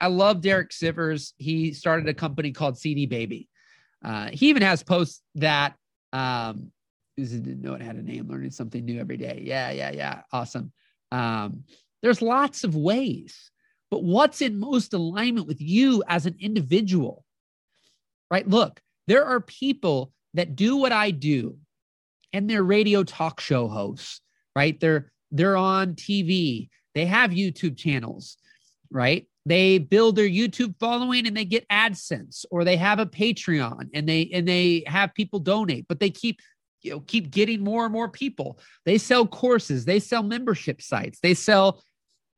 [0.00, 1.32] I love Derek Sivers.
[1.38, 3.48] He started a company called CD Baby.
[4.04, 5.74] Uh, he even has posts that
[6.12, 6.70] um,
[7.16, 9.42] didn't know it had a name, learning something new every day.
[9.42, 10.20] Yeah, yeah, yeah.
[10.32, 10.70] Awesome.
[11.12, 11.64] Um,
[12.02, 13.50] there's lots of ways,
[13.90, 17.24] but what's in most alignment with you as an individual?
[18.30, 18.48] Right?
[18.48, 21.58] Look, there are people that do what I do
[22.32, 24.20] and they're radio talk show hosts,
[24.56, 24.78] right?
[24.80, 26.68] They're they're on TV.
[26.94, 28.36] They have YouTube channels,
[28.90, 29.26] right?
[29.44, 34.08] They build their YouTube following and they get AdSense or they have a Patreon and
[34.08, 36.40] they and they have people donate, but they keep
[36.82, 38.58] you know keep getting more and more people.
[38.84, 41.82] They sell courses, they sell membership sites, they sell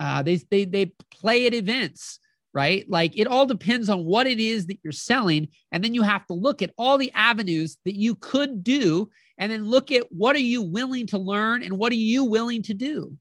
[0.01, 2.19] uh they they they play at events,
[2.53, 2.89] right?
[2.89, 6.27] Like it all depends on what it is that you're selling and then you have
[6.27, 10.37] to look at all the avenues that you could do and then look at what
[10.37, 13.17] are you willing to learn and what are you willing to do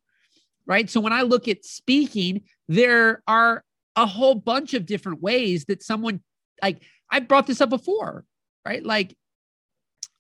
[0.65, 3.63] right so when i look at speaking there are
[3.95, 6.21] a whole bunch of different ways that someone
[6.61, 6.81] like
[7.11, 8.25] i brought this up before
[8.65, 9.15] right like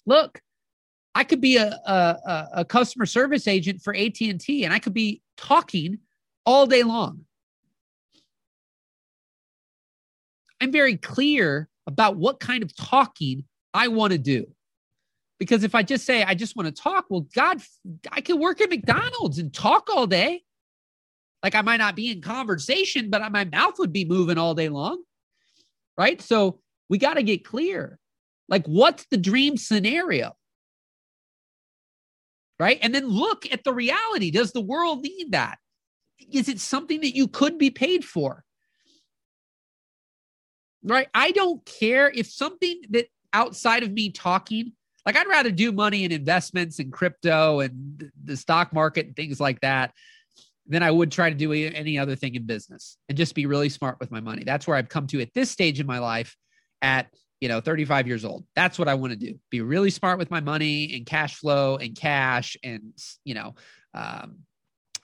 [0.05, 0.41] look
[1.15, 5.21] i could be a, a, a customer service agent for at&t and i could be
[5.37, 5.97] talking
[6.45, 7.21] all day long
[10.61, 14.45] i'm very clear about what kind of talking i want to do
[15.43, 17.61] because if I just say I just want to talk, well, God,
[18.09, 20.41] I could work at McDonald's and talk all day.
[21.43, 24.69] Like I might not be in conversation, but my mouth would be moving all day
[24.69, 25.03] long.
[25.97, 26.21] Right.
[26.21, 27.99] So we got to get clear.
[28.47, 30.35] Like, what's the dream scenario?
[32.63, 32.79] Right.
[32.81, 34.31] And then look at the reality.
[34.31, 35.57] Does the world need that?
[36.31, 38.45] Is it something that you could be paid for?
[40.81, 41.09] Right.
[41.13, 44.71] I don't care if something that outside of me talking
[45.05, 49.41] like I'd rather do money in investments and crypto and the stock market and things
[49.41, 49.91] like that
[50.65, 53.67] than I would try to do any other thing in business and just be really
[53.67, 54.45] smart with my money.
[54.45, 56.37] That's where I've come to at this stage in my life
[56.81, 57.07] at,
[57.43, 58.45] you know, 35 years old.
[58.55, 59.37] That's what I want to do.
[59.49, 62.93] Be really smart with my money and cash flow and cash and,
[63.25, 63.55] you know,
[63.93, 64.37] um,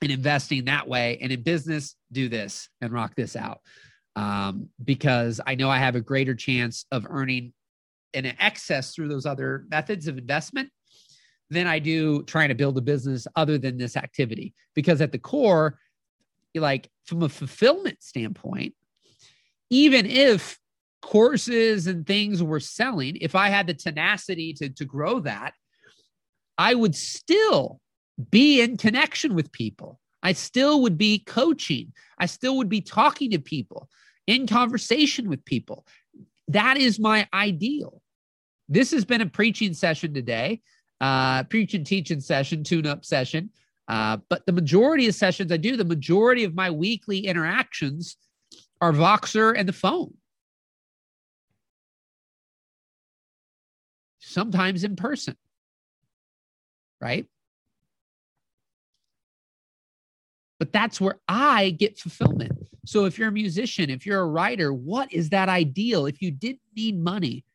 [0.02, 1.18] and investing that way.
[1.20, 3.60] And in business, do this and rock this out.
[4.16, 7.52] Um, because I know I have a greater chance of earning
[8.14, 10.70] an excess through those other methods of investment
[11.50, 14.54] than I do trying to build a business other than this activity.
[14.76, 15.78] Because at the core,
[16.56, 18.76] like from a fulfillment standpoint,
[19.70, 20.58] even if
[21.02, 25.54] courses and things were selling, if I had the tenacity to, to grow that,
[26.58, 27.80] I would still
[28.32, 30.00] be in connection with people.
[30.22, 31.94] I still would be coaching.
[32.18, 33.90] I still would be talking to people,
[34.28, 35.86] in conversation with people.
[36.50, 38.02] That is my ideal.
[38.68, 40.62] This has been a preaching session today,
[41.02, 43.50] uh, preaching, teaching session, tune up session.
[43.88, 48.18] Uh, but the majority of sessions I do, the majority of my weekly interactions
[48.82, 50.14] are Voxer and the phone.
[54.20, 55.36] Sometimes in person,
[57.02, 57.26] right?
[60.60, 62.52] But that's where I get fulfillment.
[62.86, 66.06] So if you're a musician, if you're a writer, what is that ideal?
[66.06, 67.46] If you didn't need money,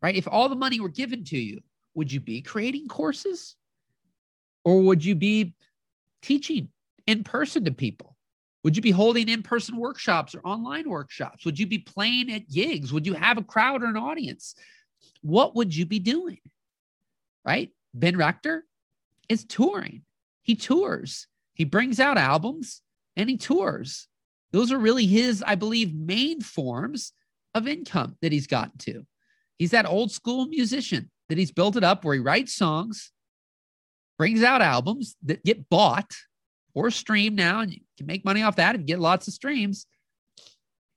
[0.00, 0.14] right?
[0.14, 1.60] If all the money were given to you,
[1.94, 3.56] would you be creating courses?
[4.64, 5.54] Or would you be
[6.22, 6.68] teaching
[7.06, 8.16] in person to people?
[8.62, 11.44] Would you be holding in person workshops or online workshops?
[11.44, 12.92] Would you be playing at gigs?
[12.92, 14.54] Would you have a crowd or an audience?
[15.22, 16.38] What would you be doing?
[17.44, 17.70] Right?
[17.92, 18.64] Ben Rector
[19.28, 20.02] is touring.
[20.42, 22.82] He tours, he brings out albums
[23.16, 24.08] and he tours.
[24.52, 27.12] Those are really his, I believe, main forms
[27.54, 29.06] of income that he's gotten to.
[29.58, 33.12] He's that old school musician that he's built it up where he writes songs,
[34.18, 36.12] brings out albums that get bought
[36.74, 39.86] or streamed now, and you can make money off that and get lots of streams.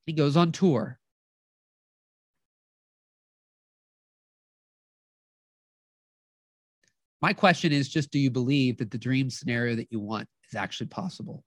[0.05, 0.96] He goes on tour.
[7.21, 10.55] My question is just do you believe that the dream scenario that you want is
[10.55, 11.43] actually possible?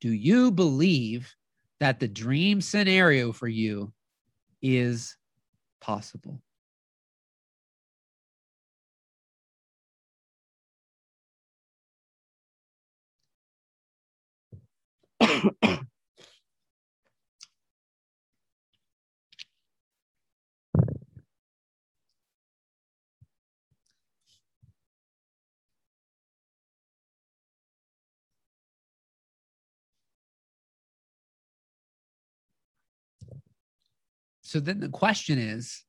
[0.00, 1.34] Do you believe
[1.80, 3.92] that the dream scenario for you
[4.62, 5.16] is
[5.80, 6.42] possible?
[34.56, 35.84] So then the question is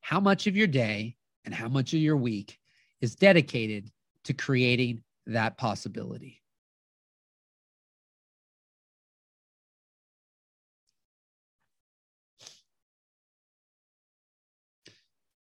[0.00, 2.60] how much of your day and how much of your week
[3.00, 3.90] is dedicated
[4.22, 6.40] to creating that possibility?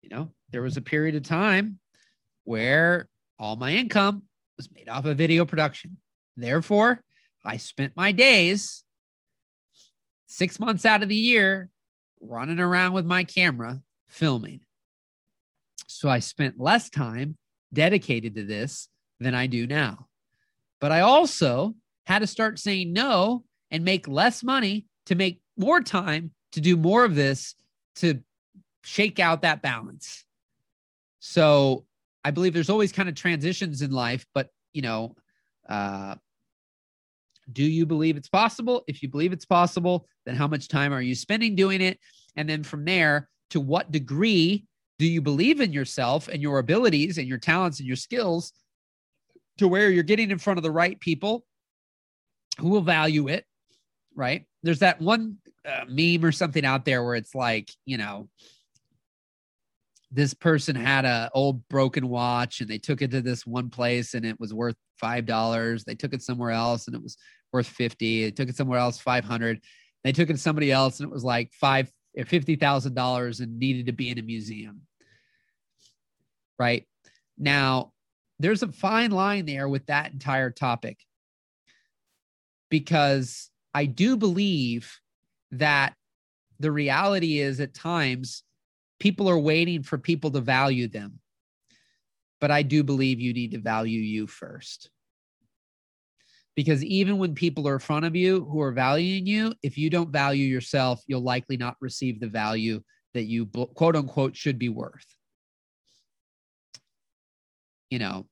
[0.02, 1.80] You know, there was a period of time
[2.44, 4.22] where all my income
[4.56, 5.96] was made off of video production.
[6.36, 7.02] Therefore,
[7.44, 8.84] I spent my days
[10.28, 11.68] six months out of the year
[12.20, 14.60] running around with my camera filming.
[15.86, 17.36] So I spent less time
[17.72, 18.88] dedicated to this
[19.18, 20.06] than I do now.
[20.80, 21.74] But I also
[22.06, 26.76] had to start saying no and make less money to make more time to do
[26.76, 27.54] more of this
[27.96, 28.20] to
[28.82, 30.24] shake out that balance.
[31.20, 31.84] So
[32.24, 35.14] I believe there's always kind of transitions in life, but you know,
[35.68, 36.16] uh,
[37.52, 38.82] do you believe it's possible?
[38.86, 41.98] If you believe it's possible, then how much time are you spending doing it?
[42.36, 44.64] And then from there, to what degree
[44.98, 48.52] do you believe in yourself and your abilities and your talents and your skills
[49.58, 51.44] to where you're getting in front of the right people
[52.58, 53.44] who will value it?
[54.14, 54.44] Right.
[54.62, 58.28] There's that one uh, meme or something out there where it's like, you know,
[60.10, 64.14] this person had a old broken watch and they took it to this one place
[64.14, 65.84] and it was worth five dollars.
[65.84, 67.16] They took it somewhere else and it was
[67.52, 68.24] worth 50.
[68.24, 69.60] They took it somewhere else, 500.
[70.04, 73.86] They took it to somebody else and it was like five eh, $50,000 and needed
[73.86, 74.82] to be in a museum.
[76.58, 76.86] Right
[77.38, 77.92] now,
[78.38, 80.98] there's a fine line there with that entire topic
[82.70, 84.98] because I do believe
[85.52, 85.94] that
[86.58, 88.42] the reality is at times
[88.98, 91.20] people are waiting for people to value them.
[92.40, 94.90] But I do believe you need to value you first.
[96.56, 99.88] Because even when people are in front of you who are valuing you, if you
[99.88, 102.82] don't value yourself, you'll likely not receive the value
[103.14, 105.06] that you quote unquote should be worth.
[107.90, 108.26] You know,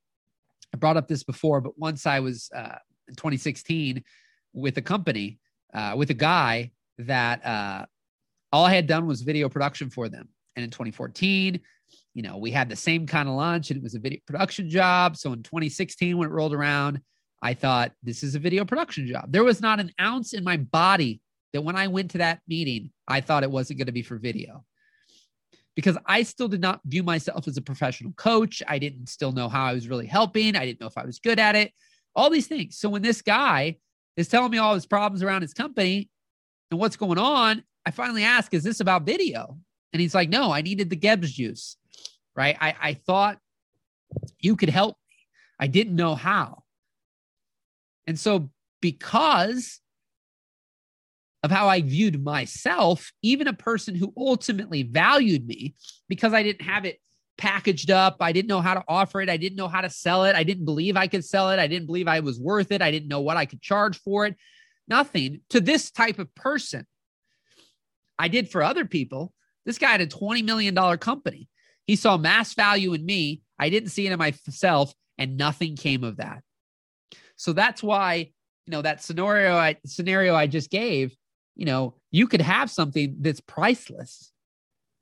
[0.75, 2.77] I brought up this before, but once I was uh,
[3.09, 4.03] in 2016
[4.53, 5.39] with a company,
[5.75, 7.87] uh, with a guy that uh,
[8.53, 10.29] all I had done was video production for them.
[10.57, 11.61] And in 2014,
[12.15, 14.69] you know, we had the same kind of lunch and it was a video production
[14.69, 15.17] job.
[15.17, 17.01] So in 2016, when it rolled around,
[17.43, 19.31] I thought this is a video production job.
[19.31, 21.21] There was not an ounce in my body
[21.53, 24.17] that when I went to that meeting, I thought it wasn't going to be for
[24.17, 24.65] video
[25.77, 28.63] because I still did not view myself as a professional coach.
[28.67, 30.57] I didn't still know how I was really helping.
[30.57, 31.73] I didn't know if I was good at it,
[32.17, 32.79] all these things.
[32.79, 33.77] So when this guy
[34.17, 36.11] is telling me all his problems around his company
[36.73, 39.57] and what's going on, I finally ask, is this about video?
[39.93, 41.77] And he's like, no, I needed the Gebs juice,
[42.35, 42.57] right?
[42.61, 43.39] I, I thought
[44.41, 45.17] you could help me.
[45.61, 46.65] I didn't know how.
[48.09, 49.81] And so, because
[51.43, 55.75] of how I viewed myself, even a person who ultimately valued me,
[56.09, 57.01] because I didn't have it
[57.37, 60.25] packaged up, I didn't know how to offer it, I didn't know how to sell
[60.25, 62.81] it, I didn't believe I could sell it, I didn't believe I was worth it,
[62.81, 64.37] I didn't know what I could charge for it,
[64.89, 66.87] nothing to this type of person.
[68.19, 69.35] I did for other people.
[69.67, 71.47] This guy had a $20 million company.
[71.87, 73.43] He saw mass value in me.
[73.59, 76.43] I didn't see it in myself, and nothing came of that.
[77.39, 78.31] So that's why,
[78.67, 81.17] you know, that scenario I, scenario I just gave,
[81.55, 84.33] you know, you could have something that's priceless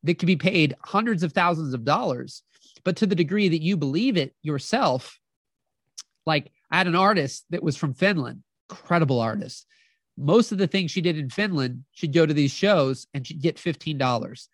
[0.02, 2.42] that could be paid hundreds of thousands of dollars,
[2.84, 5.18] but to the degree that you believe it yourself,
[6.26, 9.66] like I had an artist that was from Finland, incredible artist.
[10.18, 13.40] Most of the things she did in Finland, she'd go to these shows and she'd
[13.40, 14.48] get $15.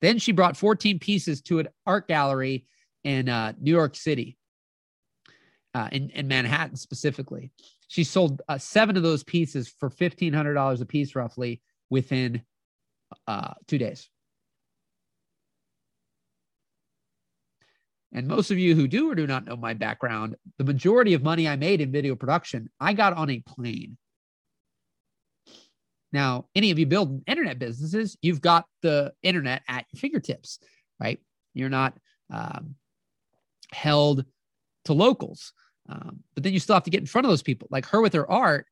[0.00, 2.66] Then she brought 14 pieces to an art gallery
[3.04, 4.38] in uh, New York City,
[5.74, 7.50] uh, in, in Manhattan specifically.
[7.88, 12.42] She sold uh, seven of those pieces for $1,500 a piece, roughly, within
[13.26, 14.08] uh, two days.
[18.12, 21.22] And most of you who do or do not know my background, the majority of
[21.22, 23.98] money I made in video production, I got on a plane.
[26.10, 30.58] Now, any of you build internet businesses, you've got the internet at your fingertips,
[30.98, 31.20] right?
[31.52, 31.98] You're not
[32.32, 32.76] um,
[33.72, 34.24] held
[34.88, 35.52] to locals.
[35.88, 37.68] Um, but then you still have to get in front of those people.
[37.70, 38.66] Like her with her art,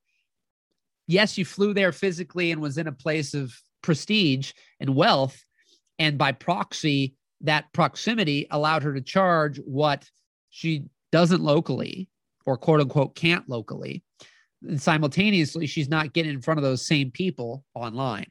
[1.06, 5.42] yes, you flew there physically and was in a place of prestige and wealth.
[5.98, 10.10] And by proxy, that proximity allowed her to charge what
[10.50, 12.08] she doesn't locally
[12.44, 14.02] or quote unquote can't locally.
[14.62, 18.30] And simultaneously, she's not getting in front of those same people online,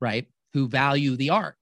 [0.00, 0.26] right?
[0.52, 1.56] Who value the art,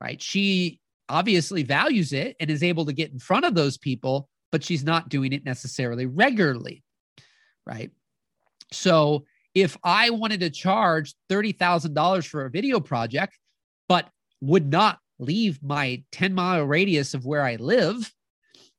[0.00, 0.20] right?
[0.20, 4.64] She obviously values it and is able to get in front of those people, but
[4.64, 6.82] she's not doing it necessarily regularly,
[7.66, 7.90] right?
[8.72, 9.24] So
[9.54, 13.38] if I wanted to charge $30,000 for a video project,
[13.88, 14.08] but
[14.40, 18.12] would not leave my 10 mile radius of where I live,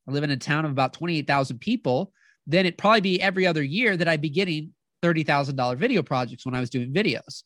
[0.08, 2.12] I live in a town of about 28,000 people,
[2.46, 4.74] then it'd probably be every other year that I'd be getting
[5.04, 7.44] $30,000 video projects when I was doing videos.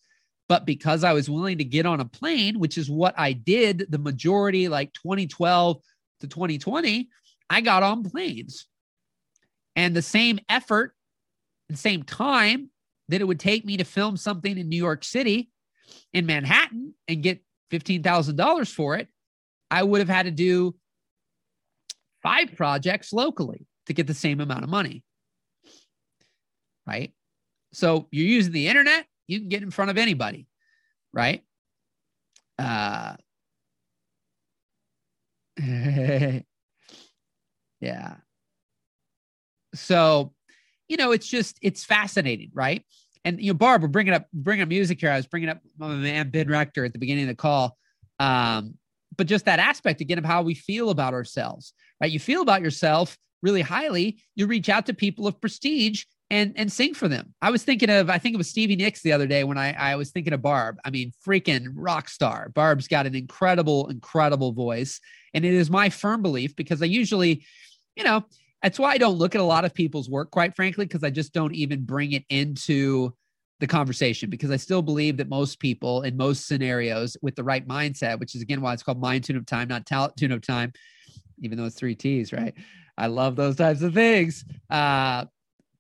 [0.50, 3.86] But because I was willing to get on a plane, which is what I did
[3.90, 5.80] the majority, like 2012
[6.22, 7.08] to 2020,
[7.50, 8.66] I got on planes.
[9.76, 10.94] And the same effort
[11.70, 12.72] and same time
[13.10, 15.52] that it would take me to film something in New York City,
[16.14, 19.08] in Manhattan, and get $15,000 for it,
[19.70, 20.76] I would have had to do
[22.24, 25.04] five projects locally to get the same amount of money.
[26.88, 27.14] Right.
[27.72, 30.48] So you're using the internet, you can get in front of anybody.
[31.14, 31.44] Right.
[32.58, 33.16] Uh,
[37.82, 38.16] yeah.
[39.76, 40.34] So,
[40.88, 42.52] you know, it's just, it's fascinating.
[42.54, 42.84] Right
[43.26, 45.12] and you know, Barb, we're bringing up bringing up music here.
[45.12, 47.78] I was bringing up my man Ben Rector at the beginning of the call,
[48.20, 48.76] um,
[49.18, 52.12] but just that aspect again of how we feel about ourselves, right?
[52.12, 54.22] You feel about yourself really highly.
[54.36, 57.34] You reach out to people of prestige and and sing for them.
[57.42, 59.74] I was thinking of I think it was Stevie Nicks the other day when I
[59.74, 60.78] I was thinking of Barb.
[60.86, 62.50] I mean, freaking rock star.
[62.50, 65.00] Barb's got an incredible incredible voice,
[65.34, 67.46] and it is my firm belief because I usually,
[67.96, 68.26] you know,
[68.62, 71.10] that's why I don't look at a lot of people's work, quite frankly, because I
[71.10, 73.14] just don't even bring it into
[73.60, 77.68] the conversation because I still believe that most people in most scenarios with the right
[77.68, 80.42] mindset, which is again why it's called Mind Tune Up Time, not talent tune up
[80.42, 80.74] time,
[81.42, 82.54] even though it's three T's, right?
[82.98, 84.46] I love those types of things.
[84.70, 85.26] Uh,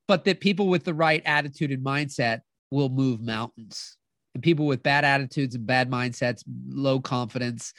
[0.10, 2.42] but that people with the right attitude and mindset
[2.72, 3.96] will move mountains.
[4.34, 7.76] And people with bad attitudes and bad mindsets, low confidence,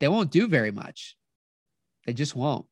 [0.00, 1.14] they won't do very much.
[2.06, 2.66] They just won't.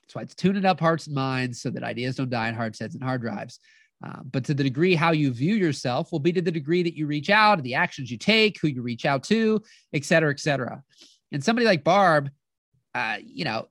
[0.00, 2.74] That's why it's tuning up hearts and minds so that ideas don't die in hard
[2.74, 3.60] sets and hard drives.
[4.02, 6.96] Uh, but to the degree how you view yourself will be to the degree that
[6.96, 9.60] you reach out, the actions you take, who you reach out to,
[9.92, 10.82] et cetera, et cetera.
[11.32, 12.30] And somebody like Barb,
[12.94, 13.68] uh, you know,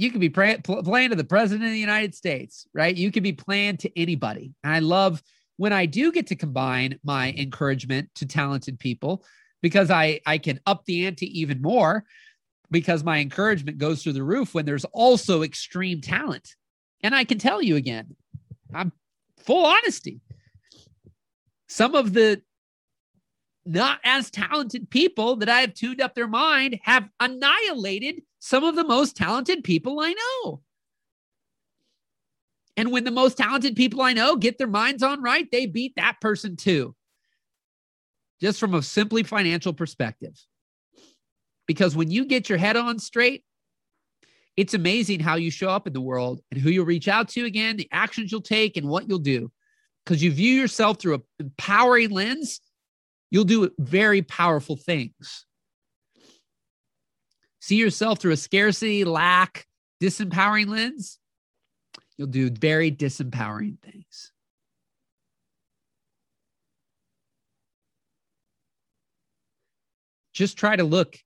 [0.00, 2.96] you could be pray- playing to the president of the United States, right?
[2.96, 4.54] You could be playing to anybody.
[4.64, 5.22] And I love
[5.58, 9.22] when I do get to combine my encouragement to talented people
[9.60, 12.04] because I I can up the ante even more
[12.70, 16.54] because my encouragement goes through the roof when there's also extreme talent.
[17.02, 18.16] And I can tell you again,
[18.72, 18.92] I'm
[19.36, 20.22] full honesty.
[21.68, 22.40] Some of the
[23.66, 28.74] not as talented people that I have tuned up their mind have annihilated some of
[28.74, 30.62] the most talented people I know.
[32.76, 35.94] And when the most talented people I know get their minds on right, they beat
[35.96, 36.96] that person too.
[38.40, 40.34] Just from a simply financial perspective.
[41.66, 43.44] Because when you get your head on straight,
[44.56, 47.44] it's amazing how you show up in the world and who you'll reach out to
[47.44, 49.52] again, the actions you'll take, and what you'll do.
[50.04, 52.60] Because you view yourself through an empowering lens,
[53.30, 55.44] you'll do very powerful things.
[57.60, 59.66] See yourself through a scarcity, lack,
[60.02, 61.18] disempowering lens,
[62.16, 64.32] you'll do very disempowering things.
[70.32, 71.16] Just try to look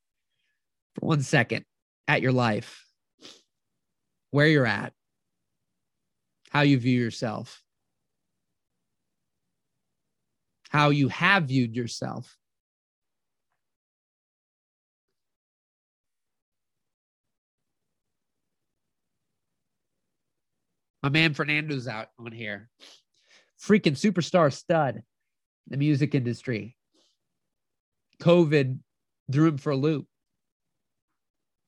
[0.95, 1.65] for one second
[2.09, 2.85] at your life,
[4.33, 4.93] where you're at,
[6.51, 7.63] how you view yourself,
[10.71, 12.37] how you have viewed yourself.
[21.05, 22.71] My man Fernando's out on here.
[23.63, 25.03] Freaking superstar stud in
[25.69, 26.79] the music industry.
[28.23, 28.79] COVID
[29.31, 30.07] threw him for a loop.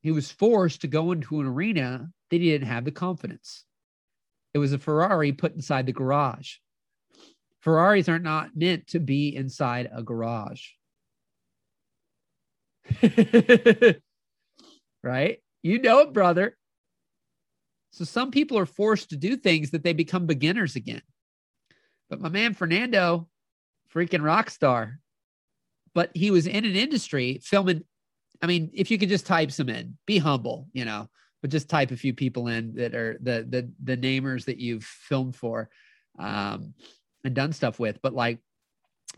[0.00, 3.66] He was forced to go into an arena that he didn't have the confidence.
[4.54, 6.54] It was a Ferrari put inside the garage.
[7.60, 10.64] Ferraris are not meant to be inside a garage.
[15.02, 15.42] right?
[15.62, 16.56] You know it, brother.
[17.97, 21.01] So some people are forced to do things that they become beginners again.
[22.10, 23.27] But my man Fernando,
[23.93, 25.01] freaking rock star,
[25.94, 27.85] but he was in an industry filming
[28.43, 31.09] I mean, if you could just type some in, be humble, you know,
[31.40, 34.85] but just type a few people in that are the the the namers that you've
[34.85, 35.70] filmed for.
[36.18, 36.74] Um,
[37.24, 38.39] and done stuff with, but like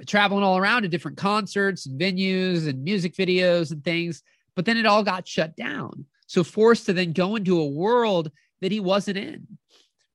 [0.06, 4.22] traveling all around to different concerts and venues and music videos and things.
[4.56, 6.06] But then it all got shut down.
[6.26, 8.30] So forced to then go into a world
[8.60, 9.46] that he wasn't in,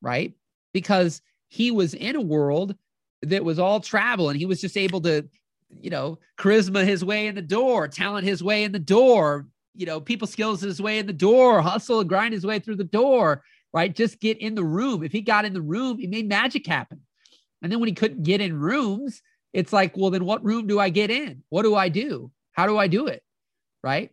[0.00, 0.34] right?
[0.72, 2.74] Because he was in a world
[3.22, 5.26] that was all travel and he was just able to,
[5.80, 9.86] you know, charisma his way in the door, talent his way in the door, you
[9.86, 12.84] know, people skills his way in the door, hustle and grind his way through the
[12.84, 13.42] door,
[13.72, 13.94] right?
[13.94, 15.02] Just get in the room.
[15.02, 17.00] If he got in the room, he made magic happen.
[17.62, 19.22] And then when he couldn't get in rooms,
[19.52, 21.42] it's like, well, then what room do I get in?
[21.48, 22.30] What do I do?
[22.52, 23.22] How do I do it?
[23.82, 24.10] Right.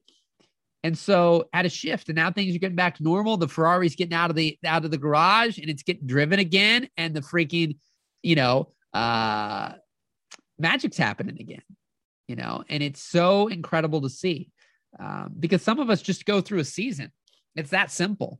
[0.83, 3.37] And so at a shift, and now things are getting back to normal.
[3.37, 6.89] The Ferrari's getting out of the out of the garage and it's getting driven again.
[6.97, 7.77] And the freaking,
[8.23, 9.73] you know, uh
[10.57, 11.63] magic's happening again,
[12.27, 14.51] you know, and it's so incredible to see.
[14.99, 17.11] Um, because some of us just go through a season.
[17.55, 18.39] It's that simple.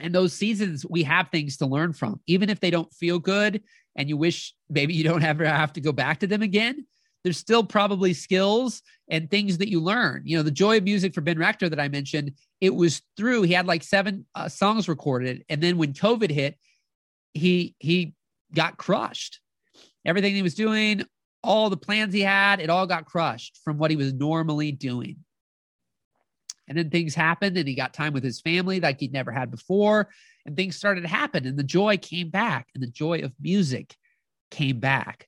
[0.00, 3.62] And those seasons, we have things to learn from, even if they don't feel good
[3.96, 6.86] and you wish maybe you don't ever have to go back to them again
[7.24, 10.22] there's still probably skills and things that you learn.
[10.24, 13.42] You know, the joy of music for Ben Rector that I mentioned, it was through
[13.42, 16.58] he had like seven uh, songs recorded, and then when COVID hit,
[17.32, 18.14] he he
[18.54, 19.40] got crushed.
[20.04, 21.02] Everything he was doing,
[21.42, 25.16] all the plans he had, it all got crushed from what he was normally doing.
[26.68, 29.50] And then things happened, and he got time with his family like he'd never had
[29.50, 30.08] before,
[30.46, 33.96] and things started to happen, and the joy came back, and the joy of music
[34.50, 35.26] came back.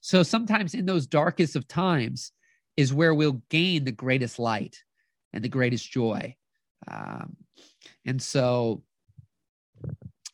[0.00, 2.32] So sometimes in those darkest of times
[2.76, 4.76] is where we'll gain the greatest light
[5.32, 6.36] and the greatest joy.
[6.86, 7.36] Um,
[8.04, 8.82] and so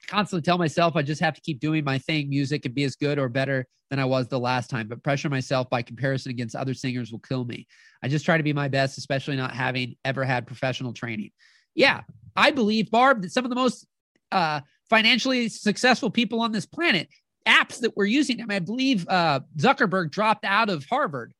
[0.06, 2.96] constantly tell myself I just have to keep doing my thing, music, and be as
[2.96, 4.88] good or better than I was the last time.
[4.88, 7.66] But pressure myself by comparison against other singers will kill me.
[8.02, 11.30] I just try to be my best, especially not having ever had professional training.
[11.74, 12.02] Yeah,
[12.36, 13.86] I believe, Barb, that some of the most
[14.30, 14.60] uh,
[14.90, 17.08] financially successful people on this planet
[17.46, 18.40] apps that we're using.
[18.40, 21.32] I, mean, I believe uh, Zuckerberg dropped out of Harvard.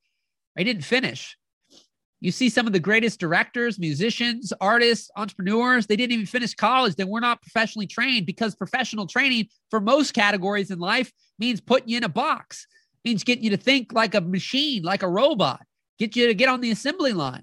[0.57, 1.37] I didn't finish.
[2.21, 6.95] You see some of the greatest directors, musicians, artists, entrepreneurs, they didn't even finish college.
[6.95, 11.91] They were not professionally trained because professional training for most categories in life means putting
[11.91, 12.67] you in a box,
[13.05, 15.61] means getting you to think like a machine, like a robot,
[15.99, 17.43] get you to get on the assembly line.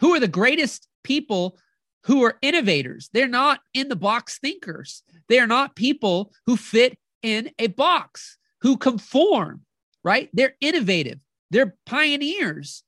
[0.00, 1.56] Who are the greatest people
[2.04, 3.10] who are innovators?
[3.12, 5.04] They're not in the box thinkers.
[5.28, 9.62] They are not people who fit in a box who conform,
[10.04, 10.28] right?
[10.32, 11.18] They're innovative,
[11.50, 12.82] they're pioneers.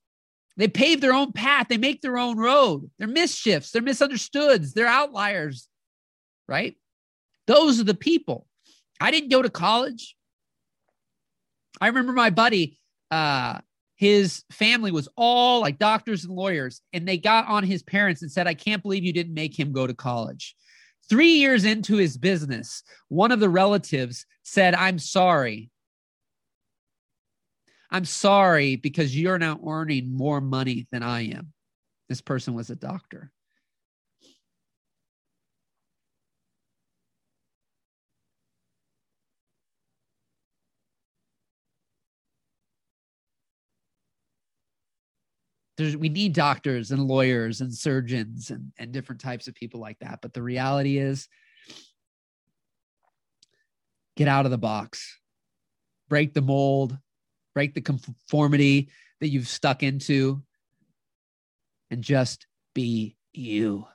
[0.56, 2.90] They pave their own path, they make their own road.
[2.98, 5.68] They're mischiefs, they're misunderstoods, they're outliers,
[6.48, 6.76] right?
[7.46, 8.46] Those are the people.
[9.00, 10.16] I didn't go to college.
[11.80, 12.78] I remember my buddy,
[13.10, 13.60] uh,
[13.96, 18.30] his family was all like doctors and lawyers, and they got on his parents and
[18.30, 20.56] said, I can't believe you didn't make him go to college.
[21.10, 25.70] Three years into his business, one of the relatives said, I'm sorry.
[27.90, 31.52] I'm sorry because you're now earning more money than I am.
[32.08, 33.32] This person was a doctor.
[45.80, 49.98] There's we need doctors and lawyers and surgeons and, and different types of people like
[50.00, 50.20] that.
[50.20, 51.26] But the reality is
[54.16, 55.18] get out of the box,
[56.08, 56.96] break the mold,
[57.54, 58.90] break the conformity
[59.20, 60.42] that you've stuck into,
[61.90, 63.86] and just be you.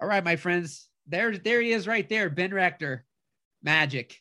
[0.00, 0.88] All right, my friends.
[1.08, 2.30] There, there he is right there.
[2.30, 3.04] Ben Rector,
[3.62, 4.16] Magic.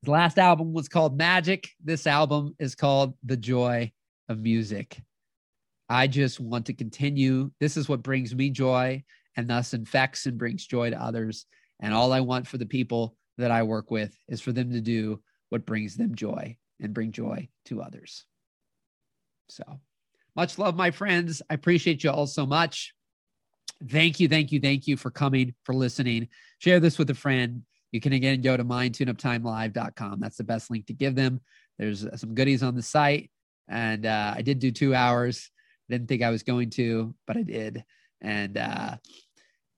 [0.00, 1.70] His last album was called Magic.
[1.84, 3.92] This album is called The Joy
[4.28, 5.00] of Music.
[5.88, 7.52] I just want to continue.
[7.60, 9.04] This is what brings me joy
[9.36, 11.46] and thus infects and brings joy to others.
[11.78, 14.80] And all I want for the people that I work with is for them to
[14.80, 18.24] do what brings them joy and bring joy to others.
[19.48, 19.80] So
[20.34, 21.40] much love, my friends.
[21.48, 22.94] I appreciate you all so much.
[23.88, 26.28] Thank you, thank you, thank you for coming, for listening.
[26.58, 27.62] Share this with a friend.
[27.90, 30.20] You can again go to mindtuneuptimelive.com.
[30.20, 31.40] That's the best link to give them.
[31.78, 33.30] There's some goodies on the site.
[33.68, 35.50] And uh, I did do two hours.
[35.88, 37.84] Didn't think I was going to, but I did.
[38.20, 38.96] And uh,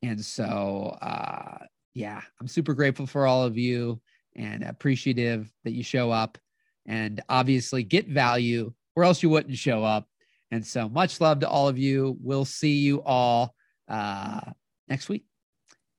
[0.02, 1.64] and so uh,
[1.94, 4.00] yeah, I'm super grateful for all of you
[4.36, 6.38] and appreciative that you show up
[6.86, 10.06] and obviously get value, or else you wouldn't show up.
[10.50, 12.16] And so much love to all of you.
[12.20, 13.54] We'll see you all
[13.88, 14.52] uh,
[14.88, 15.24] next week.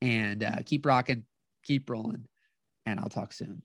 [0.02, 1.24] And uh, keep rocking,
[1.64, 2.26] keep rolling,
[2.84, 3.62] and I'll talk soon.